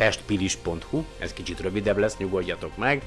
testpilis.hu, 0.00 1.04
ez 1.18 1.32
kicsit 1.32 1.60
rövidebb 1.60 1.98
lesz, 1.98 2.16
nyugodjatok 2.16 2.76
meg. 2.76 3.02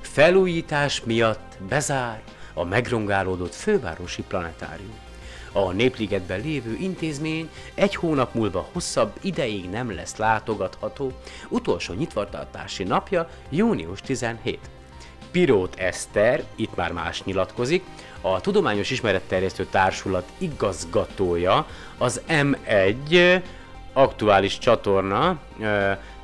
Felújítás 0.00 1.02
miatt 1.04 1.56
bezár 1.68 2.22
a 2.54 2.64
megrongálódott 2.64 3.54
fővárosi 3.54 4.22
planetárium. 4.22 4.94
A 5.52 5.72
Népligetben 5.72 6.40
lévő 6.40 6.76
intézmény 6.80 7.50
egy 7.74 7.94
hónap 7.94 8.34
múlva 8.34 8.68
hosszabb 8.72 9.12
ideig 9.20 9.70
nem 9.70 9.94
lesz 9.94 10.16
látogatható, 10.16 11.12
utolsó 11.48 11.94
nyitvatartási 11.94 12.84
napja 12.84 13.28
június 13.50 14.00
17. 14.00 14.58
Pirót 15.30 15.74
Eszter, 15.74 16.44
itt 16.56 16.74
már 16.74 16.92
más 16.92 17.22
nyilatkozik, 17.22 17.84
a 18.20 18.40
Tudományos 18.40 18.90
Ismeretterjesztő 18.90 19.66
Társulat 19.70 20.28
igazgatója, 20.38 21.66
az 21.98 22.20
M1 22.28 23.42
aktuális 23.92 24.58
csatorna 24.58 25.38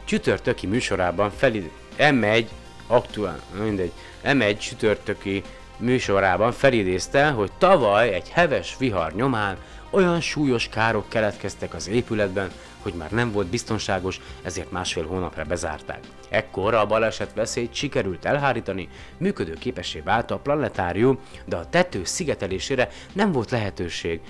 csütörtöki 0.09 0.67
műsorában 0.67 1.31
felid... 1.31 1.71
M1 1.99 2.47
aktuál, 2.87 3.41
mindegy, 3.63 3.93
M1 4.25 4.59
csütörtöki 4.59 5.43
műsorában 5.77 6.53
felidézte, 6.53 7.29
hogy 7.29 7.51
tavaly 7.59 8.15
egy 8.15 8.29
heves 8.29 8.77
vihar 8.79 9.13
nyomán 9.13 9.57
olyan 9.91 10.21
súlyos 10.21 10.69
károk 10.69 11.09
keletkeztek 11.09 11.75
az 11.75 11.89
épületben, 11.89 12.51
hogy 12.83 12.95
már 12.95 13.11
nem 13.11 13.33
volt 13.33 13.47
biztonságos, 13.47 14.21
ezért 14.43 14.71
másfél 14.71 15.07
hónapra 15.07 15.45
bezárták. 15.45 16.01
Ekkor 16.29 16.75
a 16.75 16.87
baleset 16.87 17.35
veszélyt 17.35 17.75
sikerült 17.75 18.25
elhárítani, 18.25 18.89
működőképessé 19.17 20.01
vált 20.01 20.31
a 20.31 20.39
planetárium, 20.39 21.19
de 21.45 21.57
a 21.57 21.69
tető 21.69 22.05
szigetelésére 22.05 22.89
nem 23.13 23.33
volt 23.33 23.51
lehetőség. 23.51 24.21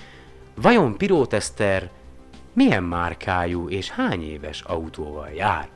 Vajon 0.55 0.97
Pirótester 0.97 1.89
milyen 2.53 2.83
márkájú 2.83 3.69
és 3.69 3.89
hány 3.89 4.23
éves 4.23 4.61
autóval 4.61 5.29
jár? 5.29 5.69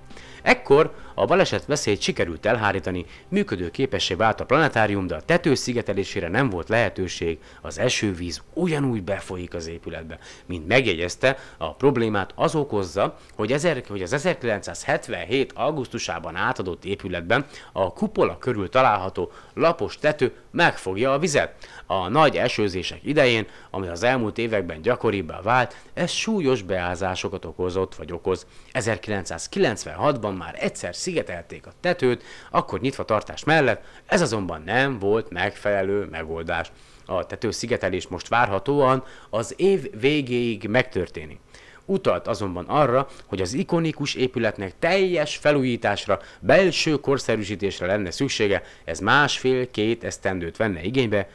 Ekkor 0.43 0.93
a 1.13 1.25
baleset 1.25 1.65
veszélyt 1.65 2.01
sikerült 2.01 2.45
elhárítani, 2.45 3.05
működő 3.27 3.69
képessé 3.69 4.13
vált 4.13 4.39
a 4.39 4.45
planetárium, 4.45 5.07
de 5.07 5.15
a 5.15 5.21
tető 5.21 5.55
szigetelésére 5.55 6.27
nem 6.27 6.49
volt 6.49 6.69
lehetőség, 6.69 7.39
az 7.61 7.79
esővíz 7.79 8.41
ugyanúgy 8.53 9.03
befolyik 9.03 9.53
az 9.53 9.67
épületbe. 9.67 10.17
Mint 10.45 10.67
megjegyezte, 10.67 11.37
a 11.57 11.73
problémát 11.73 12.31
az 12.35 12.55
okozza, 12.55 13.17
hogy, 13.35 13.51
ezer, 13.51 13.83
hogy 13.87 14.01
az 14.01 14.13
1977. 14.13 15.51
augusztusában 15.55 16.35
átadott 16.35 16.85
épületben 16.85 17.45
a 17.71 17.93
kupola 17.93 18.37
körül 18.37 18.69
található 18.69 19.31
lapos 19.53 19.97
tető 19.97 20.33
megfogja 20.51 21.13
a 21.13 21.19
vizet. 21.19 21.53
A 21.85 22.07
nagy 22.07 22.37
esőzések 22.37 22.99
idején, 23.03 23.47
ami 23.69 23.87
az 23.87 24.03
elmúlt 24.03 24.37
években 24.37 24.81
gyakoribbá 24.81 25.41
vált, 25.41 25.75
ez 25.93 26.11
súlyos 26.11 26.61
beázásokat 26.61 27.45
okozott 27.45 27.95
vagy 27.95 28.11
okoz. 28.11 28.45
1996-ban 28.73 30.37
már 30.37 30.55
egyszer 30.59 30.95
szigetelték 30.95 31.65
a 31.67 31.73
tetőt, 31.79 32.23
akkor 32.51 32.79
nyitva 32.79 33.05
tartás 33.05 33.43
mellett, 33.43 33.83
ez 34.05 34.21
azonban 34.21 34.61
nem 34.65 34.99
volt 34.99 35.29
megfelelő 35.29 36.07
megoldás. 36.11 36.71
A 37.05 37.25
tető 37.25 37.51
szigetelés 37.51 38.07
most 38.07 38.27
várhatóan 38.27 39.03
az 39.29 39.53
év 39.57 39.99
végéig 39.99 40.67
megtörténik. 40.67 41.39
Utalt 41.85 42.27
azonban 42.27 42.65
arra, 42.65 43.07
hogy 43.25 43.41
az 43.41 43.53
ikonikus 43.53 44.13
épületnek 44.13 44.73
teljes 44.79 45.35
felújításra, 45.35 46.19
belső 46.39 46.95
korszerűsítésre 46.95 47.85
lenne 47.85 48.11
szüksége, 48.11 48.63
ez 48.85 48.99
másfél-két 48.99 50.03
esztendőt 50.03 50.57
venne 50.57 50.83
igénybe, 50.83 51.29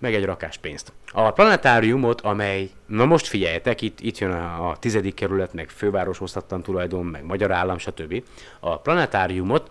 meg 0.00 0.14
egy 0.14 0.24
rakás 0.24 0.56
pénzt. 0.56 0.92
A 1.12 1.30
planetáriumot, 1.30 2.20
amely, 2.20 2.70
na 2.86 3.04
most 3.04 3.26
figyeljetek, 3.26 3.80
itt, 3.80 4.00
itt 4.00 4.18
jön 4.18 4.30
a, 4.30 4.70
a 4.70 4.76
tizedik 4.76 5.14
kerület, 5.14 5.54
meg 5.54 5.68
főváros 5.68 6.20
osztatlan 6.20 6.62
tulajdon, 6.62 7.06
meg 7.06 7.24
magyar 7.24 7.50
állam, 7.50 7.78
stb. 7.78 8.22
A 8.60 8.78
planetáriumot, 8.78 9.70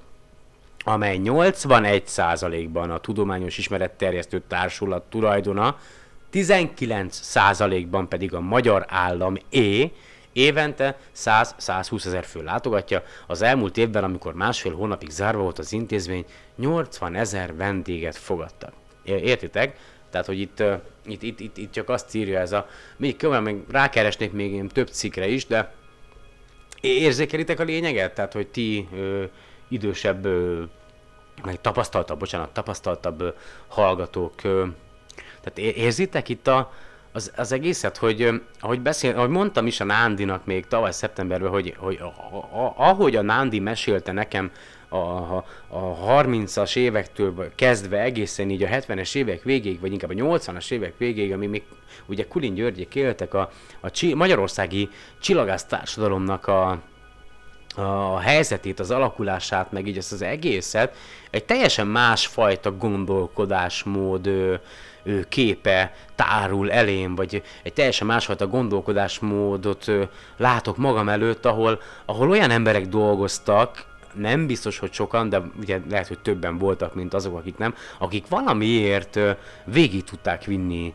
amely 0.84 1.20
81%-ban 1.24 2.92
a 2.92 3.00
Tudományos 3.00 3.58
Ismeretterjesztő 3.58 4.42
Társulat 4.48 5.04
tulajdona, 5.10 5.78
19%-ban 6.34 8.08
pedig 8.08 8.34
a 8.34 8.40
magyar 8.40 8.86
állam 8.88 9.36
é, 9.50 9.92
Évente 10.34 10.98
100-120 11.16 12.06
ezer 12.06 12.26
fő 12.26 12.44
látogatja, 12.44 13.04
az 13.28 13.42
elmúlt 13.42 13.78
évben, 13.78 14.04
amikor 14.04 14.34
másfél 14.34 14.76
hónapig 14.76 15.10
zárva 15.10 15.42
volt 15.42 15.60
az 15.60 15.74
intézmény, 15.74 16.26
80 16.56 17.16
ezer 17.16 17.56
vendéget 17.56 18.16
fogadtak. 18.16 18.74
Értitek? 19.04 19.78
Tehát, 20.10 20.26
hogy 20.26 20.40
itt, 20.40 20.64
itt, 21.06 21.24
itt, 21.24 21.40
itt, 21.40 21.58
itt 21.58 21.72
csak 21.72 21.90
azt 21.90 22.16
írja 22.16 22.40
ez 22.40 22.52
a... 22.52 22.68
Még 22.98 23.18
követ, 23.18 23.42
még 23.42 23.56
rákeresnék 23.72 24.32
még 24.32 24.52
én 24.52 24.68
több 24.68 24.88
cikkre 24.88 25.28
is, 25.28 25.46
de 25.46 25.74
érzékelitek 26.82 27.60
a 27.60 27.64
lényeget? 27.64 28.14
Tehát, 28.14 28.34
hogy 28.34 28.48
ti 28.48 28.88
ö, 28.96 29.24
idősebb, 29.68 30.26
ö, 30.26 30.64
meg 31.44 31.62
tapasztaltabb, 31.62 32.20
bocsánat, 32.20 32.50
tapasztaltabb 32.50 33.22
ö, 33.22 33.30
hallgatók, 33.68 34.44
ö, 34.44 34.66
tehát 35.42 35.76
érzitek 35.78 36.30
itt 36.30 36.48
a, 36.48 36.72
az, 37.12 37.32
az 37.36 37.52
egészet, 37.52 37.98
hogy 37.98 38.42
ahogy, 38.60 38.82
beszél, 38.82 39.16
ahogy 39.16 39.30
mondtam 39.30 39.68
is 39.68 39.80
a 39.80 39.84
Nándinak 39.84 40.46
még 40.46 40.68
tavaly 40.68 40.92
szeptemberben, 40.92 41.50
hogy, 41.50 41.76
hogy 41.78 42.00
ahogy 42.76 43.16
a 43.16 43.22
Nándi 43.22 43.60
mesélte 43.60 44.12
nekem 44.12 44.52
a, 44.90 44.98
a, 44.98 45.46
a 45.68 46.24
30-as 46.24 46.76
évektől 46.76 47.52
kezdve 47.56 48.02
egészen 48.02 48.50
így 48.50 48.64
a 48.64 48.68
70-es 48.68 49.16
évek 49.16 49.44
végéig, 49.44 49.80
vagy 49.80 49.92
inkább 49.92 50.10
a 50.10 50.14
80-as 50.14 50.72
évek 50.72 50.94
végéig, 50.98 51.34
ami 51.34 51.48
még 51.48 51.64
ugye 52.06 52.28
Kulin 52.28 52.54
Györgyék 52.54 52.96
éltek 52.96 53.34
a, 53.34 53.52
a 53.80 53.92
csi, 53.92 54.14
magyarországi 54.14 54.90
csillagász 55.20 55.66
társadalomnak 55.66 56.48
a, 56.48 56.82
a 57.76 58.20
helyzetét, 58.20 58.80
az 58.80 58.92
alakulását, 58.92 59.72
meg 59.72 59.88
így 59.88 59.98
ezt 59.98 60.12
az 60.12 60.22
egészet, 60.22 60.96
egy 61.30 61.46
teljesen 61.46 61.88
másfajta 61.88 62.72
gondolkodásmód 62.72 64.28
ö, 64.28 64.54
ö, 65.04 65.20
képe 65.30 65.94
tárul 66.16 66.72
elém, 66.72 67.16
vagy 67.16 67.44
egy 67.64 67.74
teljesen 67.74 68.08
másfajta 68.08 68.48
gondolkodásmódot 68.48 69.88
ö, 69.88 70.04
látok 70.38 70.78
magam 70.78 71.10
előtt, 71.10 71.46
ahol, 71.46 71.82
ahol 72.06 72.30
olyan 72.30 72.52
emberek 72.52 72.88
dolgoztak, 72.88 73.86
nem 74.14 74.48
biztos, 74.48 74.78
hogy 74.80 74.94
sokan, 74.94 75.30
de 75.30 75.42
ugye 75.60 75.80
lehet, 75.90 76.08
hogy 76.08 76.20
többen 76.20 76.58
voltak, 76.58 76.96
mint 76.96 77.14
azok, 77.14 77.38
akik 77.38 77.58
nem, 77.58 77.76
akik 77.98 78.28
valamiért 78.28 79.20
végig 79.66 80.04
tudták 80.04 80.44
vinni 80.44 80.94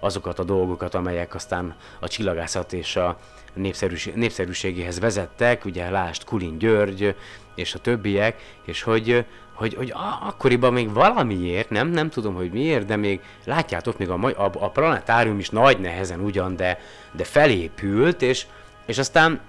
azokat 0.00 0.38
a 0.38 0.44
dolgokat, 0.44 0.94
amelyek 0.94 1.34
aztán 1.34 1.76
a 2.00 2.08
csillagászat 2.08 2.72
és 2.72 2.96
a 2.96 3.18
népszerűség, 3.54 4.14
népszerűségéhez 4.14 5.00
vezettek, 5.00 5.64
ugye 5.64 5.90
lást 5.90 6.24
Kulin 6.24 6.58
György 6.58 7.14
és 7.54 7.74
a 7.74 7.78
többiek, 7.78 8.36
és 8.64 8.82
hogy, 8.82 9.24
hogy, 9.52 9.74
hogy 9.74 9.92
akkoriban 10.20 10.72
még 10.72 10.92
valamiért, 10.92 11.70
nem, 11.70 11.88
nem 11.88 12.10
tudom, 12.10 12.34
hogy 12.34 12.50
miért, 12.50 12.86
de 12.86 12.96
még 12.96 13.20
látjátok, 13.44 13.98
még 13.98 14.08
a, 14.08 14.18
a, 14.24 14.50
a 14.58 14.70
planetárium 14.70 15.38
is 15.38 15.50
nagy 15.50 15.80
nehezen 15.80 16.20
ugyan, 16.20 16.56
de, 16.56 16.78
de 17.12 17.24
felépült, 17.24 18.22
és, 18.22 18.46
és 18.86 18.98
aztán 18.98 19.40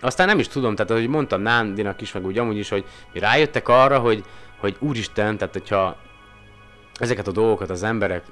aztán 0.00 0.26
nem 0.26 0.38
is 0.38 0.48
tudom, 0.48 0.74
tehát 0.74 0.90
ahogy 0.90 1.08
mondtam 1.08 1.40
Nándinak 1.40 2.00
is, 2.00 2.12
meg 2.12 2.26
úgy 2.26 2.38
amúgy 2.38 2.56
is, 2.56 2.68
hogy 2.68 2.84
mi 3.12 3.18
rájöttek 3.18 3.68
arra, 3.68 3.98
hogy, 3.98 4.24
hogy 4.58 4.76
úristen, 4.78 5.36
tehát 5.36 5.52
hogyha 5.52 5.96
ezeket 6.94 7.26
a 7.26 7.32
dolgokat 7.32 7.70
az 7.70 7.82
emberek 7.82 8.24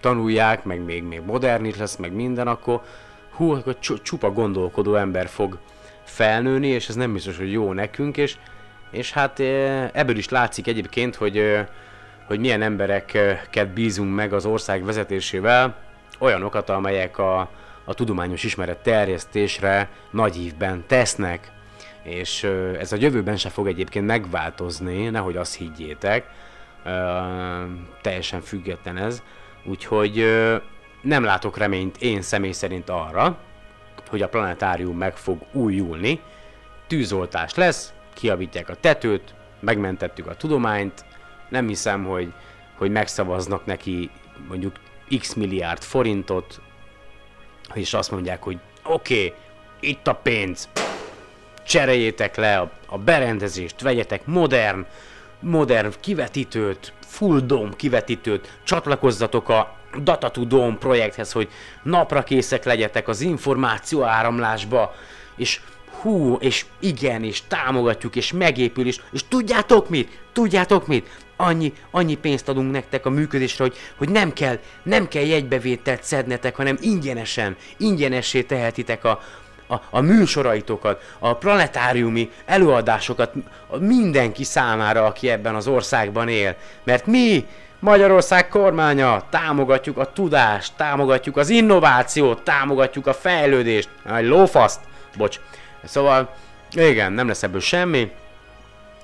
tanulják, 0.00 0.64
meg 0.64 0.84
még, 0.84 1.02
még 1.02 1.20
modern 1.20 1.64
is 1.64 1.76
lesz, 1.76 1.96
meg 1.96 2.12
minden, 2.12 2.46
akkor 2.46 2.80
hú, 3.30 3.50
akkor 3.50 3.78
csu- 3.78 4.02
csupa 4.02 4.30
gondolkodó 4.30 4.94
ember 4.94 5.28
fog 5.28 5.58
felnőni, 6.04 6.66
és 6.66 6.88
ez 6.88 6.94
nem 6.94 7.12
biztos, 7.12 7.36
hogy 7.36 7.52
jó 7.52 7.72
nekünk, 7.72 8.16
és, 8.16 8.36
és 8.90 9.12
hát 9.12 9.40
eh, 9.40 9.88
ebből 9.92 10.16
is 10.16 10.28
látszik 10.28 10.66
egyébként, 10.66 11.16
hogy, 11.16 11.38
eh, 11.38 11.66
hogy 12.26 12.40
milyen 12.40 12.62
embereket 12.62 13.68
bízunk 13.68 14.14
meg 14.14 14.32
az 14.32 14.46
ország 14.46 14.84
vezetésével, 14.84 15.76
olyanokat, 16.18 16.68
amelyek 16.68 17.18
a, 17.18 17.50
a 17.84 17.94
tudományos 17.94 18.44
ismeret 18.44 18.78
terjesztésre 18.78 19.88
nagy 20.10 20.36
ívben 20.36 20.84
tesznek, 20.86 21.52
és 22.02 22.44
ez 22.78 22.92
a 22.92 22.96
jövőben 23.00 23.36
se 23.36 23.48
fog 23.48 23.66
egyébként 23.66 24.06
megváltozni, 24.06 25.08
nehogy 25.08 25.36
azt 25.36 25.56
higgyétek, 25.56 26.26
teljesen 28.00 28.40
független 28.40 28.96
ez, 28.96 29.22
úgyhogy 29.64 30.24
nem 31.02 31.24
látok 31.24 31.58
reményt 31.58 31.96
én 31.96 32.22
személy 32.22 32.52
szerint 32.52 32.88
arra, 32.88 33.38
hogy 34.08 34.22
a 34.22 34.28
planetárium 34.28 34.96
meg 34.96 35.16
fog 35.16 35.38
újulni, 35.52 36.20
tűzoltás 36.86 37.54
lesz, 37.54 37.92
kiavítják 38.14 38.68
a 38.68 38.74
tetőt, 38.74 39.34
megmentettük 39.60 40.26
a 40.26 40.36
tudományt, 40.36 41.04
nem 41.48 41.66
hiszem, 41.66 42.04
hogy, 42.04 42.32
hogy 42.78 42.90
megszavaznak 42.90 43.66
neki 43.66 44.10
mondjuk 44.48 44.76
x 45.18 45.34
milliárd 45.34 45.82
forintot, 45.82 46.60
és 47.76 47.94
azt 47.94 48.10
mondják, 48.10 48.42
hogy 48.42 48.58
oké, 48.84 49.26
okay, 49.26 49.34
itt 49.80 50.06
a 50.06 50.14
pénz, 50.14 50.68
cseréljétek 51.66 52.36
le 52.36 52.58
a, 52.58 52.70
a 52.86 52.98
berendezést, 52.98 53.80
vegyetek 53.80 54.26
modern, 54.26 54.86
modern 55.40 55.92
kivetítőt, 56.00 56.92
full 57.06 57.40
dome 57.40 57.70
kivetítőt, 57.76 58.58
csatlakozzatok 58.64 59.48
a 59.48 59.76
Data 60.02 60.44
Dome 60.44 60.76
projekthez, 60.76 61.32
hogy 61.32 61.48
napra 61.82 62.22
készek 62.22 62.64
legyetek 62.64 63.08
az 63.08 63.20
információ 63.20 64.02
áramlásba, 64.02 64.94
és 65.36 65.60
hú, 66.00 66.36
és 66.40 66.64
igen, 66.80 67.24
és 67.24 67.42
támogatjuk, 67.48 68.16
és 68.16 68.32
megépül, 68.32 68.86
és, 68.86 69.00
és 69.12 69.28
tudjátok 69.28 69.88
mit? 69.88 70.20
Tudjátok 70.32 70.86
mit? 70.86 71.21
Annyi, 71.42 71.72
annyi 71.90 72.14
pénzt 72.14 72.48
adunk 72.48 72.72
nektek 72.72 73.06
a 73.06 73.10
működésre, 73.10 73.64
hogy, 73.64 73.76
hogy 73.96 74.08
nem 74.08 74.32
kell, 74.32 74.58
nem 74.82 75.08
kell 75.08 75.22
jegybevételt 75.22 76.02
szednetek, 76.02 76.56
hanem 76.56 76.76
ingyenesen, 76.80 77.56
ingyenessé 77.76 78.42
tehetitek 78.42 79.04
a, 79.04 79.20
a, 79.68 79.74
a 79.90 80.00
műsoraitokat, 80.00 81.02
a 81.18 81.34
planetáriumi 81.34 82.30
előadásokat 82.44 83.32
mindenki 83.78 84.44
számára, 84.44 85.04
aki 85.04 85.30
ebben 85.30 85.54
az 85.54 85.66
országban 85.66 86.28
él. 86.28 86.56
Mert 86.84 87.06
mi, 87.06 87.46
Magyarország 87.78 88.48
kormánya, 88.48 89.22
támogatjuk 89.30 89.98
a 89.98 90.12
tudást, 90.12 90.72
támogatjuk 90.76 91.36
az 91.36 91.48
innovációt, 91.48 92.42
támogatjuk 92.42 93.06
a 93.06 93.14
fejlődést. 93.14 93.88
Egy 94.16 94.26
lófaszt, 94.26 94.80
bocs. 95.16 95.40
Szóval, 95.84 96.34
igen, 96.72 97.12
nem 97.12 97.26
lesz 97.26 97.42
ebből 97.42 97.60
semmi. 97.60 98.10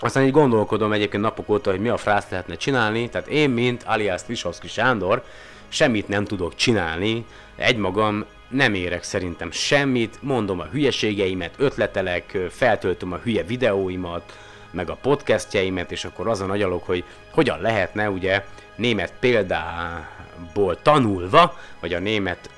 Aztán 0.00 0.24
így 0.24 0.30
gondolkodom 0.30 0.92
egyébként 0.92 1.22
napok 1.22 1.48
óta, 1.48 1.70
hogy 1.70 1.80
mi 1.80 1.88
a 1.88 1.96
frász 1.96 2.28
lehetne 2.30 2.54
csinálni, 2.54 3.08
tehát 3.08 3.28
én, 3.28 3.50
mint 3.50 3.82
alias 3.86 4.20
Lisowski 4.26 4.68
Sándor, 4.68 5.22
semmit 5.68 6.08
nem 6.08 6.24
tudok 6.24 6.54
csinálni, 6.54 7.24
egymagam 7.56 8.24
nem 8.48 8.74
érek 8.74 9.02
szerintem 9.02 9.50
semmit, 9.50 10.18
mondom 10.22 10.60
a 10.60 10.68
hülyeségeimet, 10.72 11.54
ötletelek, 11.56 12.38
feltöltöm 12.50 13.12
a 13.12 13.20
hülye 13.22 13.42
videóimat, 13.42 14.38
meg 14.70 14.90
a 14.90 14.98
podcastjeimet, 15.02 15.92
és 15.92 16.04
akkor 16.04 16.28
azon 16.28 16.50
agyalok, 16.50 16.86
hogy 16.86 17.04
hogyan 17.30 17.60
lehetne 17.60 18.10
ugye 18.10 18.44
német 18.76 19.12
példából 19.20 20.82
tanulva, 20.82 21.58
vagy 21.80 21.94
a 21.94 21.98
német 21.98 22.50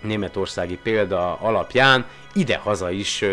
németországi 0.00 0.78
példa 0.82 1.34
alapján 1.34 2.04
ide-haza 2.32 2.90
is 2.90 3.24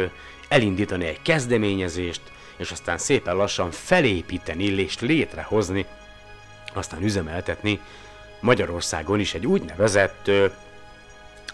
elindítani 0.48 1.06
egy 1.06 1.22
kezdeményezést, 1.22 2.22
és 2.60 2.72
aztán 2.72 2.98
szépen 2.98 3.36
lassan 3.36 3.72
felépíteni 3.72 4.64
és 4.64 5.00
létrehozni, 5.00 5.86
aztán 6.74 7.04
üzemeltetni 7.04 7.80
Magyarországon 8.40 9.20
is 9.20 9.34
egy 9.34 9.46
úgynevezett 9.46 10.28
ö, 10.28 10.46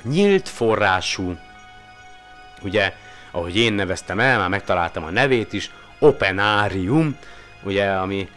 nyílt 0.02 0.50
forrású, 0.50 1.38
ugye, 2.62 2.94
ahogy 3.32 3.56
én 3.58 3.74
neveztem 3.74 4.20
el, 4.20 4.38
már 4.38 4.50
megtaláltam 4.50 5.04
a 5.04 5.10
nevét 5.10 5.54
is, 5.54 5.72
Openárium, 6.00 7.18
ugye, 7.64 7.92
ami 7.92 8.30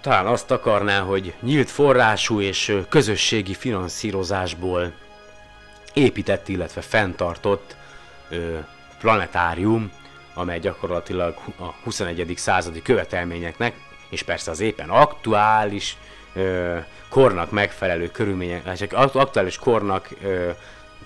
talán 0.00 0.26
azt 0.26 0.50
akarná, 0.50 1.00
hogy 1.00 1.34
nyílt 1.40 1.70
forrású 1.70 2.40
és 2.40 2.76
közösségi 2.88 3.54
finanszírozásból 3.54 4.92
épített, 5.92 6.48
illetve 6.48 6.80
fenntartott 6.80 7.76
ö, 8.28 8.58
planetárium, 8.98 9.90
amely 10.40 10.58
gyakorlatilag 10.58 11.34
a 11.58 11.64
21. 11.84 12.32
századi 12.36 12.82
követelményeknek, 12.82 13.74
és 14.08 14.22
persze 14.22 14.50
az 14.50 14.60
éppen 14.60 14.88
aktuális 14.88 15.96
ö, 16.34 16.76
kornak 17.08 17.50
megfelelő 17.50 18.10
körülmények, 18.10 18.64
hát 18.64 18.76
csak 18.76 18.92
akt- 18.92 19.14
aktuális 19.14 19.58
kornak 19.58 20.08
ö, 20.22 20.50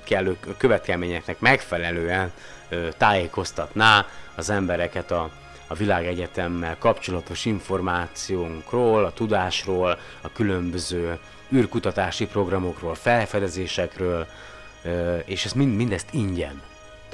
kellő 0.05 0.37
követelményeknek 0.57 1.41
megfelelően 1.41 2.32
ö, 2.68 2.89
tájékoztatná 2.97 4.07
az 4.35 4.51
embereket 4.51 5.11
a, 5.11 5.30
a 5.66 5.74
világegyetemmel 5.74 6.76
kapcsolatos 6.78 7.45
információnkról, 7.45 9.05
a 9.05 9.12
tudásról, 9.12 9.99
a 10.20 10.32
különböző 10.32 11.18
űrkutatási 11.53 12.26
programokról, 12.26 12.95
felfedezésekről, 12.95 14.26
ö, 14.82 15.16
és 15.16 15.45
ez 15.45 15.53
mind, 15.53 15.76
mindezt 15.76 16.09
ingyen. 16.11 16.62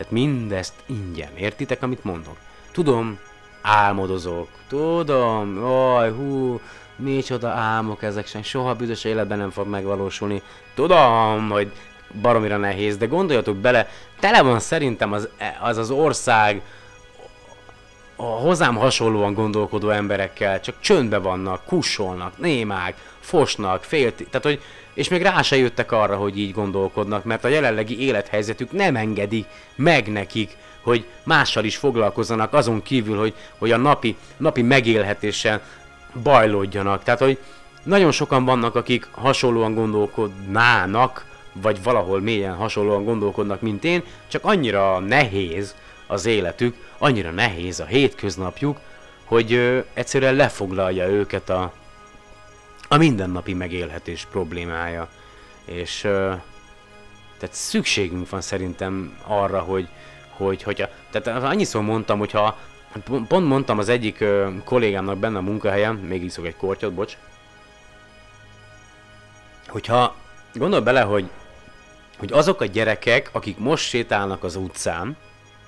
Tehát 0.00 0.14
mindezt 0.14 0.74
ingyen. 0.86 1.36
Értitek, 1.36 1.82
amit 1.82 2.04
mondok? 2.04 2.36
Tudom, 2.72 3.18
álmodozok. 3.62 4.48
Tudom, 4.68 5.64
oj, 5.64 6.10
hú, 6.10 6.60
micsoda 6.96 7.48
álmok 7.48 8.02
ezek 8.02 8.26
sem, 8.26 8.42
soha 8.42 8.74
büdös 8.74 9.04
életben 9.04 9.38
nem 9.38 9.50
fog 9.50 9.66
megvalósulni. 9.66 10.42
Tudom, 10.74 11.48
hogy 11.50 11.72
baromira 12.20 12.56
nehéz, 12.56 12.96
de 12.96 13.06
gondoljatok 13.06 13.56
bele, 13.56 13.88
tele 14.20 14.42
van 14.42 14.60
szerintem 14.60 15.12
az 15.12 15.28
az, 15.60 15.76
az 15.76 15.90
ország 15.90 16.62
a 18.16 18.22
hozzám 18.22 18.76
hasonlóan 18.76 19.34
gondolkodó 19.34 19.90
emberekkel, 19.90 20.60
csak 20.60 20.74
csöndbe 20.80 21.18
vannak, 21.18 21.64
kussolnak, 21.64 22.38
némák, 22.38 22.94
fosnak, 23.18 23.84
félti, 23.84 24.24
tehát 24.24 24.46
hogy, 24.46 24.60
és 25.00 25.08
még 25.08 25.22
rá 25.22 25.42
se 25.42 25.56
jöttek 25.56 25.92
arra, 25.92 26.16
hogy 26.16 26.38
így 26.38 26.52
gondolkodnak, 26.52 27.24
mert 27.24 27.44
a 27.44 27.48
jelenlegi 27.48 28.00
élethelyzetük 28.00 28.72
nem 28.72 28.96
engedi 28.96 29.44
meg 29.74 30.12
nekik, 30.12 30.56
hogy 30.82 31.04
mással 31.22 31.64
is 31.64 31.76
foglalkozzanak, 31.76 32.52
azon 32.52 32.82
kívül, 32.82 33.18
hogy, 33.18 33.34
hogy 33.58 33.70
a 33.70 33.76
napi, 33.76 34.16
napi 34.36 34.62
megélhetéssel 34.62 35.62
bajlódjanak. 36.22 37.02
Tehát, 37.02 37.20
hogy 37.20 37.38
nagyon 37.82 38.10
sokan 38.12 38.44
vannak, 38.44 38.74
akik 38.74 39.08
hasonlóan 39.10 39.74
gondolkodnának, 39.74 41.24
vagy 41.52 41.82
valahol 41.82 42.20
mélyen 42.20 42.54
hasonlóan 42.54 43.04
gondolkodnak, 43.04 43.60
mint 43.60 43.84
én, 43.84 44.02
csak 44.28 44.44
annyira 44.44 44.98
nehéz 44.98 45.74
az 46.06 46.26
életük, 46.26 46.76
annyira 46.98 47.30
nehéz 47.30 47.80
a 47.80 47.84
hétköznapjuk, 47.84 48.78
hogy 49.24 49.52
ö, 49.52 49.78
egyszerűen 49.94 50.34
lefoglalja 50.34 51.08
őket 51.08 51.50
a, 51.50 51.72
a 52.92 52.96
mindennapi 52.96 53.54
megélhetés 53.54 54.26
problémája. 54.30 55.08
És 55.64 56.00
tehát 57.38 57.54
szükségünk 57.54 58.30
van 58.30 58.40
szerintem 58.40 59.18
arra, 59.26 59.60
hogy, 59.60 59.88
hogy 60.30 60.62
hogyha, 60.62 60.88
tehát 61.10 61.42
annyiszor 61.42 61.82
mondtam, 61.82 62.18
hogyha, 62.18 62.58
pont 63.28 63.46
mondtam 63.46 63.78
az 63.78 63.88
egyik 63.88 64.24
kollégámnak 64.64 65.18
benne 65.18 65.38
a 65.38 65.42
munkahelyen, 65.42 65.94
még 65.94 66.24
iszok 66.24 66.46
egy 66.46 66.56
kortyot, 66.56 66.92
bocs, 66.92 67.16
hogyha 69.68 70.14
gondol 70.54 70.80
bele, 70.80 71.00
hogy, 71.00 71.30
hogy 72.18 72.32
azok 72.32 72.60
a 72.60 72.64
gyerekek, 72.64 73.28
akik 73.32 73.58
most 73.58 73.88
sétálnak 73.88 74.44
az 74.44 74.56
utcán, 74.56 75.16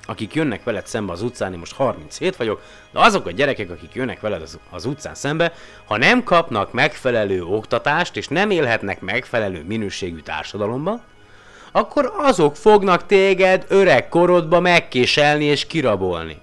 akik 0.06 0.34
jönnek 0.34 0.64
veled 0.64 0.86
szembe 0.86 1.12
az 1.12 1.22
utcán, 1.22 1.52
én 1.52 1.58
most 1.58 1.74
37 1.74 2.36
vagyok, 2.36 2.62
de 2.90 3.00
azok 3.00 3.26
a 3.26 3.30
gyerekek, 3.30 3.70
akik 3.70 3.94
jönnek 3.94 4.20
veled 4.20 4.42
az, 4.42 4.58
az 4.70 4.84
utcán 4.84 5.14
szembe, 5.14 5.52
ha 5.84 5.96
nem 5.96 6.24
kapnak 6.24 6.72
megfelelő 6.72 7.42
oktatást, 7.42 8.16
és 8.16 8.28
nem 8.28 8.50
élhetnek 8.50 9.00
megfelelő 9.00 9.64
minőségű 9.66 10.18
társadalomban, 10.18 11.02
akkor 11.72 12.12
azok 12.16 12.56
fognak 12.56 13.06
téged 13.06 13.64
öreg 13.68 14.08
korodba 14.08 14.60
megkéselni 14.60 15.44
és 15.44 15.66
kirabolni. 15.66 16.38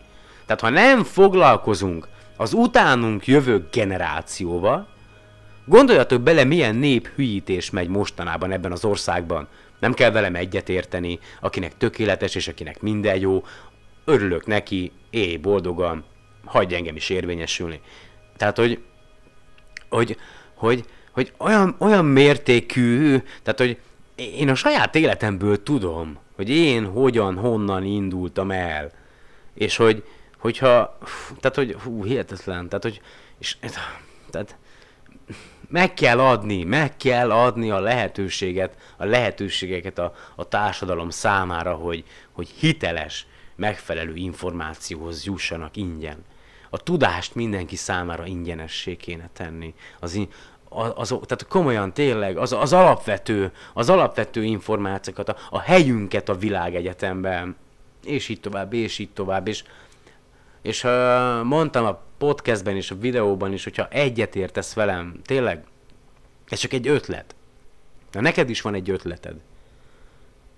Tehát 0.46 0.62
ha 0.62 0.70
nem 0.70 1.04
foglalkozunk 1.04 2.08
az 2.38 2.54
utánunk 2.54 3.28
jövő 3.28 3.68
generációval, 3.72 4.88
gondoljatok 5.66 6.22
bele, 6.22 6.44
milyen 6.44 6.76
néphülyítés 6.76 7.70
megy 7.70 7.88
mostanában 7.88 8.52
ebben 8.52 8.72
az 8.72 8.86
országban. 8.86 9.48
Nem 9.80 9.94
kell 9.94 10.12
velem 10.12 10.36
egyetérteni, 10.36 11.20
akinek 11.42 11.78
tökéletes 11.78 12.36
és 12.36 12.48
akinek 12.48 12.82
minden 12.82 13.20
jó, 13.20 13.44
örülök 14.06 14.46
neki, 14.46 14.92
éj 15.10 15.38
boldogan, 15.38 16.04
hagyj 16.46 16.76
engem 16.76 16.96
is 16.96 17.10
érvényesülni. 17.10 17.82
Tehát, 18.38 18.58
hogy, 18.58 18.80
hogy, 19.90 20.18
hogy, 20.54 20.86
hogy 21.12 21.34
olyan, 21.38 21.76
olyan 21.80 22.06
mértékű, 22.06 23.18
tehát, 23.44 23.60
hogy 23.60 23.78
én 24.16 24.50
a 24.50 24.56
saját 24.56 24.96
életemből 24.96 25.64
tudom, 25.64 26.18
hogy 26.36 26.50
én 26.50 26.86
hogyan, 26.86 27.36
honnan 27.36 27.84
indultam 27.84 28.52
el. 28.52 28.92
És 29.54 29.76
hogy, 29.76 30.04
hogyha, 30.38 30.98
tehát, 31.40 31.56
hogy 31.56 31.76
hú, 31.84 32.04
hihetetlen, 32.04 32.70
tehát, 32.70 32.84
hogy, 32.84 33.02
és, 33.38 33.58
tehát, 34.30 34.58
meg 35.70 35.94
kell 35.94 36.20
adni, 36.20 36.64
meg 36.64 36.98
kell 36.98 37.32
adni 37.32 37.72
a 37.72 37.80
lehetőséget, 37.80 38.78
a 38.98 39.06
lehetőségeket 39.06 40.00
a, 40.00 40.14
a 40.36 40.48
társadalom 40.48 41.10
számára, 41.10 41.74
hogy, 41.74 42.04
hogy 42.32 42.50
hiteles, 42.50 43.28
megfelelő 43.56 44.16
információhoz 44.16 45.26
jussanak 45.26 45.76
ingyen. 45.78 46.26
A 46.70 46.78
tudást 46.78 47.36
mindenki 47.36 47.76
számára 47.76 48.26
ingyenessé 48.26 48.96
kéne 48.96 49.30
tenni. 49.34 49.74
Az, 50.00 50.20
az, 50.96 51.08
tehát 51.08 51.48
komolyan 51.48 51.94
tényleg 51.94 52.38
az, 52.38 52.52
az 52.52 52.74
alapvető, 52.74 53.52
az 53.74 53.90
alapvető 53.90 54.44
információkat, 54.44 55.30
a, 55.30 55.36
a 55.50 55.60
helyünket 55.60 56.30
a 56.30 56.38
világegyetemben, 56.38 57.56
és 58.04 58.30
így 58.30 58.40
tovább, 58.40 58.74
és 58.74 59.00
így 59.00 59.10
tovább, 59.10 59.48
és, 59.48 59.64
és 60.62 60.84
mondtam 61.44 61.86
a 61.86 62.02
podcastben 62.20 62.76
és 62.76 62.92
a 62.92 62.98
videóban 62.98 63.54
is, 63.54 63.64
hogyha 63.64 63.88
egyetértesz 63.88 64.74
velem, 64.74 65.20
tényleg, 65.24 65.64
ez 66.50 66.60
csak 66.60 66.74
egy 66.74 66.88
ötlet. 66.88 67.36
Na 68.12 68.22
neked 68.22 68.50
is 68.50 68.62
van 68.62 68.74
egy 68.74 68.90
ötleted. 68.90 69.36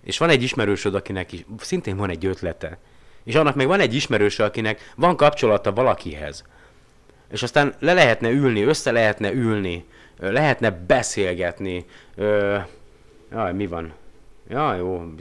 És 0.04 0.18
van 0.18 0.30
egy 0.30 0.44
ismerősöd, 0.44 0.96
akinek 0.96 1.32
is, 1.32 1.46
szintén 1.58 1.98
van 1.98 2.10
egy 2.10 2.26
ötlete. 2.26 2.78
És 3.24 3.36
annak 3.36 3.56
még 3.56 3.68
van 3.68 3.80
egy 3.80 3.94
ismerőse, 3.94 4.44
akinek 4.44 4.94
van 4.96 5.16
kapcsolata 5.16 5.74
valakihez. 5.74 6.44
És 7.32 7.44
aztán 7.44 7.76
le 7.80 7.94
lehetne 7.94 8.30
ülni, 8.30 8.62
össze 8.62 8.92
lehetne 8.92 9.32
ülni, 9.32 9.86
lehetne 10.18 10.72
beszélgetni. 10.72 11.86
Ö, 12.16 12.58
jaj, 13.32 13.54
mi 13.54 13.68
van? 13.68 13.94
Ja, 14.50 14.76
jó, 14.76 15.14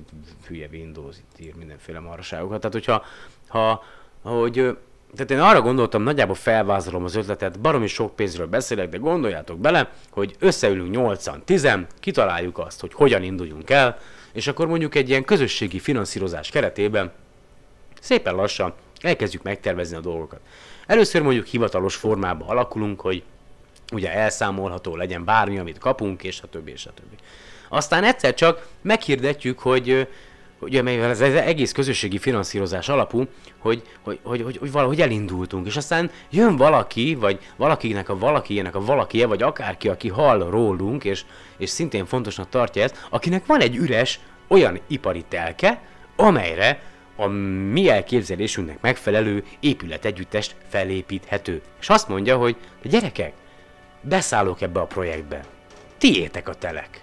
hülye 0.47 0.69
Windows 0.73 1.17
itt 1.17 1.41
ír 1.47 1.55
mindenféle 1.55 2.01
marságokat. 2.01 2.61
Tehát, 2.61 2.73
hogyha, 2.73 3.05
ha, 3.49 3.85
hogy, 4.23 4.77
tehát 5.15 5.31
én 5.31 5.41
arra 5.41 5.61
gondoltam, 5.61 6.03
nagyjából 6.03 6.35
felvázolom 6.35 7.05
az 7.05 7.15
ötletet, 7.15 7.61
baromi 7.61 7.87
sok 7.87 8.17
pénzről 8.17 8.47
beszélek, 8.47 8.89
de 8.89 8.97
gondoljátok 8.97 9.59
bele, 9.59 9.91
hogy 10.11 10.37
összeülünk 10.39 10.97
8-10, 10.99 11.85
kitaláljuk 12.01 12.59
azt, 12.59 12.81
hogy 12.81 12.95
hogyan 12.95 13.23
induljunk 13.23 13.71
el, 13.71 13.99
és 14.33 14.47
akkor 14.47 14.67
mondjuk 14.67 14.95
egy 14.95 15.09
ilyen 15.09 15.25
közösségi 15.25 15.79
finanszírozás 15.79 16.51
keretében 16.51 17.13
szépen 18.01 18.35
lassan 18.35 18.75
elkezdjük 19.01 19.43
megtervezni 19.43 19.97
a 19.97 20.01
dolgokat. 20.01 20.41
Először 20.87 21.23
mondjuk 21.23 21.47
hivatalos 21.47 21.95
formában 21.95 22.49
alakulunk, 22.49 23.01
hogy 23.01 23.23
ugye 23.93 24.13
elszámolható 24.13 24.97
legyen 24.97 25.25
bármi, 25.25 25.59
amit 25.59 25.79
kapunk, 25.79 26.23
és 26.23 26.41
a 26.43 26.47
többi, 26.47 26.71
és 26.71 26.87
a 26.87 26.93
többi. 26.95 27.17
Aztán 27.69 28.05
egyszer 28.05 28.35
csak 28.35 28.67
meghirdetjük, 28.83 29.59
hogy 29.59 30.09
ugye, 30.61 30.83
mivel 30.83 31.11
ez, 31.11 31.21
ez 31.21 31.35
egész 31.35 31.73
közösségi 31.73 32.19
finanszírozás 32.19 32.89
alapú, 32.89 33.25
hogy, 33.59 33.83
hogy, 34.03 34.19
hogy, 34.23 34.43
hogy, 34.43 34.57
hogy 34.57 34.73
valahogy 34.73 35.01
elindultunk, 35.01 35.67
és 35.67 35.77
aztán 35.77 36.11
jön 36.31 36.57
valaki, 36.57 37.15
vagy 37.15 37.39
valakinek 37.57 38.09
a 38.09 38.19
valakiének 38.19 38.75
a 38.75 38.85
valakie, 38.85 39.27
vagy 39.27 39.43
akárki, 39.43 39.89
aki 39.89 40.09
hall 40.09 40.39
rólunk, 40.51 41.05
és, 41.05 41.25
és 41.59 41.71
szintén 41.71 42.07
fontosnak 42.07 42.49
tartja 42.49 42.83
ezt, 42.83 43.07
akinek 43.11 43.47
van 43.47 43.61
egy 43.61 43.77
üres 43.77 44.21
olyan 44.49 44.81
ipari 44.87 45.25
telke, 45.29 45.83
amelyre 46.17 46.83
a 47.17 47.27
mi 47.73 47.89
elképzelésünknek 47.89 48.81
megfelelő 48.81 49.45
épületegyüttest 49.61 50.57
felépíthető. 50.69 51.63
És 51.81 51.89
azt 51.89 52.09
mondja, 52.09 52.37
hogy 52.37 52.57
gyerekek, 52.83 53.33
beszállok 54.01 54.61
ebbe 54.61 54.81
a 54.81 54.87
projektbe. 54.87 55.45
Tiétek 55.99 56.49
a 56.49 56.55
telek. 56.55 57.01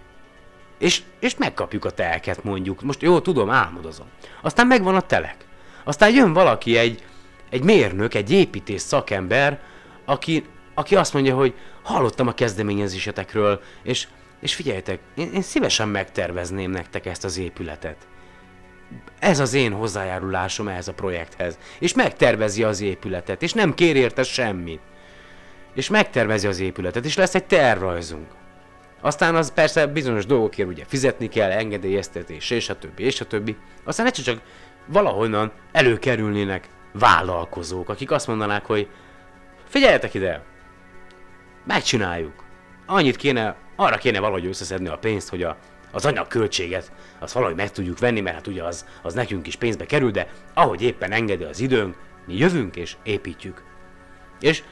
És, 0.78 1.02
és 1.20 1.36
megkapjuk 1.36 1.86
a 1.86 1.90
teleket 1.90 2.44
mondjuk. 2.44 2.82
Most 2.82 3.02
jó, 3.02 3.20
tudom, 3.20 3.50
álmodozom. 3.50 4.08
Aztán 4.42 4.68
megvan 4.68 4.96
a 4.96 5.02
telek. 5.02 5.36
Aztán 5.84 6.14
jön 6.14 6.34
valaki, 6.34 6.78
egy, 6.78 7.04
egy 7.50 7.64
mérnök, 7.64 8.14
egy 8.14 8.32
építész 8.32 8.84
szakember, 8.84 9.60
aki, 10.06 10.46
aki 10.74 10.96
azt 10.96 11.14
mondja, 11.14 11.36
hogy 11.36 11.54
hallottam 11.84 12.28
a 12.28 12.34
kezdeményezésetekről, 12.34 13.62
és, 13.84 14.08
és 14.40 14.56
figyeljetek, 14.56 15.00
én, 15.16 15.32
én 15.34 15.42
szívesen 15.42 15.88
megtervezném 15.88 16.72
nektek 16.72 17.06
ezt 17.06 17.24
az 17.24 17.38
épületet. 17.38 18.08
Ez 19.20 19.40
az 19.40 19.54
én 19.54 19.72
hozzájárulásom 19.72 20.68
ehhez 20.68 20.88
a 20.88 20.94
projekthez. 20.94 21.58
És 21.80 21.94
megtervezi 21.94 22.64
az 22.64 22.82
épületet, 22.82 23.42
és 23.42 23.54
nem 23.54 23.74
kér 23.74 23.96
érte 23.96 24.24
semmit 24.24 24.82
és 25.78 25.90
megtervezi 25.90 26.48
az 26.48 26.60
épületet, 26.60 27.06
és 27.06 27.16
lesz 27.16 27.36
egy 27.36 27.46
tervrajzunk. 27.46 28.28
Aztán 29.02 29.36
az 29.36 29.54
persze 29.54 29.88
bizonyos 29.88 30.26
dolgokért 30.26 30.70
ugye 30.70 30.86
fizetni 30.86 31.28
kell, 31.28 31.52
engedélyeztetés, 31.52 32.50
és 32.50 32.70
a 32.70 32.78
többi, 32.78 33.04
és 33.04 33.22
a 33.22 33.26
többi. 33.26 33.56
Aztán 33.84 34.06
egyszer 34.06 34.24
csak 34.24 34.42
valahonnan 34.86 35.52
előkerülnének 35.72 36.68
vállalkozók, 36.94 37.90
akik 37.90 38.12
azt 38.12 38.28
mondanák, 38.28 38.66
hogy 38.66 38.88
figyeljetek 39.68 40.14
ide, 40.14 40.44
megcsináljuk. 41.66 42.44
Annyit 42.86 43.16
kéne, 43.16 43.56
arra 43.76 43.98
kéne 43.98 44.20
valahogy 44.20 44.46
összeszedni 44.46 44.88
a 44.88 44.98
pénzt, 44.98 45.30
hogy 45.30 45.44
a, 45.44 45.58
az 45.92 46.06
anyagköltséget, 46.06 46.92
azt 47.20 47.34
valahogy 47.34 47.56
meg 47.56 47.72
tudjuk 47.72 48.00
venni, 48.00 48.22
mert 48.22 48.36
hát 48.36 48.48
ugye 48.48 48.64
az, 48.64 48.86
az 49.02 49.14
nekünk 49.14 49.48
is 49.48 49.56
pénzbe 49.56 49.86
kerül, 49.86 50.12
de 50.12 50.28
ahogy 50.54 50.82
éppen 50.82 51.12
engedi 51.12 51.44
az 51.44 51.60
időnk, 51.60 51.96
mi 52.26 52.38
jövünk 52.38 52.76
és 52.76 52.96
építjük. 53.04 53.64
És 54.40 54.64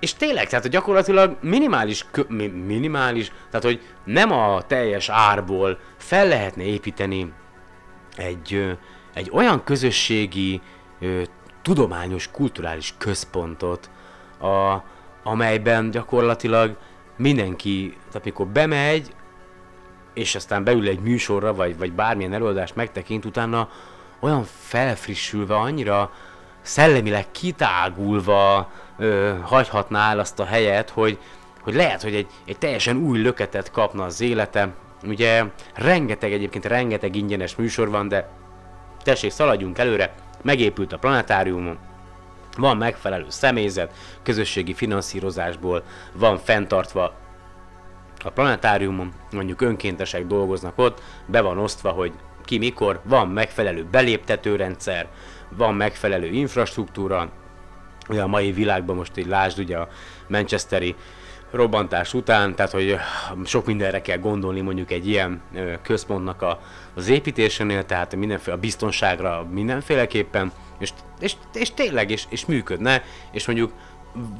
és 0.00 0.14
tényleg, 0.14 0.46
tehát 0.46 0.62
hogy 0.62 0.72
gyakorlatilag 0.72 1.36
minimális, 1.40 2.06
mi, 2.28 2.46
minimális, 2.46 3.32
tehát 3.50 3.66
hogy 3.66 3.80
nem 4.04 4.32
a 4.32 4.62
teljes 4.62 5.08
árból 5.08 5.78
fel 5.96 6.28
lehetne 6.28 6.62
építeni 6.62 7.32
egy, 8.16 8.76
egy 9.14 9.30
olyan 9.32 9.64
közösségi, 9.64 10.60
tudományos, 11.62 12.30
kulturális 12.30 12.94
központot, 12.98 13.90
a, 14.40 14.76
amelyben 15.22 15.90
gyakorlatilag 15.90 16.76
mindenki, 17.16 17.96
tehát 18.08 18.24
mikor 18.24 18.46
bemegy, 18.46 19.14
és 20.14 20.34
aztán 20.34 20.64
beül 20.64 20.88
egy 20.88 21.00
műsorra, 21.00 21.54
vagy, 21.54 21.78
vagy 21.78 21.92
bármilyen 21.92 22.32
előadást 22.32 22.76
megtekint, 22.76 23.24
utána 23.24 23.68
olyan 24.20 24.44
felfrissülve, 24.44 25.54
annyira 25.54 26.10
szellemileg 26.62 27.30
kitágulva, 27.30 28.70
ö, 29.00 29.34
hagyhatná 29.42 30.10
el 30.10 30.18
azt 30.18 30.40
a 30.40 30.44
helyet, 30.44 30.90
hogy, 30.90 31.18
hogy 31.60 31.74
lehet, 31.74 32.02
hogy 32.02 32.14
egy, 32.14 32.26
egy 32.44 32.58
teljesen 32.58 32.96
új 32.96 33.18
löketet 33.18 33.70
kapna 33.70 34.04
az 34.04 34.20
élete. 34.20 34.68
Ugye 35.06 35.44
rengeteg 35.74 36.32
egyébként, 36.32 36.64
rengeteg 36.64 37.16
ingyenes 37.16 37.56
műsor 37.56 37.90
van, 37.90 38.08
de 38.08 38.28
tessék, 39.02 39.30
szaladjunk 39.30 39.78
előre, 39.78 40.14
megépült 40.42 40.92
a 40.92 40.98
planetárium, 40.98 41.78
van 42.56 42.76
megfelelő 42.76 43.26
személyzet, 43.28 43.92
közösségi 44.22 44.74
finanszírozásból 44.74 45.82
van 46.12 46.38
fenntartva 46.38 47.14
a 48.24 48.30
planetáriumon, 48.30 49.12
mondjuk 49.32 49.60
önkéntesek 49.60 50.26
dolgoznak 50.26 50.78
ott, 50.78 51.02
be 51.26 51.40
van 51.40 51.58
osztva, 51.58 51.90
hogy 51.90 52.12
ki 52.44 52.58
mikor, 52.58 53.00
van 53.04 53.28
megfelelő 53.28 53.86
beléptetőrendszer, 53.90 55.08
van 55.48 55.74
megfelelő 55.74 56.26
infrastruktúra, 56.26 57.30
ugye 58.10 58.22
a 58.22 58.26
mai 58.26 58.52
világban 58.52 58.96
most 58.96 59.16
így 59.16 59.26
lásd 59.26 59.58
ugye 59.58 59.76
a 59.76 59.88
Manchesteri 60.28 60.94
robbantás 61.50 62.14
után, 62.14 62.54
tehát 62.54 62.72
hogy 62.72 62.96
sok 63.44 63.66
mindenre 63.66 64.02
kell 64.02 64.18
gondolni 64.18 64.60
mondjuk 64.60 64.90
egy 64.90 65.08
ilyen 65.08 65.42
központnak 65.82 66.42
a, 66.42 66.60
az 66.94 67.08
építésénél, 67.08 67.84
tehát 67.84 68.16
mindenféle 68.16 68.56
a 68.56 68.60
biztonságra 68.60 69.46
mindenféleképpen, 69.50 70.52
és, 70.78 70.90
és, 71.20 71.34
és 71.52 71.70
tényleg, 71.74 72.10
és, 72.10 72.24
és 72.28 72.46
működne, 72.46 73.02
és 73.32 73.46
mondjuk 73.46 73.72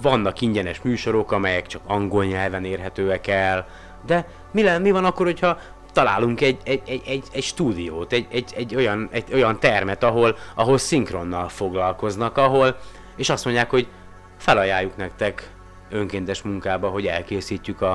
vannak 0.02 0.40
ingyenes 0.40 0.82
műsorok, 0.82 1.32
amelyek 1.32 1.66
csak 1.66 1.82
angol 1.86 2.24
nyelven 2.24 2.64
érhetőek 2.64 3.26
el, 3.26 3.66
de 4.06 4.28
mi, 4.52 4.62
le, 4.62 4.78
mi 4.78 4.90
van 4.90 5.04
akkor, 5.04 5.26
hogyha 5.26 5.58
találunk 5.92 6.40
egy, 6.40 6.58
egy, 6.64 6.82
egy, 6.86 7.02
egy, 7.06 7.24
egy 7.32 7.42
stúdiót, 7.42 8.12
egy, 8.12 8.26
egy, 8.30 8.52
egy, 8.56 8.74
olyan, 8.74 9.08
egy 9.12 9.34
olyan 9.34 9.58
termet, 9.60 10.02
ahol, 10.02 10.36
ahol 10.54 10.78
szinkronnal 10.78 11.48
foglalkoznak, 11.48 12.36
ahol, 12.36 12.76
és 13.20 13.28
azt 13.28 13.44
mondják, 13.44 13.70
hogy 13.70 13.88
felajánljuk 14.38 14.96
nektek 14.96 15.50
önkéntes 15.90 16.42
munkába, 16.42 16.88
hogy 16.88 17.06
elkészítjük 17.06 17.80
a, 17.80 17.92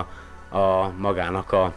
a 0.50 0.94
magának 0.98 1.52
a, 1.52 1.74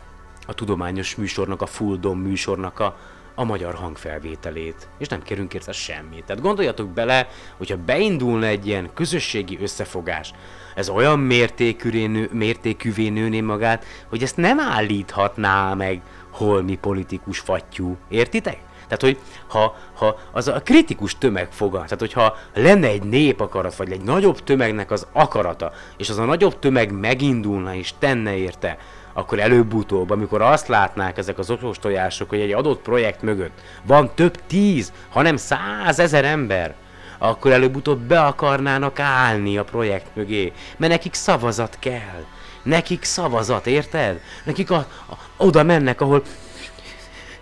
a 0.47 0.55
tudományos 0.55 1.15
műsornak, 1.15 1.63
a 1.63 1.67
full 1.67 1.97
dom 1.97 2.19
műsornak 2.19 2.81
a, 2.81 2.97
a 3.35 3.45
magyar 3.45 3.75
hangfelvételét, 3.75 4.89
és 4.99 5.09
nem 5.09 5.23
kérünk 5.23 5.55
érte 5.55 5.73
semmit. 5.73 6.25
Tehát 6.25 6.43
gondoljatok 6.43 6.89
bele, 6.89 7.29
hogyha 7.57 7.77
beindulna 7.77 8.47
egy 8.47 8.67
ilyen 8.67 8.91
közösségi 8.95 9.59
összefogás, 9.61 10.33
ez 10.75 10.89
olyan 10.89 11.19
mértékűvé, 11.19 12.29
mértékűvé 12.33 13.09
nőné 13.09 13.41
magát, 13.41 13.85
hogy 14.09 14.23
ezt 14.23 14.37
nem 14.37 14.61
állíthatná 14.61 15.75
meg 15.75 16.03
holmi 16.31 16.77
politikus 16.77 17.39
fattyú. 17.39 17.97
Értitek? 18.09 18.68
Tehát, 18.89 19.03
hogy 19.03 19.19
ha, 19.47 19.77
ha 19.95 20.19
az 20.33 20.49
a 20.49 20.61
kritikus 20.65 21.19
tömeg 21.19 21.49
foga, 21.51 21.77
tehát 21.77 21.99
hogyha 21.99 22.37
lenne 22.55 22.87
egy 22.87 23.03
népakarat, 23.03 23.77
vagy 23.77 23.93
egy 23.93 24.01
nagyobb 24.03 24.43
tömegnek 24.45 24.91
az 24.91 25.07
akarata, 25.13 25.73
és 25.97 26.09
az 26.09 26.19
a 26.19 26.25
nagyobb 26.25 26.59
tömeg 26.59 26.93
megindulna 26.93 27.75
és 27.75 27.93
tenne 27.99 28.37
érte, 28.37 28.79
akkor 29.13 29.39
előbb-utóbb, 29.39 30.11
amikor 30.11 30.43
azt 30.43 30.69
látnák 30.69 31.19
ezek 31.19 31.39
az 31.39 31.51
okos 31.51 31.79
tojások, 31.79 32.29
hogy 32.29 32.41
egy 32.41 32.53
adott 32.53 32.81
projekt 32.83 33.23
mögött 33.23 33.61
van 33.83 34.11
több 34.15 34.41
tíz, 34.47 34.93
hanem 35.09 35.37
százezer 35.37 36.25
ember, 36.25 36.75
akkor 37.19 37.51
előbb-utóbb 37.51 38.01
be 38.01 38.21
akarnának 38.21 39.01
állni 39.01 39.57
a 39.59 39.65
projekt 39.65 40.07
mögé, 40.15 40.53
mert 40.77 40.93
nekik 40.93 41.15
szavazat 41.15 41.77
kell. 41.79 42.25
Nekik 42.63 43.05
szavazat, 43.05 43.67
érted? 43.67 44.21
Nekik 44.45 44.71
a, 44.71 44.77
a, 44.77 45.15
oda 45.37 45.63
mennek, 45.63 46.01
ahol 46.01 46.23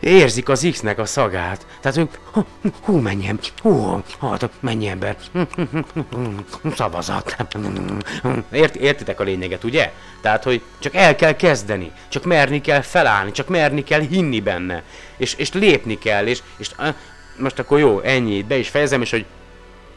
érzik 0.01 0.49
az 0.49 0.69
X-nek 0.71 0.99
a 0.99 1.05
szagát. 1.05 1.67
Tehát 1.81 1.97
ők, 1.97 2.11
hú, 2.83 2.97
menjen, 2.97 3.39
hú, 3.63 4.03
hát 4.21 4.51
mennyi 4.61 4.87
ember, 4.87 5.17
szavazat. 6.75 7.37
Ért, 8.53 8.77
értitek 8.77 9.21
a 9.21 9.25
lényeget, 9.25 9.65
ugye? 9.65 9.93
Tehát, 10.21 10.45
hogy 10.45 10.63
csak 10.79 10.95
el 10.95 11.17
kell 11.17 11.37
kezdeni, 11.37 11.93
csak 12.09 12.25
merni 12.25 12.61
kell 12.61 12.81
felállni, 12.81 13.31
csak 13.31 13.49
merni 13.49 13.83
kell 13.83 14.01
hinni 14.01 14.41
benne, 14.41 14.83
és, 15.17 15.35
és 15.35 15.53
lépni 15.53 15.99
kell, 15.99 16.27
és, 16.27 16.43
és 16.57 16.71
most 17.39 17.59
akkor 17.59 17.79
jó, 17.79 18.01
ennyi, 18.01 18.43
be 18.43 18.57
is 18.57 18.69
fejezem, 18.69 19.03
és 19.03 19.11
hogy 19.11 19.25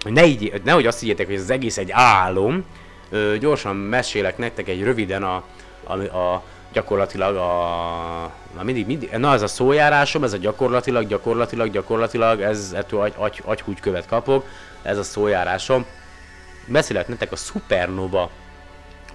hogy 0.04 0.12
ne 0.12 0.26
így, 0.26 0.62
nehogy 0.64 0.86
azt 0.86 1.00
higgyétek, 1.00 1.26
hogy 1.26 1.36
ez 1.36 1.42
az 1.42 1.50
egész 1.50 1.78
egy 1.78 1.92
álom, 1.92 2.66
ö, 3.10 3.36
gyorsan 3.40 3.76
mesélek 3.76 4.38
nektek 4.38 4.68
egy 4.68 4.84
röviden 4.84 5.24
a, 5.24 5.44
a, 5.84 5.94
a 5.94 6.44
gyakorlatilag 6.74 7.36
a... 7.36 8.32
Na 8.56 8.64
mindig, 8.64 8.86
mindig, 8.86 9.12
na 9.12 9.34
ez 9.34 9.42
a 9.42 9.48
szójárásom, 9.48 10.24
ez 10.24 10.34
a 10.34 10.38
gyakorlatilag, 10.38 11.08
gyakorlatilag, 11.08 11.72
gyakorlatilag, 11.72 12.42
ez 12.42 12.72
ettől 12.76 13.02
agy, 13.02 13.14
agy, 13.18 13.42
agy 13.46 13.80
követ 13.82 14.08
kapok, 14.08 14.46
ez 14.82 14.98
a 14.98 15.04
szójárásom. 15.04 15.86
Beszélek 16.66 17.08
nektek 17.08 17.32
a 17.32 17.36
Supernova 17.36 18.30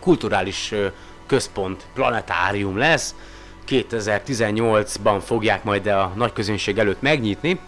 kulturális 0.00 0.72
ö, 0.72 0.86
központ, 1.26 1.86
planetárium 1.94 2.76
lesz. 2.76 3.14
2018-ban 3.68 5.20
fogják 5.24 5.64
majd 5.64 5.86
a 5.86 6.12
nagy 6.16 6.32
közönség 6.32 6.78
előtt 6.78 7.02
megnyitni. 7.02 7.60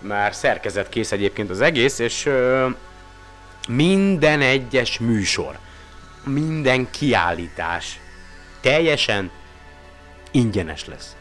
Már 0.00 0.34
szerkezet 0.34 0.88
kész 0.88 1.12
egyébként 1.12 1.50
az 1.50 1.60
egész, 1.60 1.98
és 1.98 2.26
ö, 2.26 2.68
minden 3.68 4.40
egyes 4.40 4.98
műsor, 4.98 5.58
minden 6.24 6.90
kiállítás 6.90 8.00
teljesen 8.60 9.30
ingyenes 10.30 10.86
lesz. 10.86 11.16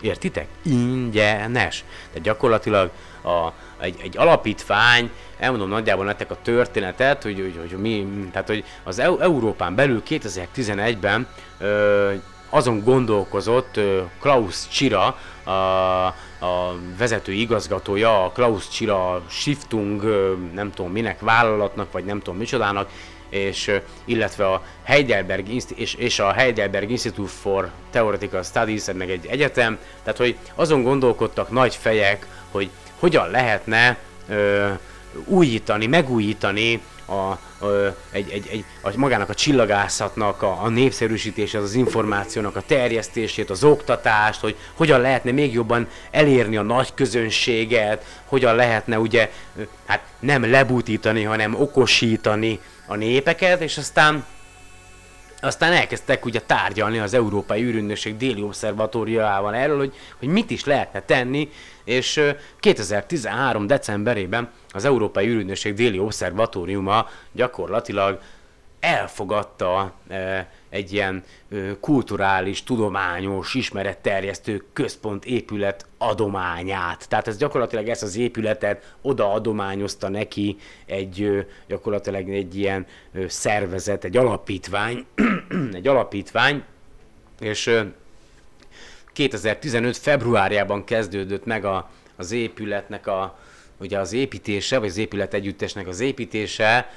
Értitek? 0.00 0.46
Ingyenes. 0.62 1.84
Tehát 2.08 2.22
gyakorlatilag 2.22 2.90
a, 3.22 3.52
egy, 3.80 3.96
egy 4.02 4.16
alapítvány, 4.16 5.10
elmondom 5.38 5.68
nagyjából 5.68 6.04
nektek 6.04 6.30
a 6.30 6.38
történetet, 6.42 7.22
hogy, 7.22 7.34
hogy, 7.34 7.70
hogy 7.70 7.80
mi, 7.80 8.06
tehát 8.32 8.48
hogy 8.48 8.64
az 8.84 8.98
EU, 8.98 9.18
Európán 9.18 9.74
belül 9.74 10.02
2011-ben 10.08 11.26
ö, 11.58 12.12
azon 12.50 12.82
gondolkozott 12.84 13.76
ö, 13.76 14.02
Klaus 14.20 14.68
Csira, 14.68 15.18
a, 15.44 15.50
a 16.44 16.74
vezető 16.98 17.32
igazgatója, 17.32 18.24
a 18.24 18.30
Klaus 18.30 18.68
Csira 18.68 19.22
Shiftung, 19.28 20.02
ö, 20.02 20.34
nem 20.54 20.72
tudom 20.72 20.92
minek 20.92 21.20
vállalatnak, 21.20 21.92
vagy 21.92 22.04
nem 22.04 22.18
tudom 22.18 22.36
micsodának, 22.36 22.90
és 23.28 23.80
illetve 24.04 24.46
a 24.46 24.62
Heidelberg 24.82 25.48
és, 25.74 25.94
és 25.94 26.18
a 26.18 26.32
Heidelberg 26.32 26.90
Institute 26.90 27.30
for 27.30 27.70
Theoretical 27.90 28.42
Studies, 28.42 28.84
meg 28.94 29.10
egy 29.10 29.26
egyetem, 29.26 29.78
tehát 30.02 30.18
hogy 30.18 30.36
azon 30.54 30.82
gondolkodtak 30.82 31.50
nagy 31.50 31.74
fejek, 31.74 32.26
hogy 32.50 32.70
hogyan 32.98 33.30
lehetne 33.30 33.96
ö, 34.28 34.68
újítani, 35.24 35.86
megújítani 35.86 36.80
a, 37.06 37.38
ö, 37.60 37.88
egy, 38.10 38.30
egy, 38.30 38.48
egy, 38.50 38.64
a, 38.82 38.92
magának 38.96 39.28
a 39.28 39.34
csillagászatnak 39.34 40.42
a, 40.42 40.62
a 40.62 40.68
népszerűsítését, 40.68 41.60
az 41.60 41.74
információnak 41.74 42.56
a 42.56 42.62
terjesztését, 42.66 43.50
az 43.50 43.64
oktatást, 43.64 44.40
hogy 44.40 44.56
hogyan 44.74 45.00
lehetne 45.00 45.30
még 45.30 45.52
jobban 45.52 45.88
elérni 46.10 46.56
a 46.56 46.62
nagy 46.62 46.94
közönséget, 46.94 48.04
hogyan 48.24 48.54
lehetne 48.54 48.98
ugye, 48.98 49.30
hát 49.86 50.02
nem 50.18 50.50
lebutítani, 50.50 51.22
hanem 51.22 51.54
okosítani 51.54 52.60
a 52.86 52.94
népeket, 52.94 53.60
és 53.60 53.78
aztán 53.78 54.24
aztán 55.46 55.72
elkezdtek 55.72 56.24
ugye 56.24 56.40
tárgyalni 56.40 56.98
az 56.98 57.14
Európai 57.14 57.62
űrügynökség 57.62 58.16
déli 58.16 58.42
obszervatóriával 58.42 59.54
erről, 59.54 59.78
hogy, 59.78 59.94
hogy 60.18 60.28
mit 60.28 60.50
is 60.50 60.64
lehetne 60.64 61.00
tenni, 61.00 61.48
és 61.84 62.20
2013. 62.60 63.66
decemberében 63.66 64.50
az 64.70 64.84
Európai 64.84 65.26
űrügynökség 65.26 65.74
déli 65.74 65.98
obszervatóriuma 65.98 67.08
gyakorlatilag 67.32 68.20
elfogadta 68.80 69.92
e, 70.08 70.50
egy 70.76 70.92
ilyen 70.92 71.24
kulturális, 71.80 72.62
tudományos, 72.62 73.54
ismeretterjesztő 73.54 74.64
központ 74.72 75.24
épület 75.24 75.86
adományát. 75.98 77.08
Tehát 77.08 77.28
ez 77.28 77.36
gyakorlatilag 77.36 77.88
ezt 77.88 78.02
az 78.02 78.16
épületet 78.16 78.94
oda 79.02 79.32
adományozta 79.32 80.08
neki 80.08 80.56
egy 80.86 81.46
gyakorlatilag 81.66 82.30
egy 82.30 82.56
ilyen 82.56 82.86
szervezet, 83.26 84.04
egy 84.04 84.16
alapítvány, 84.16 85.06
egy 85.72 85.86
alapítvány, 85.86 86.62
és 87.40 87.66
e, 87.66 87.92
2015. 89.12 89.96
februárjában 89.96 90.84
kezdődött 90.84 91.44
meg 91.44 91.64
a, 91.64 91.90
az 92.16 92.32
épületnek 92.32 93.06
a, 93.06 93.38
ugye 93.80 93.98
az 93.98 94.12
építése, 94.12 94.78
vagy 94.78 94.88
az 94.88 94.96
épület 94.96 95.34
együttesnek 95.34 95.86
az 95.86 96.00
építése 96.00 96.90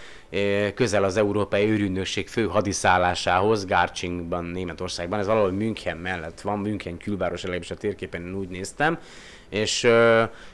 közel 0.73 1.03
az 1.03 1.17
Európai 1.17 1.69
űrügynökség 1.69 2.27
fő 2.27 2.47
hadiszállásához, 2.47 3.65
Garchingban, 3.65 4.45
Németországban. 4.45 5.19
Ez 5.19 5.25
valahol 5.25 5.51
München 5.51 5.97
mellett 5.97 6.41
van, 6.41 6.59
München 6.59 6.97
külváros, 6.97 7.41
legalábbis 7.41 7.71
a 7.71 7.75
térképen 7.75 8.21
én 8.21 8.35
úgy 8.35 8.47
néztem. 8.47 8.99
És 9.49 9.87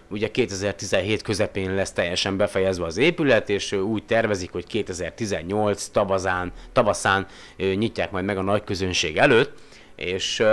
ugye 0.09 0.31
2017 0.31 1.21
közepén 1.21 1.73
lesz 1.73 1.91
teljesen 1.91 2.37
befejezve 2.37 2.85
az 2.85 2.97
épület, 2.97 3.49
és 3.49 3.71
úgy 3.71 4.05
tervezik, 4.05 4.51
hogy 4.51 4.67
2018 4.67 5.87
tavaszán, 5.87 6.51
tavaszán 6.71 7.27
nyitják 7.57 8.11
majd 8.11 8.25
meg 8.25 8.37
a 8.37 8.41
nagy 8.41 8.63
közönség 8.63 9.17
előtt, 9.17 9.59
és 9.95 10.43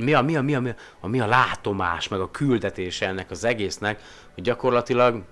mi 0.00 0.14
a, 0.14 0.22
mi 0.22 0.36
a, 0.36 0.42
mi 0.42 0.54
a, 0.54 0.60
mi 0.60 0.74
a, 1.00 1.08
mi 1.08 1.20
a 1.20 1.26
látomás, 1.26 2.08
meg 2.08 2.20
a 2.20 2.30
küldetése 2.30 3.06
ennek 3.06 3.30
az 3.30 3.44
egésznek, 3.44 4.00
hogy 4.34 4.42
gyakorlatilag 4.42 5.22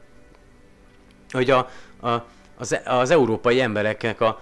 hogy 1.30 1.50
a, 1.50 1.68
a, 2.00 2.24
az, 2.56 2.80
az 2.84 3.10
európai 3.10 3.60
embereknek 3.60 4.20
a, 4.20 4.40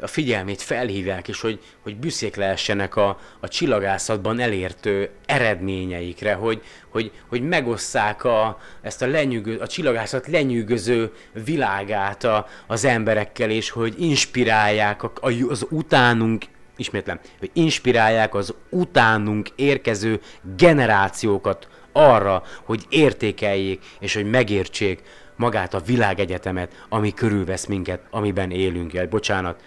a 0.00 0.06
figyelmét 0.06 0.62
felhívják, 0.62 1.28
és 1.28 1.40
hogy, 1.40 1.60
hogy 1.82 1.96
büszék 1.96 2.36
lehessenek 2.36 2.96
a, 2.96 3.18
a 3.40 3.48
csillagászatban 3.48 4.40
elért 4.40 4.88
eredményeikre, 5.26 6.34
hogy, 6.34 6.62
hogy, 6.88 7.10
hogy 7.28 7.42
megosszák 7.42 8.24
a, 8.24 8.58
ezt 8.82 9.02
a, 9.02 9.06
lenyűgö, 9.06 9.60
a 9.60 9.66
csillagászat 9.66 10.26
lenyűgöző 10.26 11.12
világát 11.44 12.24
a, 12.24 12.46
az 12.66 12.84
emberekkel, 12.84 13.50
és 13.50 13.70
hogy 13.70 13.94
inspirálják 13.98 15.02
a, 15.02 15.10
az 15.48 15.66
utánunk 15.70 16.44
ismétlem, 16.76 17.20
hogy 17.38 17.50
inspirálják 17.52 18.34
az 18.34 18.54
utánunk 18.68 19.48
érkező 19.56 20.20
generációkat 20.56 21.68
arra, 21.92 22.42
hogy 22.64 22.84
értékeljék 22.88 23.82
és 23.98 24.14
hogy 24.14 24.30
megértsék 24.30 25.02
magát 25.42 25.74
a 25.74 25.80
világegyetemet, 25.80 26.86
ami 26.88 27.14
körülvesz 27.14 27.66
minket, 27.66 28.00
amiben 28.10 28.50
élünk. 28.50 28.92
Jaj, 28.92 29.06
bocsánat, 29.06 29.62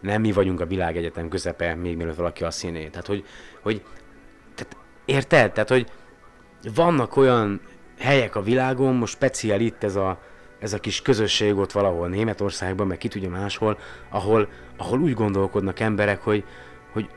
nem 0.00 0.20
mi 0.20 0.32
vagyunk 0.32 0.60
a 0.60 0.66
világegyetem 0.66 1.28
közepe, 1.28 1.74
még 1.74 1.96
mielőtt 1.96 2.16
valaki 2.16 2.44
a 2.44 2.50
színé. 2.50 2.86
Tehát, 2.86 3.06
hogy, 3.06 3.24
hogy 3.62 3.82
tehát, 4.54 4.76
érted? 5.04 5.52
Tehát, 5.52 5.68
hogy 5.68 5.90
vannak 6.74 7.16
olyan 7.16 7.60
helyek 7.98 8.36
a 8.36 8.42
világon, 8.42 8.94
most 8.94 9.14
speciál 9.14 9.60
itt 9.60 9.84
ez 9.84 9.96
a, 9.96 10.20
ez 10.58 10.72
a 10.72 10.78
kis 10.78 11.02
közösség 11.02 11.56
ott 11.56 11.72
valahol 11.72 12.08
Németországban, 12.08 12.86
meg 12.86 12.98
ki 12.98 13.08
tudja 13.08 13.28
máshol, 13.28 13.78
ahol, 14.08 14.48
ahol 14.76 15.00
úgy 15.00 15.14
gondolkodnak 15.14 15.80
emberek, 15.80 16.20
hogy, 16.20 16.44
hogy 16.92 17.08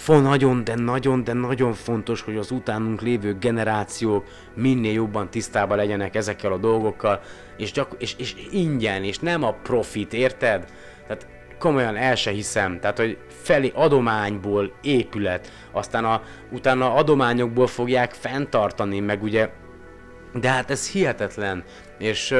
fa 0.00 0.18
nagyon, 0.18 0.64
de 0.64 0.74
nagyon, 0.74 1.24
de 1.24 1.32
nagyon 1.32 1.72
fontos, 1.72 2.20
hogy 2.20 2.36
az 2.36 2.50
utánunk 2.50 3.00
lévő 3.00 3.36
generációk 3.38 4.24
minél 4.54 4.92
jobban 4.92 5.30
tisztában 5.30 5.76
legyenek 5.76 6.14
ezekkel 6.14 6.52
a 6.52 6.56
dolgokkal, 6.56 7.20
és, 7.56 7.72
gyak, 7.72 7.94
és, 7.98 8.14
és 8.18 8.34
ingyen, 8.50 9.04
és 9.04 9.18
nem 9.18 9.42
a 9.42 9.52
profit, 9.52 10.12
érted? 10.12 10.64
Tehát 11.06 11.26
komolyan 11.58 11.96
el 11.96 12.14
se 12.14 12.30
hiszem, 12.30 12.80
tehát 12.80 12.98
hogy 12.98 13.18
felé 13.28 13.72
adományból 13.74 14.72
épület, 14.82 15.52
aztán 15.72 16.04
a, 16.04 16.22
utána 16.50 16.94
adományokból 16.94 17.66
fogják 17.66 18.12
fenntartani, 18.12 19.00
meg 19.00 19.22
ugye 19.22 19.50
de 20.34 20.48
hát 20.48 20.70
ez 20.70 20.90
hihetetlen. 20.90 21.64
És 22.00 22.34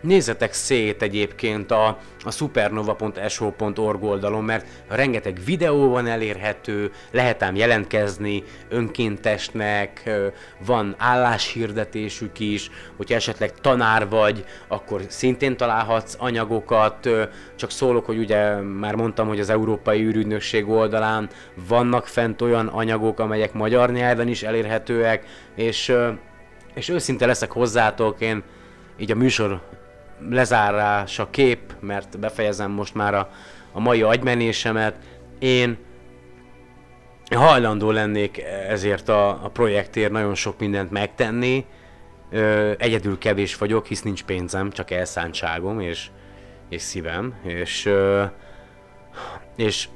nézzetek 0.00 0.52
szét 0.52 1.02
egyébként 1.02 1.70
a, 1.70 1.98
a 2.24 2.30
supernova.so.org 2.30 4.02
oldalon, 4.02 4.44
mert 4.44 4.66
rengeteg 4.88 5.38
videó 5.44 5.88
van 5.88 6.06
elérhető, 6.06 6.90
lehet 7.10 7.42
ám 7.42 7.56
jelentkezni 7.56 8.42
önkéntesnek, 8.68 10.10
van 10.66 10.94
álláshirdetésük 10.98 12.38
is, 12.38 12.70
hogyha 12.96 13.14
esetleg 13.14 13.52
tanár 13.60 14.08
vagy, 14.08 14.44
akkor 14.68 15.02
szintén 15.08 15.56
találhatsz 15.56 16.16
anyagokat, 16.18 17.08
csak 17.56 17.70
szólok, 17.70 18.06
hogy 18.06 18.18
ugye 18.18 18.54
már 18.54 18.94
mondtam, 18.94 19.28
hogy 19.28 19.40
az 19.40 19.50
Európai 19.50 20.02
űrügynökség 20.02 20.68
oldalán 20.68 21.28
vannak 21.68 22.06
fent 22.06 22.42
olyan 22.42 22.66
anyagok, 22.66 23.20
amelyek 23.20 23.52
magyar 23.52 23.90
nyelven 23.90 24.28
is 24.28 24.42
elérhetőek, 24.42 25.24
és 25.56 25.94
és 26.74 26.88
őszinte 26.88 27.26
leszek 27.26 27.52
hozzátok, 27.52 28.20
én 28.20 28.42
így 28.96 29.10
a 29.10 29.14
műsor 29.14 29.60
lezárása 30.28 31.30
kép, 31.30 31.74
mert 31.80 32.18
befejezem 32.18 32.70
most 32.70 32.94
már 32.94 33.14
a, 33.14 33.30
a 33.72 33.80
mai 33.80 34.02
agymenésemet, 34.02 34.94
én 35.38 35.78
hajlandó 37.34 37.90
lennék 37.90 38.42
ezért 38.68 39.08
a, 39.08 39.28
a 39.28 39.48
projektért 39.48 40.12
nagyon 40.12 40.34
sok 40.34 40.58
mindent 40.58 40.90
megtenni, 40.90 41.66
Ö, 42.34 42.72
egyedül 42.78 43.18
kevés 43.18 43.56
vagyok, 43.56 43.86
hisz 43.86 44.02
nincs 44.02 44.24
pénzem, 44.24 44.70
csak 44.70 44.90
elszántságom 44.90 45.80
és, 45.80 46.10
és 46.68 46.82
szívem, 46.82 47.34
és, 47.44 47.86
ö, 47.86 48.24
és, 49.56 49.88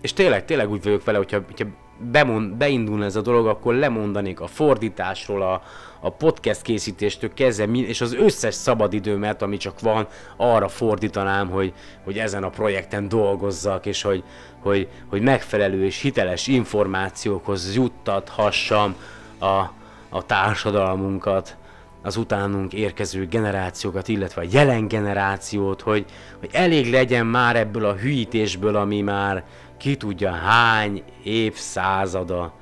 és 0.00 0.12
tényleg, 0.12 0.44
tényleg 0.44 0.70
úgy 0.70 0.82
vagyok 0.82 1.04
vele, 1.04 1.18
hogyha, 1.18 1.40
hogyha 1.46 1.66
bemond, 2.10 2.54
beindulna 2.54 3.04
ez 3.04 3.16
a 3.16 3.20
dolog, 3.20 3.46
akkor 3.46 3.74
lemondanék 3.74 4.40
a 4.40 4.46
fordításról, 4.46 5.42
a, 5.42 5.62
a 6.00 6.10
podcast 6.10 6.62
készítéstől 6.62 7.34
kezdve, 7.34 7.64
és 7.64 8.00
az 8.00 8.14
összes 8.14 8.54
szabadidőmet, 8.54 9.42
ami 9.42 9.56
csak 9.56 9.80
van, 9.80 10.06
arra 10.36 10.68
fordítanám, 10.68 11.48
hogy, 11.48 11.72
hogy 12.04 12.18
ezen 12.18 12.42
a 12.42 12.50
projekten 12.50 13.08
dolgozzak, 13.08 13.86
és 13.86 14.02
hogy, 14.02 14.22
hogy, 14.60 14.88
hogy 15.08 15.22
megfelelő 15.22 15.84
és 15.84 16.00
hiteles 16.00 16.46
információkhoz 16.46 17.74
juttathassam 17.74 18.94
a, 19.38 19.62
a 20.08 20.26
társadalmunkat, 20.26 21.56
az 22.04 22.16
utánunk 22.16 22.72
érkező 22.72 23.26
generációkat, 23.26 24.08
illetve 24.08 24.42
a 24.42 24.46
jelen 24.50 24.88
generációt, 24.88 25.80
hogy, 25.80 26.04
hogy 26.40 26.48
elég 26.52 26.92
legyen 26.92 27.26
már 27.26 27.56
ebből 27.56 27.84
a 27.84 27.94
hűítésből, 27.94 28.76
ami 28.76 29.00
már 29.00 29.44
ki 29.84 29.96
tudja 29.96 30.30
hány 30.30 31.02
évszázada 31.22 32.54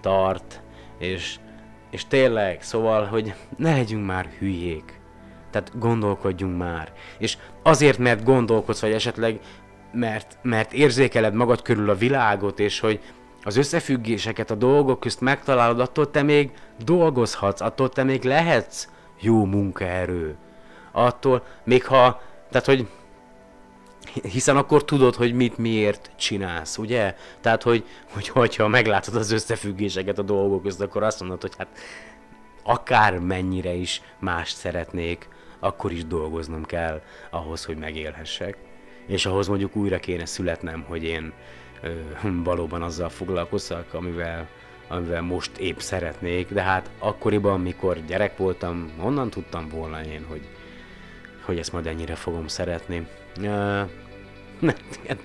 tart, 0.00 0.62
és, 0.98 1.38
és 1.90 2.06
tényleg, 2.06 2.62
szóval, 2.62 3.04
hogy 3.04 3.34
ne 3.56 3.70
legyünk 3.70 4.06
már 4.06 4.26
hülyék. 4.38 5.00
Tehát 5.50 5.78
gondolkodjunk 5.78 6.58
már. 6.58 6.92
És 7.18 7.36
azért, 7.62 7.98
mert 7.98 8.24
gondolkodsz, 8.24 8.80
vagy 8.80 8.92
esetleg 8.92 9.40
mert, 9.92 10.38
mert 10.42 10.72
érzékeled 10.72 11.34
magad 11.34 11.62
körül 11.62 11.90
a 11.90 11.94
világot, 11.94 12.60
és 12.60 12.80
hogy 12.80 13.00
az 13.42 13.56
összefüggéseket 13.56 14.50
a 14.50 14.54
dolgok 14.54 15.00
közt 15.00 15.20
megtalálod, 15.20 15.80
attól 15.80 16.10
te 16.10 16.22
még 16.22 16.50
dolgozhatsz, 16.84 17.60
attól 17.60 17.88
te 17.88 18.02
még 18.02 18.22
lehetsz 18.22 18.88
jó 19.20 19.44
munkaerő. 19.44 20.36
Attól, 20.92 21.42
még 21.64 21.84
ha, 21.84 22.20
tehát 22.50 22.66
hogy 22.66 22.88
hiszen 24.22 24.56
akkor 24.56 24.84
tudod, 24.84 25.14
hogy 25.14 25.32
mit 25.34 25.58
miért 25.58 26.10
csinálsz, 26.16 26.78
ugye? 26.78 27.16
Tehát, 27.40 27.62
hogy, 27.62 27.84
hogy 28.12 28.28
hogyha 28.28 28.68
meglátod 28.68 29.14
az 29.14 29.30
összefüggéseket 29.30 30.18
a 30.18 30.22
dolgok 30.22 30.62
között, 30.62 30.88
akkor 30.88 31.02
azt 31.02 31.20
mondod, 31.20 31.40
hogy 31.40 31.54
hát 31.58 31.68
akár 32.62 33.18
mennyire 33.18 33.72
is 33.72 34.02
más 34.18 34.50
szeretnék, 34.50 35.28
akkor 35.58 35.92
is 35.92 36.06
dolgoznom 36.06 36.64
kell 36.64 37.02
ahhoz, 37.30 37.64
hogy 37.64 37.76
megélhessek. 37.76 38.56
És 39.06 39.26
ahhoz 39.26 39.48
mondjuk 39.48 39.76
újra 39.76 39.98
kéne 39.98 40.26
születnem, 40.26 40.84
hogy 40.88 41.04
én 41.04 41.32
ö, 41.82 41.90
valóban 42.44 42.82
azzal 42.82 43.08
foglalkozzak, 43.08 43.94
amivel, 43.94 44.48
amivel 44.88 45.22
most 45.22 45.56
épp 45.56 45.78
szeretnék, 45.78 46.52
de 46.52 46.62
hát 46.62 46.90
akkoriban, 46.98 47.60
mikor 47.60 48.04
gyerek 48.06 48.36
voltam, 48.36 48.92
honnan 48.98 49.30
tudtam 49.30 49.68
volna 49.68 50.02
én, 50.04 50.24
hogy, 50.28 50.48
hogy 51.46 51.58
ezt 51.58 51.72
majd 51.72 51.86
ennyire 51.86 52.14
fogom 52.14 52.46
szeretni. 52.46 53.06
Uh, 53.40 53.80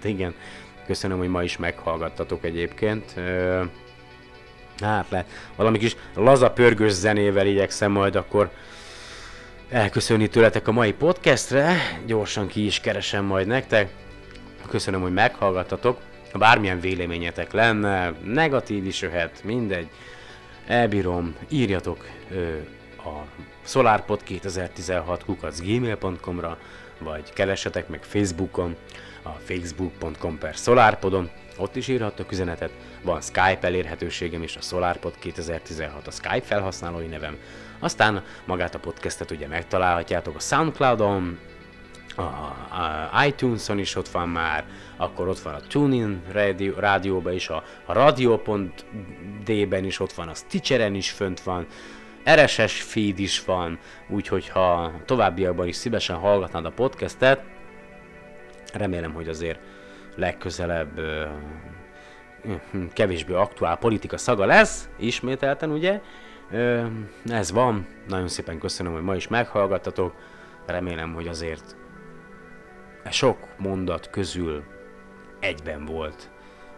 igen, 0.03 0.33
köszönöm, 0.85 1.17
hogy 1.17 1.29
ma 1.29 1.43
is 1.43 1.57
meghallgattatok 1.57 2.45
egyébként. 2.45 3.13
Uh, 3.17 3.65
hát 4.79 5.09
le, 5.09 5.25
valami 5.55 5.77
kis 5.77 5.95
laza 6.15 6.51
pörgős 6.51 6.91
zenével 6.91 7.47
igyekszem 7.47 7.91
majd 7.91 8.15
akkor 8.15 8.51
elköszönni 9.69 10.27
tőletek 10.27 10.67
a 10.67 10.71
mai 10.71 10.93
podcastre. 10.93 11.75
Gyorsan 12.05 12.47
ki 12.47 12.65
is 12.65 12.79
keresem 12.79 13.25
majd 13.25 13.47
nektek. 13.47 13.89
Köszönöm, 14.69 15.01
hogy 15.01 15.13
meghallgattatok. 15.13 15.99
Bármilyen 16.33 16.79
véleményetek 16.79 17.51
lenne, 17.51 18.13
negatív 18.23 18.85
is 18.85 19.01
jöhet, 19.01 19.43
mindegy. 19.43 19.87
Elbírom, 20.67 21.35
írjatok 21.49 22.05
a 23.05 23.25
SolarPod 23.63 24.23
2016 24.23 25.23
kukacgmail.com-ra, 25.23 26.57
vagy 26.99 27.33
keressetek 27.33 27.87
meg 27.87 28.03
Facebookon, 28.03 28.75
a 29.23 29.29
facebook.com 29.29 30.37
per 30.37 30.53
SolarPodon, 30.53 31.29
ott 31.57 31.75
is 31.75 31.87
írhattok 31.87 32.31
üzenetet, 32.31 32.71
van 33.03 33.21
Skype 33.21 33.59
elérhetőségem 33.61 34.43
is, 34.43 34.55
a 34.55 34.61
SolarPod 34.61 35.17
2016 35.19 36.07
a 36.07 36.11
Skype 36.11 36.41
felhasználói 36.41 37.07
nevem, 37.07 37.37
aztán 37.79 38.23
magát 38.45 38.75
a 38.75 38.79
podcastet 38.79 39.31
ugye 39.31 39.47
megtalálhatjátok 39.47 40.35
a 40.35 40.39
Soundcloudon, 40.39 41.39
a, 42.15 42.21
a 42.21 43.25
iTunes-on 43.25 43.79
is 43.79 43.95
ott 43.95 44.07
van 44.07 44.29
már, 44.29 44.65
akkor 44.97 45.27
ott 45.27 45.39
van 45.39 45.53
a 45.53 45.59
TuneIn 45.59 46.21
rádió, 46.31 46.73
rádióban 46.77 47.33
is, 47.33 47.49
a, 47.49 47.63
a 47.85 47.93
radio.d-ben 47.93 49.85
is 49.85 49.99
ott 49.99 50.13
van, 50.13 50.27
a 50.27 50.33
Stitcheren 50.33 50.95
is 50.95 51.11
fönt 51.11 51.41
van, 51.41 51.65
RSS 52.25 52.81
feed 52.81 53.19
is 53.19 53.45
van, 53.45 53.79
úgyhogy 54.09 54.49
ha 54.49 54.91
továbbiakban 55.05 55.67
is 55.67 55.75
szívesen 55.75 56.15
hallgatnád 56.15 56.65
a 56.65 56.71
podcastet, 56.71 57.43
remélem, 58.73 59.13
hogy 59.13 59.27
azért 59.27 59.59
legközelebb 60.15 60.97
ö, 60.97 61.25
kevésbé 62.93 63.33
aktuál 63.33 63.77
politika 63.77 64.17
szaga 64.17 64.45
lesz, 64.45 64.89
ismételten 64.97 65.71
ugye. 65.71 66.01
Ö, 66.51 66.85
ez 67.25 67.51
van, 67.51 67.87
nagyon 68.07 68.27
szépen 68.27 68.59
köszönöm, 68.59 68.93
hogy 68.93 69.03
ma 69.03 69.15
is 69.15 69.27
meghallgattatok, 69.27 70.13
remélem, 70.65 71.13
hogy 71.13 71.27
azért 71.27 71.75
e 73.03 73.11
sok 73.11 73.37
mondat 73.57 74.09
közül 74.09 74.63
egyben 75.39 75.85
volt 75.85 76.29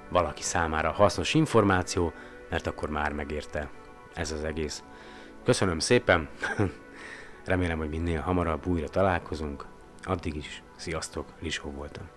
valaki 0.10 0.42
számára 0.42 0.92
hasznos 0.92 1.34
információ, 1.34 2.14
mert 2.50 2.68
akkor 2.68 2.90
már 2.90 3.14
megérte 3.14 3.70
ez 4.14 4.32
az 4.32 4.44
egész. 4.44 4.84
Köszönöm 5.44 5.80
szépen, 5.80 6.30
remélem, 7.46 7.78
hogy 7.78 7.90
minél 7.90 8.22
hamarabb 8.22 8.68
újra 8.68 8.90
találkozunk. 8.90 9.66
Addig 10.04 10.36
is, 10.36 10.64
sziasztok, 10.76 11.26
Lisó 11.40 11.72
voltam. 11.72 12.10